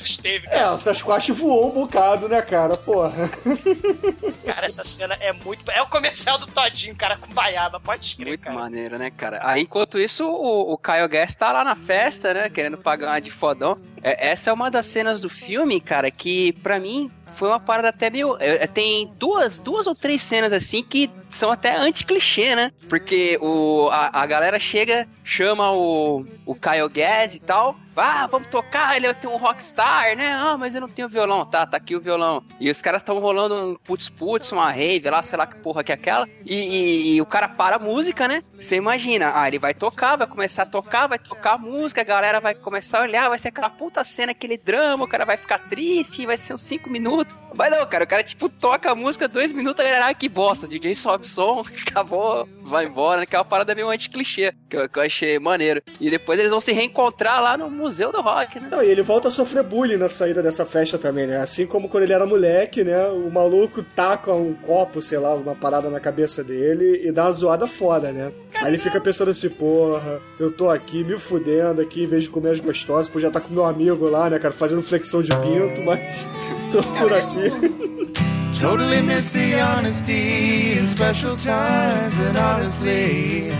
ninguém 0.00 0.06
jamais 0.06 0.06
esteve. 0.06 0.46
É, 0.48 0.68
o 0.70 0.78
Sasquatch 0.78 1.32
voou 1.32 1.68
um 1.68 1.70
bocado, 1.70 2.28
né, 2.28 2.40
cara? 2.42 2.76
Porra. 2.76 3.12
Cara, 4.44 4.66
essa 4.66 4.82
cena 4.84 5.14
é 5.20 5.32
muito. 5.32 5.68
É 5.70 5.80
o 5.82 5.86
comercial 5.86 6.38
do 6.38 6.46
Todinho, 6.46 6.94
cara, 6.96 7.16
com 7.16 7.32
baiaba, 7.32 7.78
pode 7.78 8.04
escrever, 8.06 8.30
Muito 8.30 8.44
cara. 8.44 8.56
maneiro, 8.56 8.98
né, 8.98 9.10
cara? 9.10 9.38
Aí, 9.42 9.62
enquanto 9.62 9.98
isso, 9.98 10.26
o, 10.26 10.72
o 10.72 10.78
Kyle 10.78 11.08
Gass 11.08 11.34
tá 11.34 11.52
lá 11.52 11.62
na 11.62 11.76
festa, 11.76 12.34
né? 12.34 12.48
Querendo 12.48 12.76
pagar 12.78 13.08
uma 13.10 13.20
de 13.20 13.30
fodão. 13.30 13.78
É, 14.02 14.30
essa 14.30 14.50
é 14.50 14.52
uma 14.52 14.70
das 14.70 14.86
cenas 14.86 15.20
do 15.20 15.28
filme, 15.28 15.80
cara, 15.80 16.10
que 16.10 16.52
pra 16.62 16.78
mim 16.80 17.10
foi 17.34 17.48
uma 17.48 17.60
parada 17.60 17.88
até 17.90 18.10
meio. 18.10 18.36
é, 18.40 18.64
é, 18.64 18.66
tem 18.66 19.10
duas, 19.18 19.60
duas 19.60 19.86
ou 19.86 19.94
três 19.94 20.20
cenas 20.20 20.52
assim 20.52 20.82
que 20.82 21.08
são 21.30 21.50
até 21.50 21.76
anti-clichê, 21.76 22.54
né? 22.56 22.72
Porque 22.88 23.38
o, 23.40 23.88
a, 23.92 24.22
a 24.22 24.26
galera 24.26 24.58
chega, 24.58 25.06
chama 25.24 25.70
o, 25.72 26.26
o 26.44 26.54
Kyle 26.56 26.88
Gass 26.92 27.34
e 27.36 27.40
tal. 27.40 27.76
Ah, 27.96 28.26
vamos 28.26 28.48
tocar, 28.48 28.96
ele 28.96 29.12
tem 29.14 29.28
um 29.28 29.36
rockstar, 29.36 30.16
né? 30.16 30.32
Ah, 30.32 30.56
mas 30.58 30.74
eu 30.74 30.80
não 30.80 30.88
tenho 30.88 31.08
violão. 31.08 31.44
Tá, 31.44 31.66
tá 31.66 31.76
aqui 31.76 31.94
o 31.94 32.00
violão. 32.00 32.42
E 32.58 32.70
os 32.70 32.80
caras 32.80 33.02
estão 33.02 33.18
rolando 33.18 33.54
um 33.54 33.74
putz-putz, 33.76 34.50
uma 34.52 34.70
rave 34.70 35.10
lá, 35.10 35.22
sei 35.22 35.36
lá 35.36 35.46
que 35.46 35.56
porra 35.56 35.84
que 35.84 35.92
é 35.92 35.96
aquela. 35.96 36.26
E, 36.46 36.54
e- 36.54 37.14
e 37.16 37.20
o 37.20 37.26
cara 37.26 37.46
para 37.48 37.76
a 37.76 37.78
música, 37.78 38.26
né? 38.26 38.42
Você 38.58 38.76
imagina, 38.76 39.32
ah, 39.34 39.46
ele 39.46 39.58
vai 39.58 39.74
tocar, 39.74 40.16
vai 40.16 40.26
começar 40.26 40.62
a 40.62 40.66
tocar, 40.66 41.06
vai 41.08 41.18
tocar 41.18 41.54
a 41.54 41.58
música, 41.58 42.00
a 42.00 42.04
galera 42.04 42.40
vai 42.40 42.54
começar 42.54 42.98
a 43.00 43.02
olhar, 43.02 43.28
vai 43.28 43.38
ser 43.38 43.48
aquela 43.48 43.68
puta 43.70 43.89
cena, 44.04 44.32
aquele 44.32 44.56
drama, 44.56 45.04
o 45.04 45.08
cara 45.08 45.24
vai 45.24 45.36
ficar 45.36 45.58
triste, 45.58 46.26
vai 46.26 46.38
ser 46.38 46.54
uns 46.54 46.62
5 46.62 46.88
minutos. 46.88 47.34
Mas 47.54 47.70
não, 47.70 47.84
cara, 47.86 48.04
o 48.04 48.06
cara 48.06 48.22
tipo 48.22 48.48
toca 48.48 48.90
a 48.90 48.94
música, 48.94 49.26
dois 49.26 49.52
minutos, 49.52 49.84
galera, 49.84 50.06
ah, 50.06 50.14
que 50.14 50.28
bosta, 50.28 50.68
DJ 50.68 50.94
sobe 50.94 51.28
som, 51.28 51.64
acabou, 51.86 52.48
vai 52.62 52.86
embora? 52.86 53.26
Que 53.26 53.34
é 53.34 53.38
uma 53.38 53.44
parada 53.44 53.74
meio 53.74 53.90
anti-clichê, 53.90 54.52
que 54.68 54.76
eu, 54.76 54.88
que 54.88 54.98
eu 54.98 55.02
achei 55.02 55.38
maneiro. 55.38 55.82
E 56.00 56.08
depois 56.08 56.38
eles 56.38 56.50
vão 56.50 56.60
se 56.60 56.72
reencontrar 56.72 57.42
lá 57.42 57.56
no 57.56 57.70
Museu 57.70 58.12
do 58.12 58.20
Rock, 58.20 58.60
né? 58.60 58.68
Não, 58.70 58.82
e 58.82 58.88
ele 58.88 59.02
volta 59.02 59.28
a 59.28 59.30
sofrer 59.30 59.62
bullying 59.62 59.96
na 59.96 60.08
saída 60.08 60.42
dessa 60.42 60.64
festa 60.64 60.96
também, 60.96 61.26
né? 61.26 61.38
Assim 61.38 61.66
como 61.66 61.88
quando 61.88 62.04
ele 62.04 62.12
era 62.12 62.24
moleque, 62.24 62.84
né? 62.84 63.08
O 63.08 63.30
maluco 63.30 63.82
taca 63.82 64.32
um 64.32 64.54
copo, 64.54 65.02
sei 65.02 65.18
lá, 65.18 65.34
uma 65.34 65.54
parada 65.54 65.90
na 65.90 66.00
cabeça 66.00 66.44
dele 66.44 67.02
e 67.04 67.10
dá 67.10 67.24
uma 67.24 67.32
zoada 67.32 67.66
foda, 67.66 68.12
né? 68.12 68.32
Aí 68.54 68.68
ele 68.68 68.78
fica 68.78 69.00
pensando 69.00 69.30
assim, 69.30 69.48
porra, 69.48 70.20
eu 70.38 70.52
tô 70.52 70.68
aqui 70.68 71.02
me 71.02 71.18
fudendo 71.18 71.80
aqui 71.80 72.04
em 72.04 72.06
vez 72.06 72.24
de 72.24 72.30
comer 72.30 72.50
as 72.50 72.60
gostosas, 72.60 73.08
podia 73.08 73.28
estar 73.28 73.40
com 73.40 73.52
meu 73.52 73.64
amigo 73.64 73.79
lá, 74.10 74.28
né, 74.30 74.38
cara, 74.38 74.52
fazendo 74.52 74.82
flexão 74.82 75.22
de 75.22 75.30
pinto, 75.30 75.82
mas 75.84 76.00
tô 76.72 76.80
por 76.80 77.12
aqui. 77.12 78.30
Totally 78.60 79.00
miss 79.00 79.30
the 79.30 79.54
honesty 79.58 80.78
in 80.78 80.86
special 80.86 81.34
times, 81.34 82.14
and 82.18 82.36
honestly, 82.36 83.50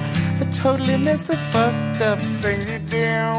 I 0.40 0.44
totally 0.52 0.98
miss 0.98 1.22
the 1.22 1.38
fucked 1.50 2.02
up 2.02 2.18
things 2.42 2.70
you 2.70 2.78
do. 2.80 3.38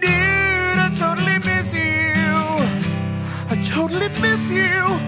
Dude, 0.00 0.78
I 0.78 0.90
totally 0.96 1.38
miss 1.40 1.72
you. 1.74 2.04
I 3.50 3.60
totally 3.64 4.08
miss 4.20 4.48
you. 4.48 5.00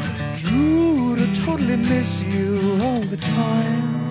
Dude, 0.50 1.20
I 1.20 1.34
totally 1.44 1.76
miss 1.76 2.20
you 2.22 2.78
all 2.82 3.00
the 3.02 3.16
time. 3.18 4.05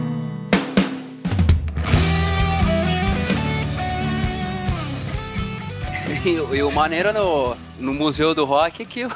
E, 6.26 6.40
o- 6.40 6.56
e 6.56 6.64
o 6.64 6.72
maneiro 6.72 7.14
no, 7.14 7.56
no 7.80 7.94
Museu 7.94 8.34
do 8.34 8.46
Rock 8.46 8.82
é 8.82 8.86
que 8.86 9.06
o- 9.06 9.12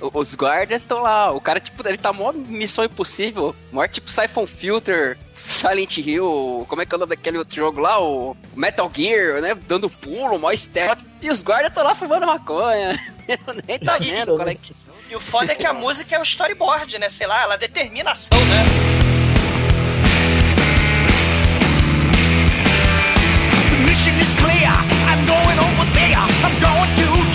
os 0.00 0.34
guardas 0.34 0.80
estão 0.82 1.02
lá. 1.02 1.30
O 1.30 1.40
cara, 1.40 1.60
tipo, 1.60 1.86
ele 1.86 1.98
tá 1.98 2.10
mó 2.12 2.32
missão 2.32 2.84
impossível. 2.84 3.54
Maior 3.70 3.86
tipo 3.88 4.10
Siphon 4.10 4.46
Filter, 4.46 5.18
Silent 5.34 5.98
Hill, 5.98 6.64
como 6.68 6.80
é 6.80 6.86
que 6.86 6.94
é 6.94 6.96
o 6.96 7.00
nome 7.00 7.10
daquele 7.10 7.36
outro 7.38 7.54
jogo 7.54 7.80
lá? 7.80 8.00
O 8.00 8.34
Metal 8.56 8.90
Gear, 8.94 9.42
né? 9.42 9.54
Dando 9.54 9.90
pulo, 9.90 10.38
mó 10.38 10.50
stealth. 10.56 11.00
E 11.20 11.30
os 11.30 11.42
guardas 11.42 11.68
estão 11.68 11.84
lá 11.84 11.94
fumando 11.94 12.26
maconha. 12.26 12.98
Nem 13.68 13.78
tá 13.78 13.98
vendo 13.98 14.34
qual 14.36 14.48
é 14.48 14.54
que. 14.54 14.74
E 15.10 15.14
o 15.14 15.20
foda 15.20 15.52
é 15.52 15.54
que 15.54 15.66
a 15.66 15.72
música 15.74 16.16
é 16.16 16.18
o 16.18 16.22
storyboard, 16.22 16.98
né? 16.98 17.10
Sei 17.10 17.26
lá, 17.26 17.42
ela 17.42 17.56
determina 17.58 18.08
a 18.08 18.12
ação, 18.12 18.38
né? 18.38 19.03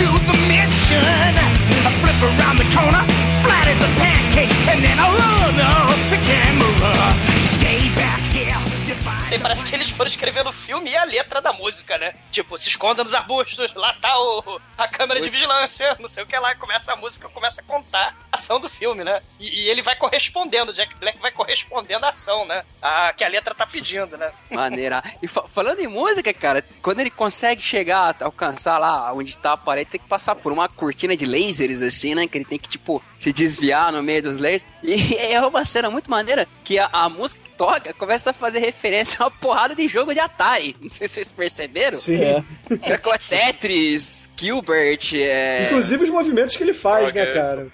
Do 0.00 0.08
the 0.08 0.36
mission. 0.48 1.04
I 1.84 1.92
flip 2.00 2.20
around 2.24 2.56
the 2.56 2.68
corner, 2.72 3.04
flat 3.44 3.68
as 3.68 3.80
a 3.84 3.90
pancake, 4.00 4.52
and 4.72 4.80
then 4.80 4.96
I 4.96 5.06
run 5.20 5.54
up 5.60 6.00
the 6.08 6.16
camera. 6.24 7.49
Sei, 9.22 9.38
parece 9.38 9.64
que 9.64 9.74
eles 9.74 9.90
foram 9.90 10.08
escrevendo 10.10 10.48
o 10.48 10.52
filme 10.52 10.90
e 10.90 10.96
a 10.96 11.04
letra 11.04 11.40
da 11.40 11.52
música, 11.52 11.96
né? 11.98 12.14
Tipo, 12.32 12.58
se 12.58 12.68
esconda 12.68 13.04
nos 13.04 13.14
arbustos, 13.14 13.72
lá 13.74 13.92
tá 13.94 14.18
o, 14.18 14.60
a 14.76 14.88
câmera 14.88 15.20
de 15.20 15.30
vigilância, 15.30 15.96
não 16.00 16.08
sei 16.08 16.24
o 16.24 16.26
que 16.26 16.36
lá, 16.36 16.54
começa 16.56 16.92
a 16.92 16.96
música, 16.96 17.28
começa 17.28 17.60
a 17.60 17.64
contar 17.64 18.16
a 18.32 18.36
ação 18.36 18.58
do 18.58 18.68
filme, 18.68 19.04
né? 19.04 19.20
E, 19.38 19.62
e 19.62 19.68
ele 19.68 19.82
vai 19.82 19.94
correspondendo, 19.96 20.70
o 20.70 20.74
Jack 20.74 20.96
Black 20.96 21.18
vai 21.20 21.30
correspondendo 21.30 22.06
à 22.06 22.08
ação, 22.10 22.44
né? 22.46 22.64
A, 22.82 23.12
que 23.12 23.22
a 23.22 23.28
letra 23.28 23.54
tá 23.54 23.66
pedindo, 23.66 24.16
né? 24.16 24.32
Maneira. 24.50 25.02
E 25.22 25.28
fa- 25.28 25.46
falando 25.46 25.80
em 25.80 25.86
música, 25.86 26.32
cara, 26.34 26.64
quando 26.82 27.00
ele 27.00 27.10
consegue 27.10 27.62
chegar, 27.62 28.16
alcançar 28.20 28.78
lá 28.78 29.12
onde 29.12 29.36
tá 29.38 29.52
a 29.52 29.56
parede, 29.56 29.90
tem 29.90 30.00
que 30.00 30.08
passar 30.08 30.34
por 30.34 30.50
uma 30.52 30.68
cortina 30.68 31.16
de 31.16 31.24
lasers, 31.26 31.82
assim, 31.82 32.14
né? 32.14 32.26
Que 32.26 32.38
ele 32.38 32.44
tem 32.44 32.58
que, 32.58 32.68
tipo, 32.68 33.02
se 33.18 33.32
desviar 33.32 33.92
no 33.92 34.02
meio 34.02 34.22
dos 34.22 34.38
lasers. 34.38 34.66
E 34.82 35.14
é 35.20 35.40
uma 35.40 35.64
cena 35.64 35.88
muito 35.90 36.10
maneira 36.10 36.48
que 36.64 36.78
a, 36.78 36.88
a 36.92 37.08
música 37.08 37.40
toca 37.60 37.92
começa 37.92 38.30
a 38.30 38.32
fazer 38.32 38.60
referência 38.60 39.18
a 39.20 39.24
uma 39.24 39.30
porrada 39.30 39.74
de 39.74 39.86
jogo 39.86 40.14
de 40.14 40.18
Atari. 40.18 40.74
Não 40.80 40.88
sei 40.88 41.06
se 41.06 41.14
vocês 41.14 41.30
perceberam. 41.30 41.98
Sim. 41.98 42.18
É. 42.22 42.96
com 42.96 43.10
Tetris, 43.28 44.30
Gilbert, 44.34 45.10
é... 45.12 45.66
Inclusive 45.66 46.04
os 46.04 46.10
movimentos 46.10 46.56
que 46.56 46.62
ele 46.62 46.72
faz, 46.72 47.12
né, 47.12 47.26
cara? 47.26 47.68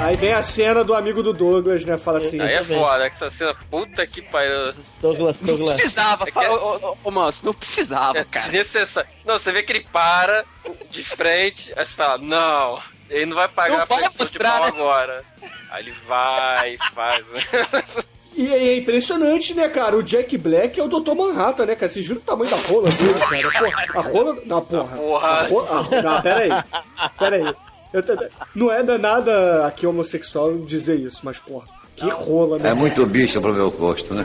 Aí 0.00 0.16
vem 0.16 0.32
a 0.32 0.42
cena 0.42 0.82
do 0.82 0.94
amigo 0.94 1.22
do 1.22 1.34
Douglas, 1.34 1.84
né? 1.84 1.98
Fala 1.98 2.18
assim. 2.18 2.40
Aí 2.40 2.54
é 2.54 2.64
foda, 2.64 3.08
que 3.10 3.14
essa 3.16 3.28
cena, 3.28 3.54
puta 3.70 4.06
que 4.06 4.22
pariu. 4.22 4.72
Douglas, 5.02 5.40
Não 5.42 5.56
precisava, 5.56 6.26
É 6.26 6.30
que 6.30 6.38
é- 6.38 6.50
ô, 6.50 6.76
ô, 6.76 6.96
ô, 7.04 7.10
moço, 7.10 7.44
não 7.44 7.52
precisava, 7.52 8.18
É 8.18 8.24
cara. 8.24 8.46
desnecessário. 8.46 9.08
Não, 9.24 9.38
você 9.38 9.52
vê 9.52 9.62
que 9.62 9.72
ele 9.72 9.86
para 9.92 10.44
de 10.90 11.04
frente, 11.04 11.72
aí 11.76 11.84
você 11.84 11.94
fala, 11.94 12.18
não, 12.18 12.78
ele 13.08 13.26
não 13.26 13.36
vai 13.36 13.48
pagar 13.48 13.86
Não 13.88 13.96
a 13.96 14.08
de 14.08 14.18
mostrar, 14.18 14.52
pau 14.52 14.62
né? 14.62 14.68
agora. 14.68 15.24
Aí 15.70 15.82
ele 15.82 15.92
vai, 16.06 16.78
faz, 16.94 17.26
né? 17.28 17.42
E 18.36 18.52
aí 18.52 18.68
é 18.70 18.78
impressionante, 18.78 19.54
né, 19.54 19.68
cara? 19.68 19.96
O 19.96 20.02
Jack 20.02 20.36
Black 20.36 20.78
é 20.80 20.82
o 20.82 20.88
Dr. 20.88 21.14
Manhattan, 21.14 21.66
né, 21.66 21.76
cara? 21.76 21.90
Vocês 21.90 22.06
viram 22.06 22.20
o 22.20 22.24
tamanho 22.24 22.50
da 22.50 22.56
rola 22.56 22.90
dele, 22.90 23.14
cara? 23.14 23.92
Pô, 23.92 23.98
a 23.98 24.02
rola. 24.02 24.36
Não, 24.44 24.60
porra. 24.62 24.96
porra. 24.96 25.28
A 25.28 25.42
rola... 25.44 25.68
ah, 25.70 26.02
não, 26.02 26.22
pera 26.22 26.40
aí. 26.40 27.10
Pera 27.18 27.36
aí. 27.36 27.54
Eu 27.92 28.02
Não 28.56 28.72
é 28.72 28.82
nada 28.98 29.66
aqui 29.66 29.86
homossexual 29.86 30.56
dizer 30.58 30.98
isso, 30.98 31.20
mas, 31.22 31.38
porra, 31.38 31.68
que 31.96 32.08
rola, 32.08 32.58
né? 32.58 32.70
É 32.70 32.74
muito 32.74 33.06
bicho 33.06 33.40
pro 33.40 33.52
meu 33.54 33.70
gosto, 33.70 34.12
né? 34.14 34.24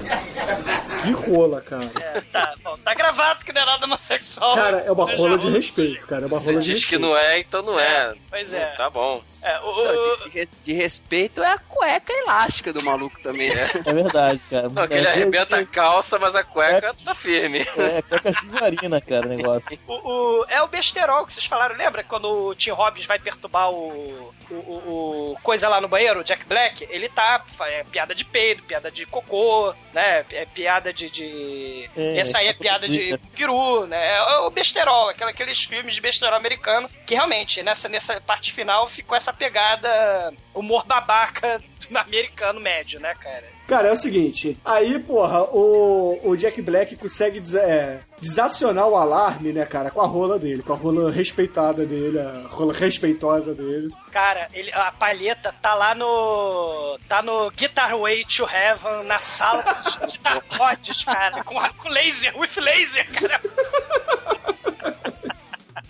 Que 1.04 1.12
rola, 1.12 1.62
cara. 1.62 1.90
É, 2.00 2.22
tá, 2.32 2.54
bom, 2.64 2.78
tá 2.84 2.94
gravado 2.94 3.46
que 3.46 3.54
não 3.54 3.62
é 3.62 3.66
nada 3.66 3.86
homossexual. 3.86 4.56
Cara, 4.56 4.78
é 4.80 4.92
uma 4.92 5.06
rola 5.16 5.38
de 5.38 5.50
respeito, 5.50 6.06
cara. 6.08 6.24
É 6.24 6.28
uma 6.28 6.40
Você 6.40 6.52
rola 6.52 6.62
de 6.62 6.74
diz 6.74 6.86
que 6.86 6.92
respeito. 6.96 7.02
não 7.02 7.18
é, 7.18 7.40
então 7.40 7.62
não 7.62 7.80
é. 7.80 8.14
Pois 8.30 8.54
é. 8.54 8.66
Tá 8.76 8.90
bom. 8.90 9.22
É, 9.42 9.60
o, 9.62 9.84
Não, 9.84 10.18
de, 10.18 10.24
de 10.24 10.30
res- 10.30 10.54
de 10.66 10.74
respeito 10.74 11.42
é 11.42 11.54
a 11.54 11.58
cueca 11.58 12.12
elástica 12.14 12.74
do 12.74 12.84
maluco 12.84 13.22
também, 13.22 13.50
né? 13.54 13.68
É 13.86 13.94
verdade, 13.94 14.42
cara. 14.50 14.68
Não, 14.70 14.88
que 14.88 14.94
ele 14.94 15.08
É, 15.08 15.12
arrebenta 15.12 15.56
a 15.58 15.66
calça, 15.66 16.20
mas 16.20 16.36
a 16.36 16.44
cueca 16.44 16.94
tá 17.06 17.16
firme. 17.16 17.60
É, 17.78 18.02
cueca 18.02 18.34
chivarina, 18.34 19.00
cara, 19.02 19.26
o 19.26 19.30
negócio. 19.30 19.80
O, 19.88 19.94
o- 19.94 20.46
é 20.50 20.62
o 20.62 20.68
besterol 20.68 21.26
que 21.26 21.34
vocês 21.34 21.46
falaram, 21.46 21.76
lembra? 21.76 22.04
Quando 22.04 22.30
o 22.50 22.56
Tim 22.56 22.72
Robbins 22.72 23.06
vai 23.06 23.18
perturbar 23.20 23.70
o, 23.72 24.34
o, 24.52 24.54
o- 24.54 25.38
coisa 25.42 25.70
lá 25.70 25.80
no 25.80 25.88
banheiro, 25.88 26.20
o 26.20 26.24
Jack 26.24 26.46
Black, 26.46 26.86
ele 26.90 27.08
tá. 27.10 27.44
É 27.68 27.84
piada 27.84 28.14
de 28.14 28.26
peido, 28.26 28.64
piada 28.64 28.92
de 28.92 29.06
cocô, 29.06 29.74
né? 29.94 30.26
É 30.32 30.46
piada 30.46 30.92
de. 30.92 31.10
de... 31.10 31.90
É, 31.96 32.20
Essa 32.20 32.40
aí 32.40 32.48
é 32.48 32.54
piada 32.54 32.88
de 32.90 33.18
peru, 33.36 33.86
né? 33.88 34.18
É 34.18 34.38
o 34.40 34.50
besterol, 34.50 35.10
aquela- 35.10 35.32
aqueles 35.32 35.64
filmes 35.64 35.96
de 35.96 36.02
besterol 36.02 36.36
americano, 36.36 36.90
que 37.06 37.16
realmente, 37.16 37.64
nessa, 37.64 37.88
nessa 37.88 38.20
parte 38.22 38.52
final, 38.52 38.88
ficou 38.88 39.16
essa 39.16 39.29
pegada 39.34 40.34
humor 40.54 40.86
babaca 40.86 41.62
americano 41.94 42.60
médio, 42.60 43.00
né, 43.00 43.14
cara? 43.16 43.44
Cara, 43.68 43.90
é 43.90 43.92
o 43.92 43.96
seguinte, 43.98 44.58
aí, 44.66 44.98
porra, 44.98 45.44
o, 45.44 46.20
o 46.24 46.36
Jack 46.36 46.60
Black 46.60 46.96
consegue 46.96 47.40
des- 47.40 47.54
é, 47.54 48.00
desacionar 48.20 48.88
o 48.88 48.96
alarme, 48.96 49.54
né, 49.54 49.64
cara, 49.64 49.92
com 49.92 50.02
a 50.02 50.08
rola 50.08 50.40
dele, 50.40 50.64
com 50.64 50.74
a 50.74 50.76
rola 50.76 51.12
respeitada 51.12 51.86
dele, 51.86 52.20
a 52.20 52.48
rola 52.48 52.74
respeitosa 52.74 53.54
dele. 53.54 53.94
Cara, 54.12 54.50
ele, 54.54 54.72
a 54.74 54.92
palheta 54.92 55.54
tá 55.62 55.76
lá 55.76 55.94
no. 55.94 56.98
tá 57.08 57.22
no 57.22 57.52
Guitar 57.52 57.96
Way 57.96 58.26
to 58.26 58.50
Heaven, 58.50 59.04
na 59.04 59.20
sala 59.20 59.62
dos 59.62 59.98
guitar 60.12 60.42
rods, 60.58 61.04
cara, 61.04 61.44
com, 61.44 61.54
com 61.78 61.90
laser, 61.90 62.36
with 62.40 62.50
laser, 62.60 63.08
cara. 63.12 63.40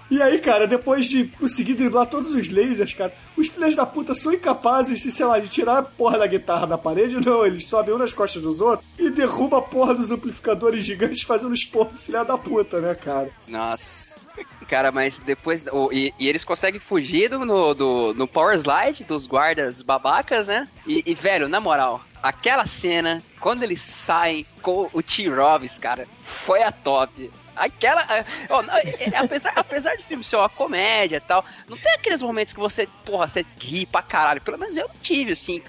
E 0.09 0.21
aí, 0.21 0.39
cara, 0.39 0.65
depois 0.65 1.05
de 1.07 1.25
conseguir 1.39 1.75
driblar 1.75 2.07
todos 2.07 2.33
os 2.33 2.49
lasers, 2.49 2.93
cara, 2.93 3.13
os 3.37 3.47
filhos 3.47 3.75
da 3.75 3.85
puta 3.85 4.15
são 4.15 4.33
incapazes 4.33 5.01
de, 5.01 5.11
sei 5.11 5.25
lá, 5.25 5.37
de 5.39 5.47
tirar 5.47 5.77
a 5.77 5.83
porra 5.83 6.17
da 6.17 6.25
guitarra 6.27 6.65
da 6.65 6.77
parede, 6.77 7.15
não, 7.23 7.45
eles 7.45 7.67
sobem 7.67 7.93
um 7.93 7.97
nas 7.97 8.13
costas 8.13 8.41
dos 8.41 8.59
outros 8.59 8.87
e 8.97 9.09
derrubam 9.09 9.59
a 9.59 9.61
porra 9.61 9.93
dos 9.93 10.09
amplificadores 10.11 10.83
gigantes 10.83 11.21
fazendo 11.21 11.53
esporro 11.53 11.91
filha 11.93 12.23
da 12.23 12.37
puta, 12.37 12.79
né, 12.81 12.95
cara? 12.95 13.29
Nossa. 13.47 14.19
Cara, 14.67 14.91
mas 14.91 15.19
depois. 15.19 15.65
o- 15.71 15.91
e, 15.91 16.13
e 16.17 16.27
eles 16.27 16.45
conseguem 16.45 16.79
fugir 16.79 17.29
do, 17.29 17.39
no, 17.45 17.73
do, 17.73 18.13
no 18.13 18.27
Power 18.27 18.55
Slide 18.57 19.03
dos 19.03 19.27
guardas 19.27 19.81
babacas, 19.81 20.47
né? 20.47 20.67
E, 20.87 21.03
e, 21.05 21.13
velho, 21.13 21.49
na 21.49 21.59
moral, 21.59 22.01
aquela 22.23 22.65
cena, 22.65 23.21
quando 23.39 23.63
eles 23.63 23.81
saem 23.81 24.45
com 24.61 24.89
o 24.93 25.01
T. 25.03 25.27
Robbins, 25.27 25.77
cara, 25.77 26.07
foi 26.23 26.63
a 26.63 26.71
top. 26.71 27.29
Aquela. 27.59 28.01
é, 28.03 28.25
ó, 28.49 28.61
é- 28.63 29.09
é- 29.13 29.17
apesar, 29.17 29.53
apesar 29.55 29.95
de 29.95 30.03
filme 30.03 30.23
ser 30.23 30.37
uma 30.37 30.49
comédia 30.49 31.17
e 31.17 31.19
tal, 31.19 31.43
não 31.67 31.77
tem 31.77 31.91
aqueles 31.93 32.23
momentos 32.23 32.53
que 32.53 32.59
você, 32.59 32.87
porra, 33.05 33.27
você 33.27 33.45
ri 33.59 33.85
pra 33.85 34.01
caralho. 34.01 34.41
Pelo 34.41 34.57
menos 34.57 34.75
eu 34.77 34.87
não 34.87 34.95
tive, 35.01 35.33
assim. 35.33 35.61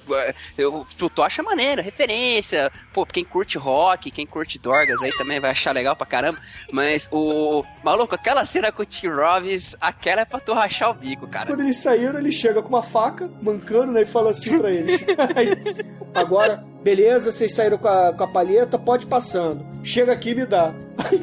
Eu, 0.57 0.86
tu, 0.97 1.11
tu 1.11 1.22
acha 1.22 1.43
maneiro, 1.43 1.82
referência. 1.82 2.70
Pô, 2.93 3.05
quem 3.05 3.24
curte 3.24 3.59
rock, 3.59 4.11
quem 4.11 4.26
curte 4.26 4.59
Dorgas 4.59 5.01
aí 5.03 5.11
também 5.16 5.41
vai 5.41 5.51
achar 5.51 5.72
legal 5.74 5.97
pra 5.97 6.07
caramba. 6.07 6.38
Mas 6.72 7.09
o. 7.12 7.64
Maluco, 7.82 8.14
aquela 8.14 8.45
cena 8.45 8.70
com 8.70 8.82
o 8.82 8.86
T. 8.86 9.09
Robbins, 9.09 9.74
aquela 9.80 10.22
é 10.22 10.24
pra 10.24 10.38
tu 10.41 10.53
rachar 10.53 10.91
o 10.91 10.95
bico, 10.95 11.26
cara. 11.26 11.47
Quando 11.49 11.61
eles 11.61 11.78
saíram, 11.78 12.18
ele 12.18 12.30
chega 12.32 12.62
com 12.62 12.68
uma 12.68 12.82
faca, 12.82 13.30
mancando, 13.43 13.91
né, 13.93 14.03
e 14.03 14.07
fala 14.07 14.30
assim 14.30 14.59
pra 14.59 14.70
eles. 14.70 15.01
Agora, 16.14 16.64
beleza, 16.82 17.30
vocês 17.30 17.55
saíram 17.55 17.78
com 17.78 17.88
a, 17.88 18.12
com 18.12 18.24
a 18.24 18.28
palheta, 18.28 18.78
pode 18.78 19.07
ir 19.07 19.09
passando. 19.09 19.64
Chega 19.82 20.12
aqui 20.12 20.30
e 20.30 20.34
me 20.34 20.47
dá. 20.47 20.72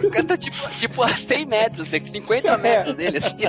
Os 0.02 0.10
caras 0.10 0.28
tá 0.28 0.38
tipo, 0.38 0.57
tipo 0.78 1.04
a 1.04 1.16
100 1.16 1.46
metros, 1.46 1.88
né? 1.88 2.00
50 2.04 2.58
metros 2.58 2.96
dele, 2.96 3.18
assim. 3.18 3.44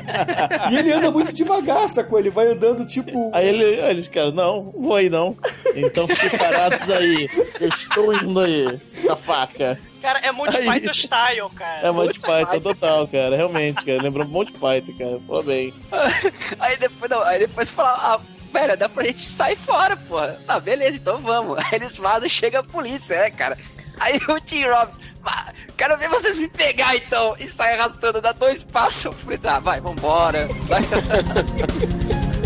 E 0.70 0.76
ele 0.76 0.92
anda 0.92 1.10
muito 1.10 1.32
devagar, 1.32 1.88
sacou? 1.88 2.18
Ele 2.18 2.30
vai 2.30 2.48
andando 2.48 2.84
tipo. 2.84 3.30
Aí 3.32 3.48
ele, 3.48 3.80
aí 3.80 3.90
eles, 3.90 4.08
cara, 4.08 4.30
não, 4.32 4.72
vou 4.76 4.94
aí 4.94 5.08
não. 5.08 5.36
Então 5.74 6.06
fiquem 6.08 6.38
parados 6.38 6.90
aí. 6.90 7.28
Eu 7.60 7.68
estou 7.68 8.14
indo 8.14 8.40
aí. 8.40 8.78
Com 9.02 9.12
a 9.12 9.16
faca. 9.16 9.78
Cara, 10.00 10.20
é 10.20 10.30
Monty 10.30 10.56
Aí. 10.56 10.64
Python 10.64 10.94
style, 10.94 11.50
cara. 11.54 11.88
É 11.88 11.90
Monty 11.90 12.20
Python 12.20 12.60
total, 12.60 13.08
cara. 13.08 13.36
Realmente, 13.36 13.84
cara. 13.84 14.00
Lembrou 14.00 14.26
Monty 14.26 14.52
Python, 14.52 14.92
cara. 14.96 15.18
Pô, 15.26 15.42
bem. 15.42 15.74
Aí 16.60 16.76
depois, 16.76 17.10
não, 17.10 17.22
aí 17.22 17.38
depois 17.40 17.68
fala, 17.70 17.90
ah, 17.90 18.20
pera, 18.52 18.76
dá 18.76 18.88
pra 18.88 19.04
gente 19.04 19.22
sair 19.22 19.56
fora, 19.56 19.96
porra. 19.96 20.38
Tá, 20.46 20.58
beleza, 20.60 20.96
então 20.96 21.18
vamos. 21.18 21.58
Aí 21.58 21.74
eles 21.74 21.96
vazam 21.98 22.26
e 22.26 22.30
chega 22.30 22.60
a 22.60 22.64
polícia, 22.64 23.18
né, 23.18 23.30
cara? 23.30 23.58
Aí 24.00 24.20
o 24.28 24.40
Tim 24.40 24.64
Robbins, 24.64 25.00
"Ah, 25.24 25.52
quero 25.76 25.96
ver 25.98 26.08
vocês 26.08 26.38
me 26.38 26.48
pegar 26.48 26.96
então. 26.96 27.36
E 27.38 27.48
sai 27.48 27.74
arrastando, 27.74 28.20
dá 28.20 28.32
dois 28.32 28.62
passos. 28.62 29.04
Eu 29.06 29.12
falei 29.12 29.38
assim, 29.38 29.48
ah, 29.48 29.58
vai, 29.58 29.80
vambora. 29.80 30.48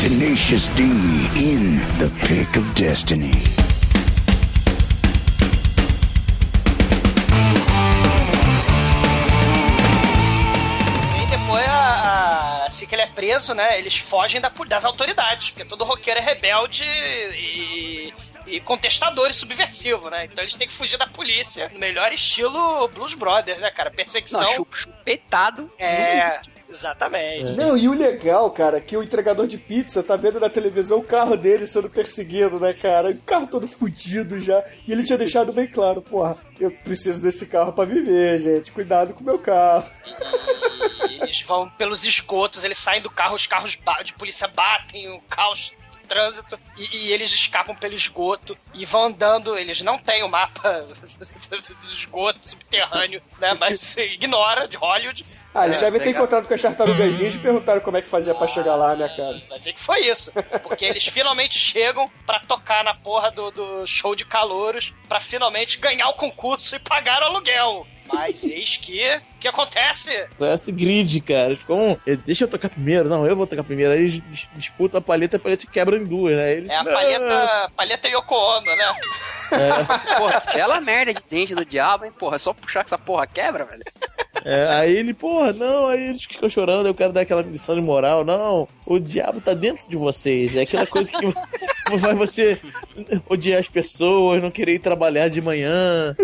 Tenacious 0.00 0.68
D 0.76 0.82
in 1.34 1.78
the 1.98 2.10
pick 2.26 2.56
of 2.56 2.74
destiny. 2.74 3.53
Preso, 13.14 13.54
né, 13.54 13.78
eles 13.78 13.96
fogem 13.96 14.40
da 14.40 14.50
das 14.66 14.84
autoridades, 14.84 15.50
porque 15.50 15.64
todo 15.64 15.84
roqueiro 15.84 16.18
é 16.20 16.22
rebelde 16.22 16.84
e, 16.84 18.12
e 18.46 18.60
contestador 18.60 19.30
e 19.30 19.34
subversivo, 19.34 20.10
né? 20.10 20.24
Então 20.24 20.42
eles 20.42 20.54
têm 20.54 20.66
que 20.68 20.72
fugir 20.74 20.96
da 20.96 21.06
polícia, 21.06 21.70
no 21.72 21.78
melhor 21.78 22.12
estilo 22.12 22.88
Blues 22.88 23.14
Brothers, 23.14 23.58
né, 23.58 23.70
cara? 23.70 23.90
Perseguição. 23.90 24.40
Não, 24.42 24.52
chu- 24.54 24.66
chupetado. 24.72 25.72
É, 25.78 26.40
exatamente. 26.68 27.52
Não, 27.52 27.76
e 27.76 27.88
o 27.88 27.92
legal, 27.92 28.50
cara, 28.50 28.80
que 28.80 28.96
o 28.96 29.02
entregador 29.02 29.46
de 29.46 29.58
pizza 29.58 30.02
tá 30.02 30.16
vendo 30.16 30.40
na 30.40 30.48
televisão 30.48 30.98
o 30.98 31.04
carro 31.04 31.36
dele 31.36 31.66
sendo 31.66 31.88
perseguido, 31.88 32.58
né, 32.58 32.72
cara? 32.72 33.10
O 33.10 33.18
carro 33.18 33.46
todo 33.46 33.66
fudido 33.68 34.40
já. 34.40 34.62
E 34.86 34.92
ele 34.92 35.04
tinha 35.04 35.18
deixado 35.18 35.52
bem 35.52 35.66
claro, 35.66 36.02
porra, 36.02 36.36
eu 36.58 36.70
preciso 36.70 37.22
desse 37.22 37.46
carro 37.46 37.72
pra 37.72 37.84
viver, 37.84 38.38
gente. 38.38 38.72
Cuidado 38.72 39.14
com 39.14 39.20
o 39.20 39.24
meu 39.24 39.38
carro. 39.38 39.88
E 41.08 41.22
eles 41.22 41.42
vão 41.42 41.68
pelos 41.70 42.04
esgotos, 42.04 42.64
eles 42.64 42.78
saem 42.78 43.02
do 43.02 43.10
carro, 43.10 43.34
os 43.34 43.46
carros 43.46 43.78
de 44.04 44.12
polícia 44.12 44.48
batem, 44.48 45.08
o 45.10 45.20
caos 45.22 45.74
trânsito 46.04 46.58
e, 46.76 46.96
e 46.96 47.12
eles 47.12 47.32
escapam 47.32 47.74
pelo 47.74 47.94
esgoto 47.94 48.56
e 48.72 48.84
vão 48.84 49.04
andando. 49.06 49.58
Eles 49.58 49.80
não 49.82 49.98
têm 49.98 50.22
o 50.22 50.28
mapa 50.28 50.82
do 51.80 51.86
esgoto 51.88 52.38
subterrâneo, 52.48 53.22
né? 53.38 53.54
Mas 53.58 53.96
ignora 53.98 54.68
de 54.68 54.76
Hollywood. 54.76 55.24
Ah, 55.54 55.66
eles 55.66 55.78
É, 55.78 55.82
devem 55.82 56.00
ter 56.00 56.06
legal. 56.06 56.22
encontrado 56.22 56.48
com 56.48 56.54
as 56.54 56.60
tartarugas 56.62 57.16
ninja 57.16 57.36
e 57.38 57.40
perguntaram 57.40 57.80
como 57.80 57.96
é 57.96 58.02
que 58.02 58.08
fazia 58.08 58.34
pra 58.34 58.48
chegar 58.48 58.74
lá, 58.74 58.96
né, 58.96 59.08
cara? 59.16 59.40
Vai 59.48 59.60
ver 59.60 59.72
que 59.72 59.80
foi 59.80 60.00
isso. 60.00 60.32
Porque 60.64 60.84
eles 60.84 61.06
finalmente 61.06 61.58
chegam 61.60 62.10
pra 62.26 62.40
tocar 62.40 62.82
na 62.82 62.92
porra 62.92 63.30
do, 63.30 63.52
do 63.52 63.86
show 63.86 64.16
de 64.16 64.24
calouros 64.24 64.92
pra 65.08 65.20
finalmente 65.20 65.78
ganhar 65.78 66.08
o 66.08 66.14
concurso 66.14 66.74
e 66.74 66.80
pagar 66.80 67.22
o 67.22 67.26
aluguel. 67.26 67.86
Mas 68.06 68.44
eis 68.44 68.76
que. 68.76 69.00
O 69.16 69.38
que 69.40 69.48
acontece? 69.48 70.26
Parece 70.38 70.70
grid, 70.72 71.20
cara. 71.20 71.54
Ficou 71.56 71.78
um, 71.78 71.96
deixa 72.24 72.44
eu 72.44 72.48
tocar 72.48 72.68
primeiro. 72.68 73.08
Não, 73.08 73.26
eu 73.26 73.34
vou 73.36 73.46
tocar 73.46 73.64
primeiro. 73.64 73.92
Aí 73.92 73.98
eles 74.00 74.22
dis- 74.30 74.48
disputam 74.54 74.98
a 74.98 75.02
palheta 75.02 75.36
e 75.36 75.38
a 75.38 75.40
palheta 75.40 75.66
quebra 75.66 75.96
em 75.96 76.04
duas, 76.04 76.34
né? 76.36 76.52
Eles, 76.52 76.70
É 76.70 76.76
a 76.76 76.84
palheta, 76.84 77.70
palheta 77.76 78.08
Yoko 78.08 78.34
Ono, 78.34 78.66
né? 78.76 78.94
Porra, 80.18 80.42
bela 80.54 80.80
merda 80.80 81.12
de 81.14 81.20
dente 81.28 81.54
do 81.54 81.64
diabo, 81.64 82.04
hein? 82.04 82.12
Porra, 82.18 82.36
é 82.36 82.38
só 82.38 82.52
puxar 82.52 82.80
que 82.84 82.88
essa 82.88 82.98
porra 82.98 83.26
quebra, 83.26 83.64
velho. 83.64 83.82
É, 84.44 84.68
aí 84.68 84.94
ele, 84.94 85.14
porra, 85.14 85.52
não, 85.54 85.88
aí 85.88 86.10
eles 86.10 86.24
ficam 86.24 86.50
chorando, 86.50 86.86
eu 86.86 86.94
quero 86.94 87.12
dar 87.12 87.22
aquela 87.22 87.42
missão 87.42 87.74
de 87.74 87.80
moral. 87.80 88.24
Não, 88.24 88.68
o 88.84 88.98
diabo 88.98 89.40
tá 89.40 89.54
dentro 89.54 89.88
de 89.88 89.96
vocês. 89.96 90.54
É 90.54 90.62
aquela 90.62 90.86
coisa 90.86 91.10
que 91.10 91.32
faz 91.98 92.16
você 92.18 92.60
odiar 93.28 93.60
as 93.60 93.68
pessoas, 93.68 94.42
não 94.42 94.50
querer 94.50 94.74
ir 94.74 94.78
trabalhar 94.80 95.28
de 95.28 95.40
manhã. 95.40 96.14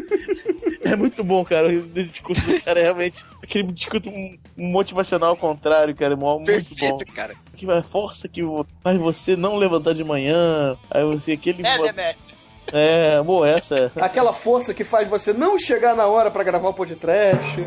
É 0.82 0.96
muito 0.96 1.24
bom, 1.24 1.44
cara. 1.44 1.68
O 1.68 1.90
discurso 1.90 2.44
do 2.46 2.60
cara 2.60 2.80
é 2.80 2.82
realmente 2.82 3.24
aquele 3.42 3.72
discurso 3.72 4.10
motivacional 4.56 5.30
ao 5.30 5.36
contrário, 5.36 5.94
cara. 5.94 6.14
É 6.14 6.16
muito 6.16 6.38
bom. 6.38 6.44
Perfeito, 6.44 7.06
cara. 7.06 7.34
Que 7.56 7.64
vai 7.64 7.82
força 7.82 8.28
que 8.28 8.42
faz 8.82 8.98
você 8.98 9.36
não 9.36 9.56
levantar 9.56 9.94
de 9.94 10.04
manhã. 10.04 10.76
Aí 10.90 11.04
você 11.04 11.32
aquele. 11.32 11.66
É, 11.66 11.76
Demetrius. 11.78 12.29
É, 12.72 13.20
boa, 13.22 13.48
essa. 13.48 13.92
Aquela 13.96 14.32
força 14.32 14.72
que 14.72 14.84
faz 14.84 15.08
você 15.08 15.32
não 15.32 15.58
chegar 15.58 15.94
na 15.94 16.06
hora 16.06 16.30
pra 16.30 16.44
gravar 16.44 16.68
o 16.68 16.74
podcast, 16.74 17.66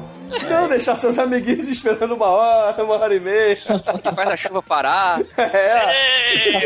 não 0.49 0.67
deixar 0.67 0.95
seus 0.95 1.17
amiguinhos 1.17 1.67
esperando 1.67 2.15
uma 2.15 2.27
hora, 2.27 2.83
uma 2.83 2.95
hora 2.95 3.15
e 3.15 3.19
meia. 3.19 3.55
Que 3.55 4.15
faz 4.15 4.29
a 4.29 4.37
chuva 4.37 4.61
parar. 4.61 5.21
É. 5.37 6.65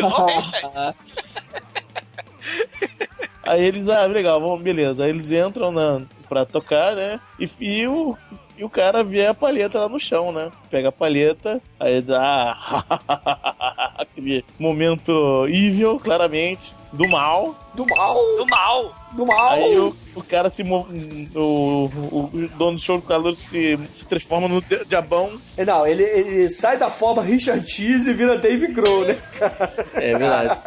Aí. 3.43 3.63
Eles, 3.65 3.87
ah, 3.89 4.05
legal, 4.05 4.39
vamos, 4.39 4.61
beleza. 4.61 5.03
Aí 5.03 5.09
eles 5.09 5.31
entram 5.31 5.71
na, 5.71 6.01
pra 6.27 6.45
tocar, 6.45 6.95
né? 6.95 7.19
E, 7.39 7.49
e, 7.59 7.87
o, 7.87 8.15
e 8.57 8.63
o 8.63 8.69
cara 8.69 9.03
vê 9.03 9.25
a 9.25 9.33
palheta 9.33 9.79
lá 9.79 9.89
no 9.89 9.99
chão, 9.99 10.31
né? 10.31 10.51
Pega 10.69 10.89
a 10.89 10.91
palheta, 10.91 11.61
aí 11.79 12.01
dá 12.01 12.83
aquele 13.97 14.43
momento 14.59 15.45
evil, 15.47 15.99
claramente, 15.99 16.75
do 16.97 17.07
mal. 17.07 17.55
Do 17.73 17.85
mal. 17.85 18.15
Do 18.37 18.45
mal. 18.47 18.95
Do 19.13 19.25
mal. 19.25 19.49
Aí 19.51 19.77
o, 19.77 19.95
o 20.15 20.23
cara 20.23 20.49
se. 20.49 20.63
O, 20.63 20.75
o, 21.35 22.29
o 22.33 22.47
dono 22.57 22.77
do 22.77 22.81
show 22.83 22.97
do 22.97 23.03
calor 23.07 23.35
se, 23.35 23.77
se 23.93 24.05
transforma 24.05 24.47
no 24.47 24.61
di- 24.61 24.83
diabão. 24.85 25.39
Não, 25.57 25.85
ele, 25.85 26.03
ele 26.03 26.49
sai 26.49 26.77
da 26.77 26.89
forma 26.89 27.21
Richard 27.21 27.65
Cheese 27.69 28.09
e 28.09 28.13
vira 28.13 28.37
Dave 28.37 28.67
Grohl, 28.67 29.05
né, 29.05 29.17
cara? 29.39 29.73
É 29.93 30.17
verdade. 30.17 30.59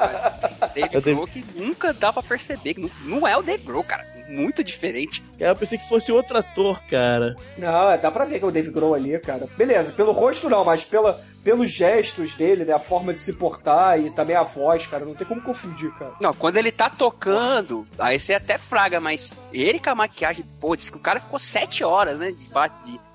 Dave 0.74 0.88
Eu 0.94 1.02
tenho- 1.02 1.16
Grohl 1.16 1.28
que 1.28 1.44
nunca 1.54 1.92
dá 1.92 2.12
pra 2.12 2.22
perceber. 2.22 2.74
que 2.74 2.80
Não, 2.80 2.90
não 3.04 3.26
é 3.28 3.36
o 3.36 3.42
Dave 3.42 3.62
Grohl, 3.64 3.84
cara. 3.84 4.08
Muito 4.28 4.62
diferente. 4.62 5.20
Eu 5.40 5.56
pensei 5.56 5.76
que 5.76 5.88
fosse 5.88 6.12
outro 6.12 6.38
ator, 6.38 6.80
cara. 6.88 7.34
Não, 7.58 7.90
é, 7.90 7.98
dá 7.98 8.12
pra 8.12 8.24
ver 8.24 8.38
que 8.38 8.44
é 8.44 8.48
o 8.48 8.52
Dave 8.52 8.70
Grohl 8.70 8.94
ali, 8.94 9.18
cara. 9.18 9.48
Beleza, 9.56 9.90
pelo 9.90 10.12
rosto 10.12 10.48
não, 10.48 10.64
mas 10.64 10.84
pela, 10.84 11.20
pelos 11.42 11.70
gestos 11.70 12.34
dele, 12.34 12.64
né, 12.64 12.72
a 12.72 12.78
forma 12.78 13.12
de 13.12 13.18
se 13.20 13.32
portar 13.32 13.98
e 13.98 14.10
também 14.10 14.36
a 14.36 14.42
voz, 14.42 14.86
cara, 14.86 15.04
não 15.04 15.14
tem 15.14 15.26
como 15.26 15.40
confundir, 15.40 15.90
cara. 15.94 16.12
Não, 16.20 16.34
quando 16.34 16.56
ele 16.56 16.70
tá 16.70 16.90
tocando, 16.90 17.86
aí 17.98 18.18
você 18.20 18.34
até 18.34 18.58
fraga, 18.58 19.00
mas 19.00 19.34
ele 19.52 19.78
com 19.78 19.90
a 19.90 19.94
maquiagem, 19.94 20.44
pô, 20.60 20.76
disse 20.76 20.90
que 20.90 20.98
o 20.98 21.00
cara 21.00 21.18
ficou 21.20 21.38
sete 21.38 21.82
horas, 21.84 22.18
né? 22.18 22.30
De, 22.32 22.44
ba- 22.48 22.70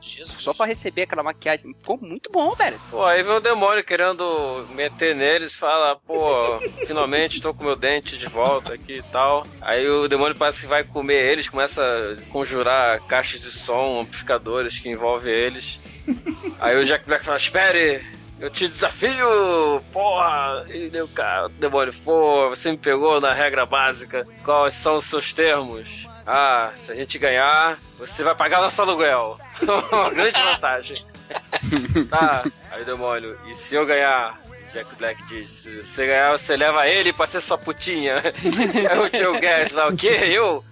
de, 0.05 0.25
só 0.25 0.53
pra 0.53 0.65
receber 0.65 1.03
aquela 1.03 1.23
maquiagem. 1.23 1.73
Ficou 1.73 1.97
muito 1.97 2.31
bom, 2.31 2.53
velho. 2.53 2.79
Pô, 2.89 3.03
aí 3.03 3.23
vem 3.23 3.33
o 3.33 3.39
demônio 3.39 3.83
querendo 3.83 4.65
meter 4.71 5.15
neles 5.15 5.53
e 5.53 5.57
fala, 5.57 5.95
pô, 5.95 6.59
finalmente 6.85 7.41
tô 7.41 7.53
com 7.53 7.63
meu 7.63 7.75
dente 7.75 8.17
de 8.17 8.27
volta 8.27 8.73
aqui 8.73 8.97
e 8.97 9.03
tal. 9.03 9.45
Aí 9.61 9.87
o 9.87 10.07
demônio 10.07 10.35
parece 10.35 10.61
que 10.61 10.67
vai 10.67 10.83
comer 10.83 11.31
eles, 11.31 11.49
começa 11.49 11.81
a 11.81 12.31
conjurar 12.31 13.01
caixas 13.01 13.39
de 13.39 13.51
som, 13.51 14.01
amplificadores 14.01 14.79
que 14.79 14.89
envolvem 14.89 15.33
eles. 15.33 15.79
Aí 16.59 16.77
o 16.77 16.85
Jack 16.85 17.05
Black 17.05 17.25
fala, 17.25 17.37
espere, 17.37 18.05
eu 18.39 18.49
te 18.49 18.67
desafio, 18.67 19.81
porra! 19.91 20.65
E 20.69 20.89
deu 20.89 21.07
cara, 21.07 21.47
o 21.47 21.49
demônio, 21.49 21.93
pô, 22.03 22.49
você 22.49 22.71
me 22.71 22.77
pegou 22.77 23.19
na 23.19 23.33
regra 23.33 23.65
básica. 23.65 24.27
Quais 24.43 24.73
são 24.73 24.97
os 24.97 25.05
seus 25.05 25.33
termos? 25.33 26.07
Ah, 26.25 26.71
se 26.75 26.91
a 26.91 26.95
gente 26.95 27.19
ganhar, 27.19 27.77
você 27.97 28.23
vai 28.23 28.33
pagar 28.33 28.61
nosso 28.61 28.81
aluguel. 28.81 29.39
Grande 30.13 30.41
vantagem. 30.41 31.05
tá, 32.09 32.43
aí 32.71 32.81
o 32.81 32.85
demônio, 32.85 33.37
e 33.47 33.55
se 33.55 33.75
eu 33.75 33.85
ganhar? 33.85 34.39
Jack 34.73 34.93
Black 34.97 35.23
diz, 35.27 35.51
se 35.51 35.83
você 35.83 36.05
ganhar, 36.05 36.31
você 36.37 36.57
leva 36.57 36.85
ele 36.85 37.13
pra 37.13 37.25
ser 37.25 37.39
sua 37.39 37.57
putinha. 37.57 38.15
aí 38.17 38.99
o 38.99 39.17
Joe 39.17 39.39
Gas 39.39 39.71
lá, 39.71 39.87
o 39.87 39.95
quê? 39.95 40.09
Eu? 40.09 40.65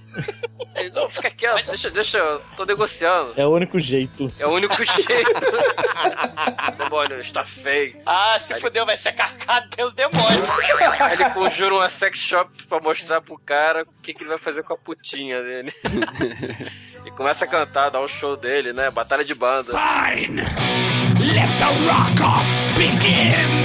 Ele, 0.75 0.89
não, 0.89 1.09
fica 1.09 1.29
quieto, 1.29 1.67
deixa, 1.67 1.89
deixa, 1.91 2.17
eu 2.17 2.41
tô 2.57 2.65
negociando. 2.65 3.33
É 3.37 3.45
o 3.45 3.49
único 3.49 3.79
jeito. 3.79 4.31
É 4.39 4.45
o 4.45 4.49
único 4.51 4.75
jeito. 4.83 5.31
demônio, 6.77 7.19
está 7.19 7.45
feio. 7.45 7.95
Ah, 8.05 8.37
se 8.39 8.59
fudeu, 8.59 8.85
vai 8.85 8.97
ser 8.97 9.13
carcado 9.13 9.69
pelo 9.75 9.91
demônio. 9.91 10.43
Aí 10.99 11.13
ele 11.13 11.29
conjura 11.31 11.75
uma 11.75 11.89
sex 11.89 12.17
shop 12.17 12.63
pra 12.67 12.79
mostrar 12.79 13.21
pro 13.21 13.37
cara 13.37 13.83
o 13.83 14.01
que, 14.01 14.13
que 14.13 14.23
ele 14.23 14.29
vai 14.29 14.39
fazer 14.39 14.63
com 14.63 14.73
a 14.73 14.77
putinha 14.77 15.41
dele. 15.43 15.73
e 17.05 17.11
começa 17.11 17.45
a 17.45 17.47
cantar, 17.47 17.89
dar 17.89 18.01
o 18.01 18.07
show 18.07 18.35
dele, 18.35 18.73
né? 18.73 18.89
Batalha 18.89 19.23
de 19.23 19.35
banda. 19.35 19.71
Fine. 19.71 20.41
Let 20.41 21.49
the 21.57 21.65
rock 21.87 22.21
off 22.21 22.47
begin. 22.75 23.62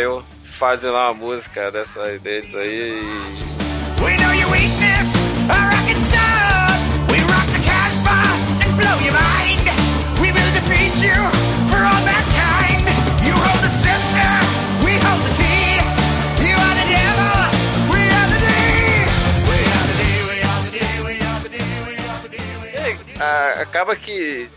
Kyle 0.00 0.22
fazem 0.58 0.90
lá 0.90 1.10
uma 1.10 1.14
música 1.14 1.70
dessa 1.70 2.18
deles 2.18 2.54
aí 2.54 3.00
e 3.00 4.02
We 4.02 4.16
know 4.16 4.32
your 4.32 4.50
weakness, 4.50 5.08
our 5.50 5.68
rockin' 5.68 6.00
stars. 6.08 6.80
We 7.12 7.20
rock 7.28 7.46
the 7.52 7.60
Casbah 7.60 8.32
and 8.64 8.72
blow 8.80 8.96
your 9.04 9.12
mind. 9.12 9.60
We 10.22 10.32
will 10.32 10.52
defeat 10.56 10.96
you 11.04 11.20
for 11.68 11.84
all 11.84 12.00
mankind. 12.00 12.88
You 13.26 13.34
hold 13.36 13.60
the 13.60 13.72
scepter, 13.82 14.40
we 14.82 14.96
hold 15.04 15.20
the 15.20 15.36
key. 15.36 15.84
You 16.48 16.56
are 16.56 16.76
the 16.80 16.86
devil, 16.88 17.36
we 17.92 18.00
are 18.08 18.28
the 18.32 18.40
D. 18.40 18.48
We 19.50 19.58
are 19.68 19.84
the 19.84 19.96
D, 20.00 20.04
we 20.30 20.40
are 20.48 20.60
the 20.64 20.70
D, 20.72 20.80
we 21.04 21.14
are 21.20 21.40
the 21.44 21.48
D, 21.50 21.58
we 21.84 21.94
are 22.08 22.22
the 22.22 22.28
D. 22.30 22.36
we 22.62 22.68
are 22.72 22.96
the 22.96 23.04
D. 23.04 23.20
Ah, 23.20 23.60
acaba 23.60 23.94
que. 23.94 24.48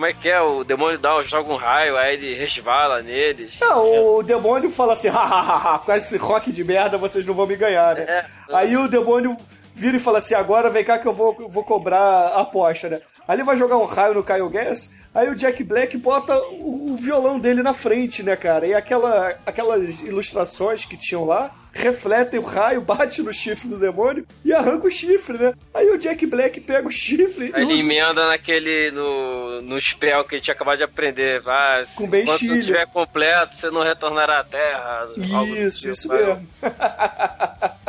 Como 0.00 0.08
é 0.08 0.14
que 0.14 0.30
é? 0.30 0.40
O 0.40 0.64
demônio 0.64 0.98
dá, 0.98 1.20
joga 1.20 1.52
um 1.52 1.56
raio, 1.56 1.94
aí 1.98 2.14
ele 2.14 2.32
resvala 2.32 3.02
neles. 3.02 3.58
Não, 3.60 4.16
o 4.16 4.22
demônio 4.22 4.70
fala 4.70 4.94
assim, 4.94 5.08
hahaha, 5.12 5.78
com 5.78 5.92
esse 5.92 6.16
rock 6.16 6.50
de 6.50 6.64
merda 6.64 6.96
vocês 6.96 7.26
não 7.26 7.34
vão 7.34 7.46
me 7.46 7.54
ganhar, 7.54 7.94
né? 7.94 8.06
É. 8.08 8.24
Aí 8.50 8.78
o 8.78 8.88
demônio 8.88 9.36
vira 9.74 9.98
e 9.98 10.00
fala 10.00 10.16
assim, 10.16 10.32
agora 10.32 10.70
vem 10.70 10.82
cá 10.82 10.98
que 10.98 11.06
eu 11.06 11.12
vou, 11.12 11.36
vou 11.50 11.62
cobrar 11.62 11.98
a 11.98 12.40
aposta, 12.40 12.88
né? 12.88 13.02
Aí 13.28 13.36
ele 13.36 13.44
vai 13.44 13.58
jogar 13.58 13.76
um 13.76 13.84
raio 13.84 14.14
no 14.14 14.24
Kyle 14.24 14.48
Gass, 14.48 14.90
aí 15.14 15.28
o 15.28 15.34
Jack 15.34 15.62
Black 15.62 15.98
bota 15.98 16.34
o, 16.34 16.92
o 16.92 16.96
violão 16.96 17.38
dele 17.38 17.62
na 17.62 17.74
frente, 17.74 18.22
né, 18.22 18.36
cara? 18.36 18.66
E 18.66 18.72
aquela, 18.72 19.36
aquelas 19.44 20.00
ilustrações 20.00 20.86
que 20.86 20.96
tinham 20.96 21.26
lá, 21.26 21.54
refletem 21.72 22.38
o 22.40 22.42
raio, 22.42 22.80
bate 22.80 23.22
no 23.22 23.32
chifre 23.32 23.68
do 23.68 23.76
demônio 23.78 24.26
e 24.44 24.52
arranca 24.52 24.86
o 24.86 24.90
chifre, 24.90 25.38
né? 25.38 25.52
Aí 25.72 25.88
o 25.90 25.98
Jack 25.98 26.26
Black 26.26 26.60
pega 26.60 26.86
o 26.88 26.90
chifre 26.92 27.50
Aí 27.54 27.62
e 27.62 27.66
ele 27.66 27.74
usa... 27.74 27.82
emenda 27.82 28.26
naquele. 28.26 28.90
no, 28.90 29.60
no 29.62 29.80
spell 29.80 30.24
que 30.24 30.34
ele 30.36 30.42
tinha 30.42 30.54
acabado 30.54 30.78
de 30.78 30.84
aprender. 30.84 31.42
Ah, 31.46 31.82
se- 31.84 31.96
Com 31.96 32.08
quando 32.08 32.24
não 32.24 32.32
bexiga. 32.32 32.58
estiver 32.58 32.86
completo, 32.86 33.54
você 33.54 33.70
não 33.70 33.82
retornará 33.82 34.40
à 34.40 34.44
Terra. 34.44 35.08
Isso, 35.56 35.80
tipo, 35.80 35.92
isso 35.92 36.08
vai. 36.08 36.24
mesmo. 36.24 36.48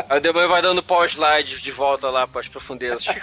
Aí 0.10 0.18
o 0.18 0.22
demônio 0.22 0.50
vai 0.50 0.62
dando 0.62 0.84
pau 0.84 1.06
slide 1.06 1.62
de 1.62 1.72
volta 1.72 2.10
lá 2.10 2.28
para 2.28 2.42
as 2.42 2.48
profundezas. 2.48 3.06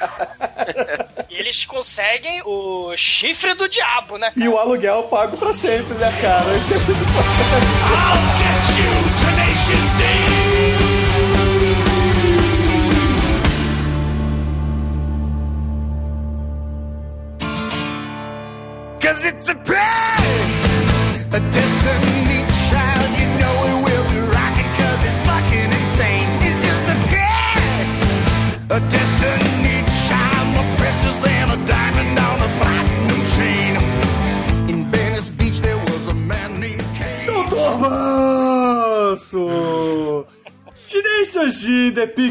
E 1.31 1.35
eles 1.37 1.65
conseguem 1.67 2.41
o 2.45 2.97
chifre 2.97 3.53
do 3.55 3.69
diabo, 3.69 4.17
né? 4.17 4.33
E 4.35 4.49
o 4.49 4.57
aluguel 4.57 5.05
pago 5.05 5.37
pra 5.37 5.53
sempre, 5.53 5.93
né, 5.95 6.11
cara? 6.23 6.57
Isso 6.57 6.73
é 6.75 6.79
muito 6.79 7.05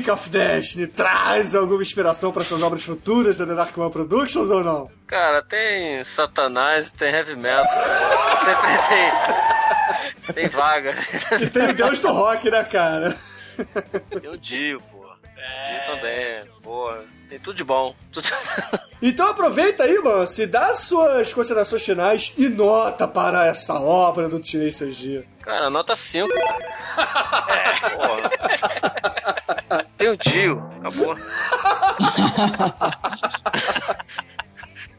Peak 0.08 0.12
of 0.12 0.30
Destiny, 0.30 0.88
traz 0.88 1.54
alguma 1.54 1.82
inspiração 1.82 2.32
para 2.32 2.46
suas 2.46 2.62
obras 2.64 2.82
futuras 2.82 3.38
da 3.38 3.46
The 3.46 3.54
Darkman 3.54 3.90
Productions 3.90 4.50
ou 4.50 4.64
não? 4.64 4.90
Cara, 5.06 5.42
tem 5.42 6.02
Satanás, 6.06 6.94
tem 6.94 7.14
Heavy 7.14 7.36
Metal. 7.36 7.66
Sempre 8.46 8.88
tem. 8.88 10.34
Tem 10.34 10.48
vaga. 10.48 10.94
E 11.42 11.50
tem 11.50 11.70
o 11.70 11.74
Deus 11.74 12.00
do 12.00 12.10
Rock, 12.10 12.50
né, 12.50 12.64
cara? 12.64 13.18
Tem 14.10 14.30
o 14.30 14.38
Dio, 14.38 14.82
pô. 14.82 14.98
Dio 15.36 15.96
também, 15.96 16.44
porra. 16.64 17.04
Tem 17.30 17.40
tudo 17.40 17.56
de 17.56 17.64
bom. 17.64 17.94
Tudo... 18.12 18.28
Então 19.00 19.28
aproveita 19.28 19.84
aí, 19.84 20.00
mano, 20.00 20.26
se 20.26 20.48
dá 20.48 20.74
suas 20.74 21.32
considerações 21.32 21.84
finais 21.84 22.34
e 22.36 22.50
nota 22.50 23.08
para 23.08 23.46
essa 23.46 23.80
obra 23.80 24.28
do 24.28 24.40
Tenacious 24.40 24.98
D. 24.98 25.24
Cara, 25.42 25.70
nota 25.70 25.96
5. 25.96 26.28
É, 26.98 27.90
porra. 27.92 28.47
Tem 29.98 30.10
o 30.10 30.18
Dio, 30.18 30.64
acabou. 30.80 31.16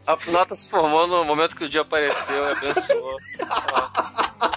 A 0.06 0.16
nota 0.30 0.54
se 0.54 0.70
formou 0.70 1.06
no 1.06 1.22
momento 1.22 1.54
que 1.54 1.64
o 1.64 1.68
Dio 1.68 1.82
apareceu 1.82 2.42
e 2.48 2.52
abençoou. 2.52 3.16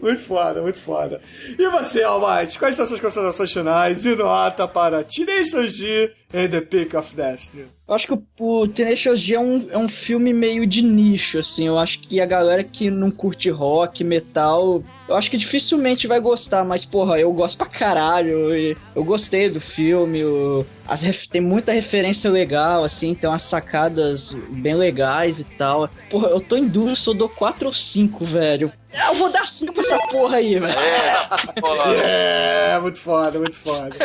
Muito 0.00 0.20
foda, 0.20 0.62
muito 0.62 0.78
foda. 0.78 1.20
E 1.58 1.68
você, 1.68 2.02
Almighty, 2.02 2.58
quais 2.58 2.74
são 2.76 2.86
suas 2.86 3.00
considerações 3.00 3.52
finais 3.52 4.06
e 4.06 4.14
nota 4.14 4.68
para 4.68 5.02
Tenacious 5.02 5.76
D 5.76 6.12
and 6.32 6.48
The 6.48 6.60
Peak 6.60 6.96
of 6.96 7.14
Destiny? 7.14 7.66
Eu 7.88 7.94
acho 7.94 8.06
que 8.06 8.18
o, 8.38 8.68
Tenacious 8.68 9.20
D 9.20 9.34
é 9.34 9.40
um, 9.40 9.66
é 9.70 9.76
um 9.78 9.88
filme 9.88 10.32
meio 10.32 10.64
de 10.66 10.80
nicho, 10.80 11.38
assim. 11.38 11.66
Eu 11.66 11.78
acho 11.78 11.98
que 12.00 12.20
a 12.20 12.26
galera 12.26 12.62
que 12.62 12.88
não 12.90 13.10
curte 13.10 13.50
rock, 13.50 14.04
metal, 14.04 14.82
eu 15.08 15.16
acho 15.16 15.30
que 15.30 15.36
dificilmente 15.36 16.06
vai 16.06 16.20
gostar, 16.20 16.64
mas, 16.64 16.84
porra, 16.84 17.18
eu 17.18 17.32
gosto 17.32 17.56
pra 17.58 17.66
caralho. 17.66 18.50
Eu 18.94 19.04
gostei 19.04 19.50
do 19.50 19.60
filme, 19.60 20.24
o- 20.24 20.64
as 20.86 21.02
ref- 21.02 21.26
tem 21.26 21.40
muita 21.40 21.72
referência 21.72 22.30
legal, 22.30 22.84
assim, 22.84 23.14
tem 23.14 23.28
umas 23.28 23.42
sacadas 23.42 24.32
bem 24.50 24.74
legais 24.76 25.40
e 25.40 25.44
tal. 25.44 25.88
Porra, 26.10 26.28
eu 26.28 26.40
tô 26.40 26.56
em 26.64 26.68
dúvida 26.68 26.96
se 26.96 27.06
eu 27.06 27.14
dou 27.14 27.28
4 27.28 27.66
ou 27.66 27.74
5, 27.74 28.24
velho. 28.24 28.72
Eu 29.06 29.14
vou 29.14 29.30
dar 29.30 29.46
5 29.46 29.72
pra 29.72 29.82
essa 29.82 29.98
porra 30.08 30.36
aí, 30.36 30.58
velho. 30.58 30.78
É, 30.78 31.28
porra. 31.60 31.84
É, 32.04 32.78
muito 32.80 32.98
foda, 32.98 33.38
muito 33.38 33.56
foda. 33.56 33.96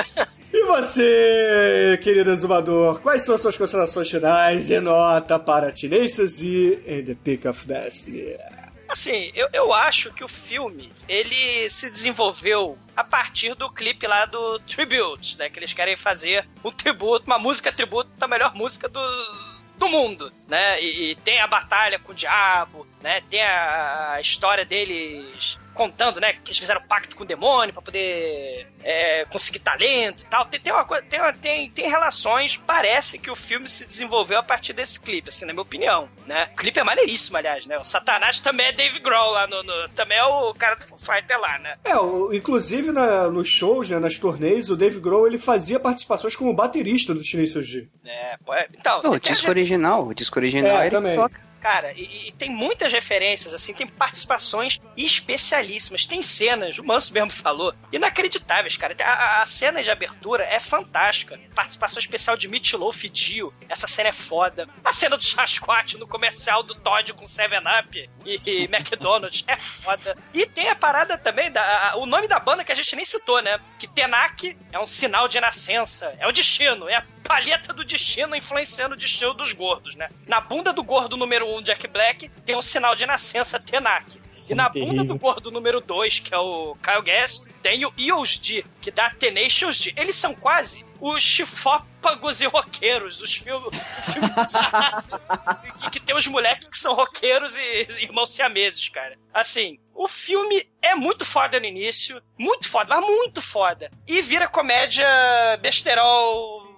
E 0.52 0.66
você, 0.66 2.00
querido 2.04 2.32
exumador, 2.32 3.00
quais 3.02 3.24
são 3.24 3.36
as 3.36 3.42
suas 3.42 3.58
considerações 3.58 4.10
finais 4.10 4.70
e 4.70 4.80
nota 4.80 5.40
para 5.40 5.72
Tenacious 5.72 6.38
D 6.38 6.80
and 6.88 7.06
The 7.06 7.16
Peak 7.24 7.48
of 7.48 7.66
Destiny? 7.68 8.36
Assim, 8.88 9.32
eu, 9.36 9.48
eu 9.54 9.72
acho 9.72 10.12
que 10.12 10.24
o 10.24 10.28
filme, 10.28 10.92
ele 11.08 11.70
se 11.70 11.92
desenvolveu 11.92 12.78
a 12.98 13.04
partir 13.04 13.54
do 13.54 13.72
clipe 13.72 14.08
lá 14.08 14.26
do 14.26 14.58
Tribute, 14.60 15.38
né? 15.38 15.50
Que 15.50 15.60
eles 15.60 15.74
querem 15.74 15.96
fazer 15.96 16.48
um 16.64 16.72
tributo, 16.72 17.28
uma 17.28 17.38
música 17.38 17.72
tributo 17.72 18.10
da 18.18 18.28
melhor 18.28 18.56
música 18.56 18.90
do, 18.90 19.00
do 19.80 19.88
mundo, 19.88 20.32
né? 20.48 20.82
E, 20.82 21.12
e 21.12 21.16
tem 21.16 21.40
a 21.40 21.48
batalha 21.48 21.98
com 21.98 22.12
o 22.12 22.16
diabo, 22.16 22.86
né? 23.02 23.24
Tem 23.30 23.42
a, 23.42 24.12
a 24.14 24.22
história 24.22 24.66
deles 24.66 25.58
contando, 25.80 26.20
né? 26.20 26.34
Que 26.34 26.50
eles 26.50 26.58
fizeram 26.58 26.82
pacto 26.82 27.16
com 27.16 27.24
o 27.24 27.26
demônio 27.26 27.72
pra 27.74 27.82
poder 27.82 28.68
é, 28.84 29.24
conseguir 29.30 29.60
talento 29.60 30.24
e 30.24 30.26
tal. 30.26 30.44
Tem, 30.46 30.60
tem 30.60 30.74
uma 30.74 30.84
coisa, 30.84 31.02
tem, 31.04 31.22
uma- 31.22 31.32
tem, 31.32 31.72
tem 31.72 31.90
relações. 31.90 32.58
Parece 32.58 33.18
que 33.18 33.32
o 33.32 33.36
filme 33.36 33.70
se 33.70 33.88
desenvolveu 33.88 34.40
a 34.40 34.44
partir 34.44 34.74
desse 34.74 35.00
clipe, 35.00 35.30
assim, 35.30 35.46
na 35.46 35.54
minha 35.54 35.62
opinião, 35.62 36.10
né? 36.28 36.50
O 36.52 36.58
clipe 36.58 36.78
é 36.80 36.84
maneiríssimo, 36.84 37.38
aliás, 37.38 37.66
né? 37.66 37.78
O 37.80 37.84
Satanás 37.86 38.42
também 38.42 38.66
é 38.68 38.72
Dave 38.74 39.00
Grohl 39.00 39.32
lá 39.32 39.48
no, 39.48 39.64
no- 39.64 39.88
também 39.90 40.18
é 40.18 40.24
o 40.26 40.54
cara 40.54 40.76
do 40.76 40.86
Foo 40.86 40.98
Fighter 41.00 41.40
lá, 41.40 41.58
né? 41.60 41.78
É, 41.86 41.96
o- 41.96 42.34
inclusive 42.34 42.92
na- 42.92 43.30
nos 43.30 43.48
shows, 43.48 43.90
né, 43.90 44.00
nas 44.00 44.18
turnês, 44.18 44.70
o 44.70 44.76
Dave 44.76 45.00
Grohl 45.00 45.28
ele 45.28 45.38
fazia 45.38 45.80
participações 45.80 46.36
como 46.36 46.54
baterista 46.54 47.14
do 47.14 47.22
Tenacious 47.24 47.70
D. 47.70 47.88
É, 48.06 48.36
pô, 48.46 48.54
é- 48.54 48.68
então, 48.78 49.00
Não, 49.04 49.12
o 49.14 49.20
disco 49.20 49.50
original, 49.50 50.06
o 50.08 50.14
disco 50.14 50.38
original 50.38 50.78
É, 50.80 50.82
ele 50.88 50.92
também. 50.92 51.16
toca. 51.16 51.49
Cara, 51.60 51.92
e, 51.94 52.30
e 52.30 52.32
tem 52.32 52.50
muitas 52.50 52.92
referências, 52.94 53.54
assim, 53.54 53.74
tem 53.74 53.86
participações 53.86 54.80
especialíssimas, 54.96 56.06
tem 56.06 56.22
cenas, 56.22 56.78
o 56.80 56.84
Manso 56.84 57.14
mesmo 57.14 57.30
falou, 57.32 57.74
inacreditáveis, 57.92 58.78
cara. 58.78 58.96
A, 59.04 59.42
a- 59.42 59.46
cena 59.46 59.84
de 59.84 59.90
abertura 59.92 60.44
é 60.44 60.60
fantástica. 60.60 61.40
Participação 61.54 62.00
especial 62.00 62.38
de 62.38 62.48
Meatloaf 62.48 63.04
e 63.06 63.10
Dio, 63.10 63.54
essa 63.68 63.88
cena 63.88 64.10
é 64.10 64.14
foda. 64.14 64.68
A 64.84 64.94
cena 64.94 65.18
do 65.18 65.24
Sasquatch 65.24 65.96
no 65.96 66.08
comercial 66.08 66.64
do 66.64 66.76
Todd 66.76 67.14
com 67.14 67.26
7-Up 67.26 68.10
e, 68.26 68.42
e 68.46 68.64
McDonald's 68.74 69.44
é 69.48 69.56
foda. 69.58 70.18
E 70.34 70.46
tem 70.46 70.70
a 70.70 70.76
parada 70.76 71.18
também, 71.18 71.52
da, 71.52 71.90
a- 71.92 71.96
o 71.98 72.06
nome 72.06 72.28
da 72.28 72.40
banda 72.40 72.64
que 72.64 72.72
a 72.72 72.76
gente 72.76 72.96
nem 72.96 73.04
citou, 73.06 73.42
né? 73.42 73.60
Que 73.78 73.88
Tenak 73.88 74.56
é 74.72 74.80
um 74.80 74.86
sinal 74.86 75.28
de 75.28 75.40
nascença, 75.40 76.16
é 76.20 76.28
o 76.28 76.32
destino, 76.32 76.88
é 76.88 76.96
a 76.96 77.06
palheta 77.24 77.74
do 77.74 77.86
destino 77.86 78.36
influenciando 78.36 78.96
o 78.96 78.98
destino 78.98 79.34
dos 79.34 79.52
gordos, 79.52 79.96
né? 79.96 80.10
Na 80.28 80.42
bunda 80.42 80.74
do 80.74 80.84
gordo 80.84 81.18
número 81.18 81.48
1, 81.48 81.58
um, 81.58 81.62
Jack 81.62 81.88
Black, 81.88 82.30
tem 82.46 82.56
um 82.56 82.62
sinal 82.62 82.96
de 82.96 83.06
nascença 83.06 83.60
Tenak. 83.60 84.20
E 84.50 84.56
na 84.56 84.70
bunda 84.70 85.04
do 85.04 85.18
gordo 85.18 85.52
número 85.52 85.82
2, 85.82 86.20
que 86.20 86.34
é 86.34 86.38
o 86.38 86.76
Kyle 86.82 87.02
Gass, 87.02 87.44
tem 87.62 87.86
o 87.86 87.94
Eos 87.98 88.38
D, 88.38 88.64
que 88.82 88.90
dá 88.90 89.10
Tenacious 89.10 89.80
D. 89.80 89.94
Eles 89.98 90.16
são 90.16 90.34
quase 90.34 90.86
os 91.02 91.22
chifópagos 91.22 92.42
e 92.42 92.46
roqueiros, 92.46 93.22
os 93.22 93.36
filmes 93.36 93.70
filme 94.12 94.30
que, 95.84 95.90
que 95.92 96.00
tem 96.00 96.16
os 96.16 96.28
moleques 96.28 96.68
que 96.68 96.78
são 96.78 96.94
roqueiros 96.94 97.58
e 97.58 97.88
irmãos 98.02 98.34
siameses, 98.34 98.88
cara. 98.90 99.18
Assim, 99.34 99.80
o 99.94 100.08
filme 100.08 100.68
é 100.82 100.96
muito 100.96 101.26
foda 101.26 101.60
no 101.60 101.66
início, 101.66 102.22
muito 102.38 102.70
foda, 102.70 102.96
mas 102.96 103.06
muito 103.06 103.42
foda. 103.42 103.92
E 104.08 104.22
vira 104.22 104.48
comédia 104.48 105.08
besterol 105.62 106.69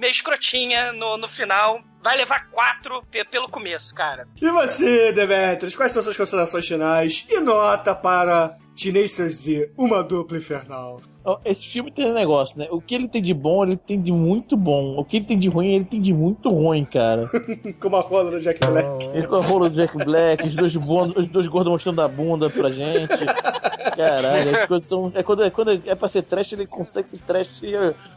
meio 0.00 0.10
escrotinha 0.10 0.92
no, 0.92 1.16
no 1.16 1.28
final. 1.28 1.80
Vai 2.02 2.16
levar 2.16 2.48
quatro 2.50 3.02
pe- 3.10 3.24
pelo 3.26 3.46
começo, 3.48 3.94
cara. 3.94 4.26
E 4.40 4.48
você, 4.50 5.12
Demetrius, 5.12 5.76
quais 5.76 5.92
são 5.92 6.02
suas 6.02 6.16
considerações 6.16 6.66
finais 6.66 7.26
e 7.28 7.38
nota 7.40 7.94
para 7.94 8.56
Tenacious 8.74 9.42
D, 9.42 9.70
uma 9.76 10.02
dupla 10.02 10.38
infernal? 10.38 11.00
Esse 11.44 11.66
filme 11.66 11.92
tem 11.92 12.06
um 12.06 12.14
negócio, 12.14 12.58
né? 12.58 12.66
O 12.70 12.80
que 12.80 12.94
ele 12.94 13.06
tem 13.06 13.20
de 13.20 13.34
bom, 13.34 13.62
ele 13.62 13.76
tem 13.76 14.00
de 14.00 14.10
muito 14.10 14.56
bom. 14.56 14.96
O 14.98 15.04
que 15.04 15.18
ele 15.18 15.26
tem 15.26 15.38
de 15.38 15.48
ruim, 15.50 15.74
ele 15.74 15.84
tem 15.84 16.00
de 16.00 16.14
muito 16.14 16.48
ruim, 16.48 16.86
cara. 16.86 17.30
Como 17.78 17.94
a 17.96 18.00
rola 18.00 18.30
do 18.30 18.40
Jack 18.40 18.58
Black. 18.66 19.10
Ele 19.12 19.26
com 19.26 19.36
a 19.36 19.40
rola 19.42 19.68
do 19.68 19.76
Jack 19.76 19.94
Black, 19.98 20.46
os 20.46 20.56
dois, 20.56 20.74
bunda, 20.76 21.20
os 21.20 21.26
dois 21.26 21.46
gordos 21.46 21.70
mostrando 21.70 22.00
a 22.00 22.08
bunda 22.08 22.48
pra 22.48 22.70
gente. 22.70 23.12
Caralho, 23.96 24.56
as 24.56 24.66
coisas 24.66 24.88
são. 24.88 25.12
É 25.14 25.22
quando, 25.22 25.42
é 25.44 25.50
quando 25.50 25.70
é 25.86 25.94
pra 25.94 26.08
ser 26.08 26.22
trash, 26.22 26.52
ele 26.52 26.66
consegue 26.66 27.08
ser 27.08 27.18
trash 27.18 27.60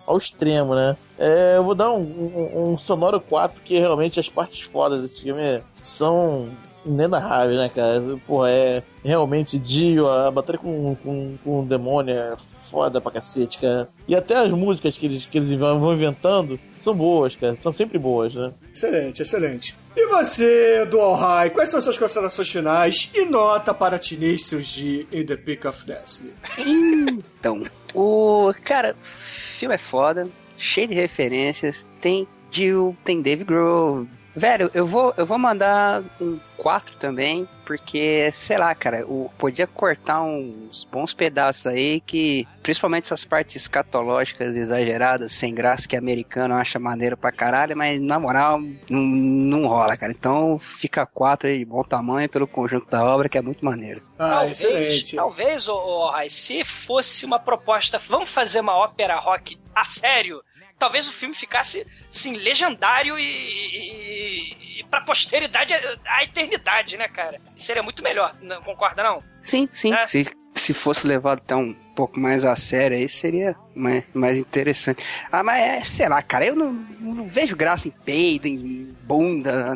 ao 0.05 0.17
extremo, 0.17 0.75
né? 0.75 0.95
É, 1.17 1.55
eu 1.57 1.63
vou 1.63 1.75
dar 1.75 1.91
um, 1.91 2.01
um- 2.01 2.71
um 2.73 2.77
sonoro 2.77 3.19
4, 3.19 3.59
porque 3.59 3.77
realmente 3.79 4.19
as 4.19 4.29
partes 4.29 4.61
fodas 4.61 5.01
desse 5.01 5.21
filme 5.21 5.61
são 5.81 6.49
inenarráveis, 6.85 7.57
né, 7.57 7.69
cara? 7.69 8.01
Porra, 8.27 8.49
é 8.49 8.83
realmente 9.03 9.57
Dio, 9.57 10.07
a 10.07 10.29
batalha 10.29 10.57
com, 10.59 10.95
com, 10.95 11.37
com 11.43 11.59
o 11.61 11.65
demônio 11.65 12.13
é 12.13 12.35
foda 12.69 12.99
pra 12.99 13.11
cacete, 13.11 13.57
cara. 13.59 13.87
E 14.07 14.15
até 14.15 14.35
as 14.35 14.49
músicas 14.51 14.97
que 14.97 15.05
eles, 15.05 15.25
que 15.25 15.37
eles 15.37 15.57
vão 15.57 15.93
inventando 15.93 16.59
são 16.75 16.93
boas, 16.93 17.35
cara. 17.35 17.55
São 17.61 17.71
sempre 17.71 17.97
boas, 17.97 18.35
né? 18.35 18.51
Excelente, 18.73 19.21
excelente. 19.21 19.77
E 19.95 20.07
você, 20.07 20.85
Dual 20.85 21.13
High, 21.13 21.51
quais 21.51 21.69
são 21.69 21.79
suas 21.79 21.97
considerações 21.97 22.49
finais 22.49 23.11
e 23.13 23.25
nota 23.25 23.73
para 23.73 23.99
Tenacious 23.99 24.75
D 24.75 25.07
in 25.11 25.25
the 25.25 25.37
Peak 25.37 25.67
of 25.67 25.85
Destiny? 25.85 26.33
Então, 26.57 27.65
o. 27.93 28.53
Cara, 28.63 28.95
filme 29.03 29.75
é 29.75 29.77
foda, 29.77 30.27
cheio 30.57 30.87
de 30.87 30.95
referências. 30.95 31.85
Tem 32.01 32.27
Jill, 32.49 32.97
tem 33.03 33.21
Dave 33.21 33.43
Grohl. 33.43 34.07
Velho, 34.35 34.71
eu 34.73 34.85
vou, 34.85 35.13
eu 35.15 35.25
vou 35.25 35.37
mandar 35.37 36.03
um 36.19 36.39
4 36.57 36.97
também, 36.97 37.47
porque, 37.65 38.31
sei 38.33 38.57
lá, 38.57 38.73
cara, 38.73 39.05
o, 39.05 39.29
podia 39.37 39.67
cortar 39.67 40.21
uns 40.21 40.85
bons 40.91 41.13
pedaços 41.13 41.67
aí 41.67 41.99
que, 42.01 42.47
principalmente 42.63 43.05
essas 43.05 43.25
partes 43.25 43.55
escatológicas 43.55 44.55
exageradas, 44.55 45.33
sem 45.33 45.53
graça, 45.53 45.87
que 45.87 45.95
americano 45.95 46.55
acha 46.55 46.79
maneiro 46.79 47.17
pra 47.17 47.31
caralho, 47.31 47.75
mas 47.75 48.01
na 48.01 48.19
moral, 48.19 48.59
não, 48.89 49.01
não 49.01 49.67
rola, 49.67 49.95
cara. 49.97 50.11
Então 50.11 50.57
fica 50.57 51.05
4 51.05 51.49
aí 51.49 51.59
de 51.59 51.65
bom 51.65 51.83
tamanho 51.83 52.29
pelo 52.29 52.47
conjunto 52.47 52.89
da 52.89 53.03
obra, 53.05 53.29
que 53.29 53.37
é 53.37 53.41
muito 53.41 53.63
maneiro. 53.63 54.01
Ah, 54.17 54.29
talvez, 54.29 54.61
excelente. 54.61 55.15
talvez, 55.15 55.67
ô, 55.67 55.75
ô, 55.75 56.09
Rai, 56.09 56.29
se 56.29 56.63
fosse 56.63 57.25
uma 57.25 57.39
proposta, 57.39 57.99
vamos 57.99 58.29
fazer 58.29 58.61
uma 58.61 58.75
ópera 58.75 59.19
rock 59.19 59.59
a 59.75 59.85
sério, 59.85 60.41
talvez 60.77 61.07
o 61.07 61.11
filme 61.11 61.33
ficasse, 61.33 61.85
assim, 62.09 62.35
legendário 62.35 63.17
e, 63.17 63.23
e, 63.23 64.79
e 64.79 64.83
pra 64.85 65.01
posteridade, 65.01 65.73
a 66.05 66.23
eternidade, 66.23 66.97
né, 66.97 67.07
cara? 67.07 67.39
Seria 67.55 67.83
muito 67.83 68.03
melhor, 68.03 68.35
não 68.41 68.61
concorda 68.61 69.03
não? 69.03 69.23
Sim, 69.41 69.67
sim. 69.71 69.93
É. 69.93 70.07
Se, 70.07 70.25
se 70.53 70.73
fosse 70.73 71.07
levado 71.07 71.39
até 71.39 71.55
um 71.55 71.73
pouco 71.95 72.19
mais 72.19 72.45
a 72.45 72.55
sério 72.55 72.97
aí, 72.97 73.07
seria 73.07 73.55
mais, 73.75 74.03
mais 74.13 74.37
interessante. 74.37 75.03
Ah, 75.31 75.43
mas 75.43 75.61
é, 75.61 75.83
sei 75.83 76.09
lá, 76.09 76.21
cara, 76.21 76.45
eu 76.45 76.55
não, 76.55 76.73
não 76.99 77.27
vejo 77.27 77.55
graça 77.55 77.87
em 77.87 77.91
peido, 77.91 78.47
em 78.47 78.95
bunda, 79.03 79.75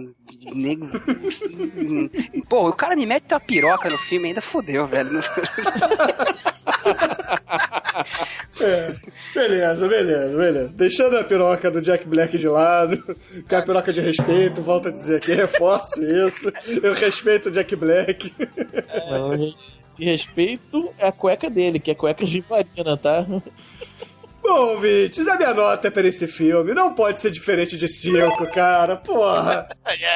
nego. 0.54 0.88
Pô, 2.50 2.70
o 2.70 2.74
cara 2.74 2.96
me 2.96 3.06
mete 3.06 3.34
uma 3.34 3.40
piroca 3.40 3.90
no 3.90 3.98
filme 3.98 4.30
ainda 4.30 4.42
fodeu, 4.42 4.88
velho. 4.88 5.22
É, 8.60 8.96
beleza, 9.34 9.88
beleza, 9.88 10.38
beleza. 10.38 10.76
Deixando 10.76 11.18
a 11.18 11.24
piroca 11.24 11.70
do 11.70 11.82
Jack 11.82 12.08
Black 12.08 12.38
de 12.38 12.48
lado, 12.48 13.16
com 13.48 13.56
a 13.56 13.62
piroca 13.62 13.94
de 13.94 14.02
respeito, 14.02 14.62
volto 14.62 14.88
a 14.88 14.92
dizer 14.92 15.18
aqui, 15.18 15.34
reforço 15.34 16.04
isso. 16.04 16.52
Eu 16.82 16.94
respeito 16.94 17.50
o 17.50 17.52
Jack 17.52 17.76
Black. 17.76 18.34
Não, 19.10 19.38
de 19.38 20.06
respeito 20.06 20.94
é 20.98 21.08
a 21.08 21.12
cueca 21.12 21.50
dele, 21.50 21.80
que 21.80 21.92
é 21.92 21.96
cueca 21.96 22.26
de 22.26 22.42
farina, 22.42 22.98
tá? 22.98 23.26
Bom, 24.48 24.70
ouvintes, 24.70 25.28
a 25.28 25.36
minha 25.36 25.54
nota 25.54 25.92
para 25.92 26.08
esse 26.08 26.26
filme 26.26 26.74
não 26.74 26.94
pode 26.94 27.20
ser 27.20 27.30
diferente 27.30 27.78
de 27.78 27.86
5, 27.86 28.48
cara. 28.54 28.96
Porra. 28.96 29.68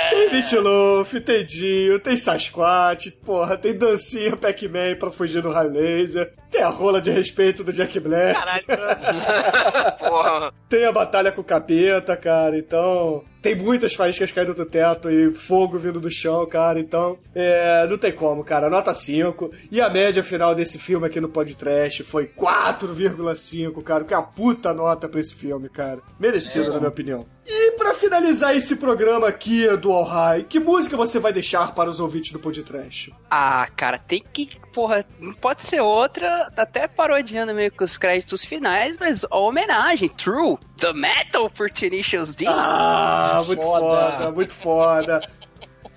Tem 0.09 0.31
Meatloaf, 0.31 1.19
tem 1.19 1.43
Dio, 1.43 1.99
tem 1.99 2.15
Sasquatch, 2.15 3.11
porra, 3.25 3.57
tem 3.57 3.77
dancinha 3.77 4.37
Pac-Man 4.37 4.95
pra 4.97 5.11
fugir 5.11 5.41
do 5.41 5.51
raio 5.51 5.71
laser. 5.71 6.31
Tem 6.49 6.63
a 6.63 6.69
rola 6.69 7.01
de 7.01 7.11
respeito 7.11 7.61
do 7.61 7.73
Jack 7.73 7.99
Black. 7.99 8.39
Porra. 9.99 10.53
Tem 10.69 10.85
a 10.85 10.91
batalha 10.93 11.31
com 11.31 11.41
o 11.41 11.45
capeta, 11.45 12.15
cara. 12.15 12.57
Então, 12.57 13.23
tem 13.41 13.55
muitas 13.55 13.95
faíscas 13.95 14.31
caindo 14.31 14.53
do 14.53 14.65
teto 14.65 15.09
e 15.09 15.31
fogo 15.31 15.77
vindo 15.79 15.99
do 15.99 16.11
chão, 16.11 16.45
cara. 16.45 16.79
Então, 16.79 17.17
é, 17.33 17.87
não 17.89 17.97
tem 17.97 18.11
como, 18.11 18.43
cara. 18.43 18.69
Nota 18.69 18.93
5. 18.93 19.51
E 19.71 19.81
a 19.81 19.89
média 19.89 20.21
final 20.23 20.53
desse 20.53 20.77
filme 20.77 21.07
aqui 21.07 21.19
no 21.19 21.27
podcast 21.27 22.03
foi 22.03 22.27
4,5, 22.27 23.81
cara. 23.83 24.03
Que 24.03 24.13
é 24.13 24.17
uma 24.17 24.27
puta 24.27 24.73
nota 24.73 25.09
pra 25.09 25.19
esse 25.19 25.33
filme, 25.33 25.69
cara. 25.69 25.99
Merecido, 26.19 26.69
na 26.71 26.77
minha 26.77 26.89
opinião. 26.89 27.25
E 27.45 27.71
pra 27.71 27.93
finalizar 27.95 28.55
esse 28.55 28.75
programa 28.75 29.27
aqui 29.27 29.67
do 29.77 29.91
All 29.91 30.03
High, 30.03 30.43
que 30.43 30.59
música 30.59 30.95
você 30.95 31.19
vai 31.19 31.33
deixar 31.33 31.73
para 31.73 31.89
os 31.89 31.99
ouvintes 31.99 32.31
do 32.31 32.39
podcast? 32.39 33.13
Ah, 33.29 33.67
cara, 33.75 33.97
tem 33.97 34.23
que. 34.31 34.49
Porra, 34.71 35.03
não 35.19 35.33
pode 35.33 35.63
ser 35.63 35.81
outra, 35.81 36.51
até 36.55 36.87
parodiando 36.87 37.53
meio 37.53 37.71
que 37.71 37.83
os 37.83 37.97
créditos 37.97 38.45
finais, 38.45 38.97
mas 38.97 39.25
a 39.29 39.37
homenagem, 39.37 40.07
True, 40.09 40.57
The 40.77 40.93
Metal 40.93 41.49
por 41.49 41.69
Tenacious 41.69 42.35
D. 42.35 42.45
Ah, 42.47 43.43
muito 43.45 43.61
foda, 43.61 44.31
muito 44.31 44.53
foda. 44.53 45.19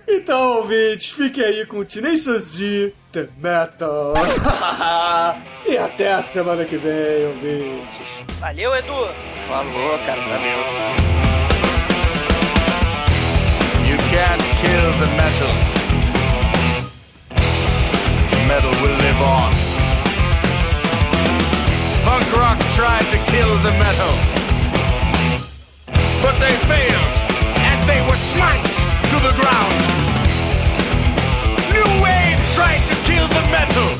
Então, 0.08 0.58
ouvintes, 0.58 1.10
fiquem 1.10 1.44
aí 1.44 1.66
com 1.66 1.78
o 1.78 1.84
Tenacious 1.84 2.56
D, 2.56 2.92
The 3.12 3.28
Metal. 3.38 4.14
e 5.66 5.76
até 5.76 6.14
a 6.14 6.22
semana 6.22 6.64
que 6.64 6.76
vem, 6.76 7.26
ouvintes. 7.28 8.08
Valeu, 8.38 8.74
Edu. 8.74 9.08
Falou, 9.46 9.98
cara, 10.04 10.20
valeu. 10.20 11.33
Can't 14.14 14.40
kill 14.62 14.92
the 15.02 15.10
metal. 15.18 15.54
Metal 18.46 18.70
will 18.80 18.96
live 19.06 19.20
on. 19.20 19.50
Punk 22.06 22.26
rock 22.38 22.60
tried 22.78 23.06
to 23.10 23.18
kill 23.32 23.58
the 23.66 23.72
metal. 23.72 24.14
But 26.22 26.38
they 26.38 26.54
failed 26.70 27.14
as 27.58 27.78
they 27.90 28.00
were 28.06 28.20
smite 28.30 28.70
to 29.10 29.18
the 29.18 29.34
ground. 29.34 29.74
New 31.74 31.90
wave 31.98 32.38
tried 32.54 32.86
to 32.86 32.96
kill 33.10 33.26
the 33.26 33.44
metal. 33.50 33.90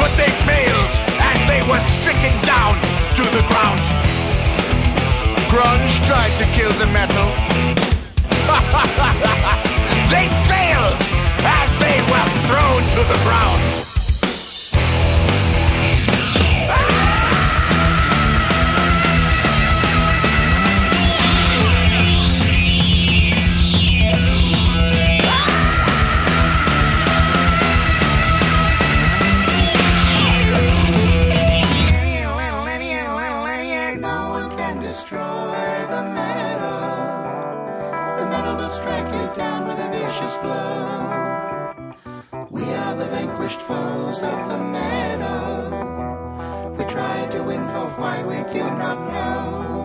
But 0.00 0.16
they 0.16 0.32
failed 0.48 0.92
as 1.20 1.38
they 1.44 1.60
were 1.68 1.82
stricken 2.00 2.32
down 2.48 2.72
to 3.20 3.24
the 3.36 3.44
ground. 3.52 3.84
Grunge 5.52 5.94
tried 6.08 6.32
to 6.40 6.46
kill 6.56 6.72
the 6.80 6.86
metal. 6.86 7.46
they 10.12 10.28
failed 10.46 10.96
as 11.42 11.70
they 11.82 11.98
were 12.10 12.28
thrown 12.46 12.82
to 12.94 13.00
the 13.12 13.18
ground. 13.24 13.85
Foes 43.54 44.22
of 44.22 44.48
the 44.48 44.58
meadow. 44.58 45.70
We 46.76 46.84
tried 46.84 47.30
to 47.30 47.42
win 47.44 47.64
for 47.68 47.86
why 47.96 48.24
we 48.24 48.36
do 48.52 48.64
not 48.64 48.98
know. 49.12 49.75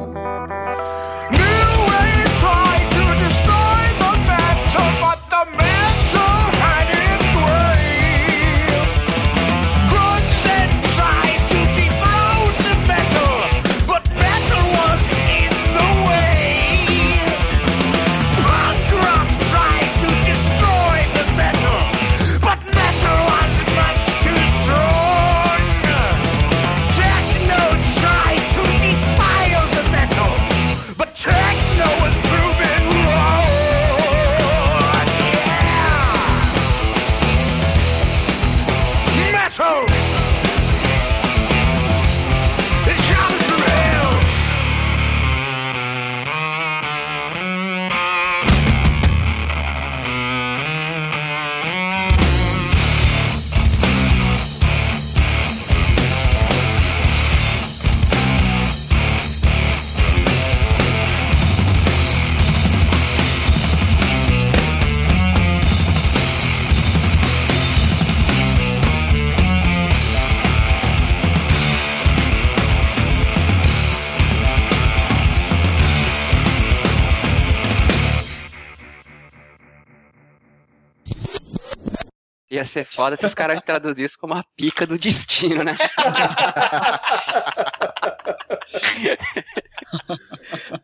Ia 82.62 82.66
ser 82.66 82.86
foda 82.86 83.18
se 83.18 83.26
os 83.26 83.34
caras 83.34 83.59
traduzissem 83.66 84.20
como 84.20 84.36
a 84.36 84.43
pica 84.55 84.86
do 84.86 84.95
destino, 84.97 85.64
né? 85.64 85.76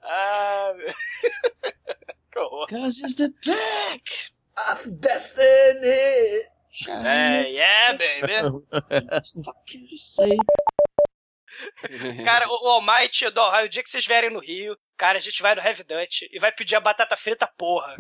Ah, 0.02 0.74
meu. 0.76 0.94
que 2.32 2.40
horror. 2.40 2.68
Cause 2.68 3.02
it's 3.02 3.16
the 3.16 3.30
back 3.46 4.04
of 4.72 4.92
destiny. 4.92 6.48
É, 7.06 7.48
yeah, 7.48 7.94
baby. 7.94 8.34
Cara, 12.26 12.48
o, 12.50 12.66
o 12.66 12.68
Almighty, 12.70 13.30
do 13.30 13.42
Ohio, 13.42 13.66
o 13.66 13.70
dia 13.70 13.84
que 13.84 13.90
vocês 13.90 14.06
vierem 14.06 14.30
no 14.32 14.40
Rio, 14.40 14.78
cara, 14.98 15.18
a 15.18 15.22
gente 15.22 15.42
vai 15.42 15.56
no 15.56 15.62
Heavy 15.62 15.84
Dutch 15.84 16.24
e 16.32 16.40
vai 16.40 16.52
pedir 16.52 16.76
a 16.76 16.80
batata 16.80 17.16
frita, 17.16 17.48
porra. 17.58 17.96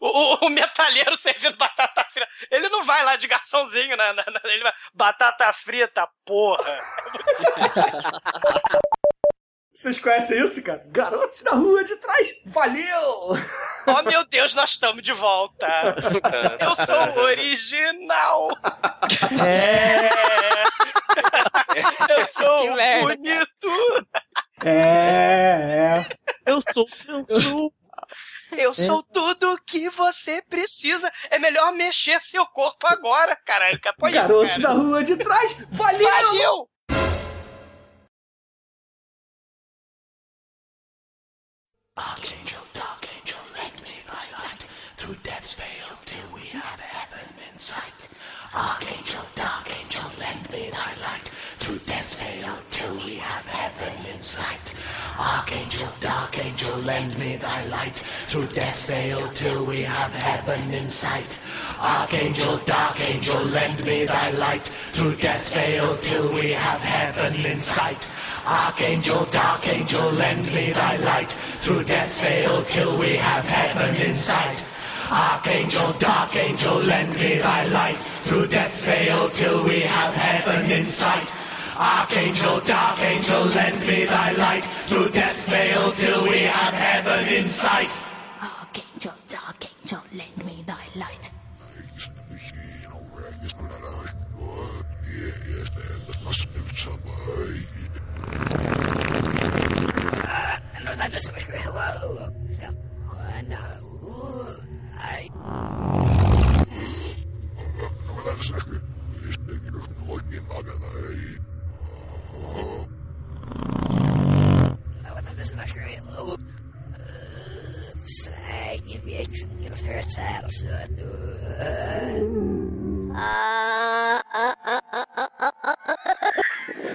O, 0.00 0.06
o, 0.06 0.46
o 0.46 0.50
metalheiro 0.50 1.16
servindo 1.16 1.56
batata 1.56 2.04
frita. 2.10 2.30
Ele 2.50 2.68
não 2.68 2.84
vai 2.84 3.02
lá 3.04 3.16
de 3.16 3.26
garçomzinho, 3.26 3.96
né? 3.96 4.04
Ele 4.44 4.62
vai. 4.62 4.72
Batata 4.92 5.52
frita, 5.52 6.06
porra. 6.24 6.64
Vocês 9.74 9.98
conhecem 9.98 10.40
isso, 10.40 10.62
cara? 10.62 10.84
Garotos 10.86 11.42
da 11.42 11.50
rua 11.50 11.82
de 11.82 11.96
trás, 11.96 12.28
valeu! 12.46 13.36
Oh 13.86 14.02
meu 14.02 14.24
Deus, 14.24 14.54
nós 14.54 14.70
estamos 14.70 15.02
de 15.02 15.12
volta. 15.12 15.66
Eu 16.58 16.74
sou 16.86 16.96
o 16.96 17.20
original. 17.24 18.48
É. 19.46 20.08
Eu 22.18 22.24
sou 22.24 22.62
Que 22.62 22.70
o 22.70 22.74
merda, 22.76 23.08
bonito. 23.08 24.06
É, 24.64 26.00
é. 26.00 26.06
Eu 26.46 26.62
sou 26.72 26.88
sensual. 26.88 27.70
Eu 28.62 28.74
sou 28.74 29.02
tudo 29.02 29.58
que 29.66 29.88
você 29.88 30.42
precisa. 30.42 31.12
É 31.30 31.38
melhor 31.38 31.72
mexer 31.72 32.20
seu 32.22 32.46
corpo 32.46 32.86
agora, 32.86 33.36
caralho. 33.36 33.80
Põe 33.98 34.10
isso, 34.12 34.20
Garotos 34.20 34.56
cara. 34.62 34.74
da 34.74 34.80
rua 34.80 35.02
de 35.04 35.16
trás, 35.16 35.56
valeu! 35.72 36.08
Valeu! 36.08 36.68
Archangel, 41.96 42.60
dark 42.74 43.06
angel, 43.16 43.38
lend 43.56 43.80
me 43.82 43.94
thy 44.08 44.26
light 44.38 44.62
through 44.96 45.16
death's 45.22 45.54
veil 45.54 45.96
till 46.04 46.28
we 46.34 46.40
have 46.48 46.80
heaven 46.80 47.28
in 47.52 47.58
sight. 47.58 48.08
Archangel, 48.52 49.24
dark 49.36 49.70
angel, 49.80 50.10
lend 50.18 50.50
me 50.50 50.70
thy 50.70 50.90
light 51.02 51.03
death's 52.04 52.20
veil 52.20 52.56
till 52.70 52.96
we 52.96 53.14
have 53.16 53.46
heaven 53.46 54.14
in 54.14 54.20
sight. 54.20 54.74
Archangel, 55.18 55.88
dark 56.02 56.38
angel, 56.44 56.76
lend 56.80 57.18
me 57.18 57.36
thy 57.36 57.64
light 57.68 57.96
through 58.28 58.46
death's 58.48 58.90
veil 58.90 59.26
till 59.32 59.64
we 59.64 59.80
have 59.80 60.12
heaven 60.12 60.70
in 60.74 60.90
sight. 60.90 61.38
Archangel, 61.80 62.58
dark 62.66 63.00
angel, 63.00 63.42
lend 63.44 63.82
me 63.86 64.04
thy 64.04 64.30
light 64.32 64.66
through 64.92 65.16
death's 65.16 65.54
veil 65.54 65.96
till 66.02 66.30
we 66.34 66.50
have 66.50 66.80
heaven 66.80 67.42
in 67.46 67.58
sight. 67.58 68.06
Archangel, 68.44 69.24
dark 69.30 69.66
angel, 69.66 70.10
lend 70.10 70.52
me 70.52 70.72
thy 70.72 70.96
light 70.98 71.30
through 71.62 71.84
death's 71.84 72.20
veil 72.20 72.60
till 72.64 72.98
we 72.98 73.16
have 73.16 73.46
heaven 73.48 73.96
in 73.96 74.14
sight. 74.14 74.62
Archangel, 75.10 75.92
dark 75.94 76.36
angel, 76.36 76.76
lend 76.80 77.16
me 77.16 77.38
thy 77.38 77.64
light 77.68 77.96
through 78.26 78.46
death's 78.46 78.84
veil 78.84 79.30
till 79.30 79.64
we 79.64 79.80
have 79.80 80.12
heaven 80.12 80.70
in 80.70 80.84
sight. 80.84 81.32
Archangel, 81.76 82.60
dark 82.60 83.00
angel, 83.00 83.44
lend 83.46 83.80
me 83.80 84.04
thy 84.04 84.30
light 84.32 84.64
through 84.86 85.08
death's 85.10 85.48
veil 85.48 85.90
till 85.90 86.22
we 86.22 86.38
have 86.38 86.72
heaven 86.72 87.26
in 87.28 87.48
sight. 87.48 87.92
Archangel, 88.40 89.14
dark 89.28 89.64
angel, 89.80 90.00
lend 90.12 90.44
me 90.46 90.62
thy 90.66 90.86
light. 90.94 91.30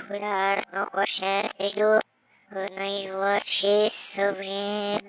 Curar 0.07 0.63
no 0.73 0.87
coxer 0.87 1.49
do 1.75 1.99
Unai 2.55 3.07
voce 3.11 3.89
sobre 3.91 4.99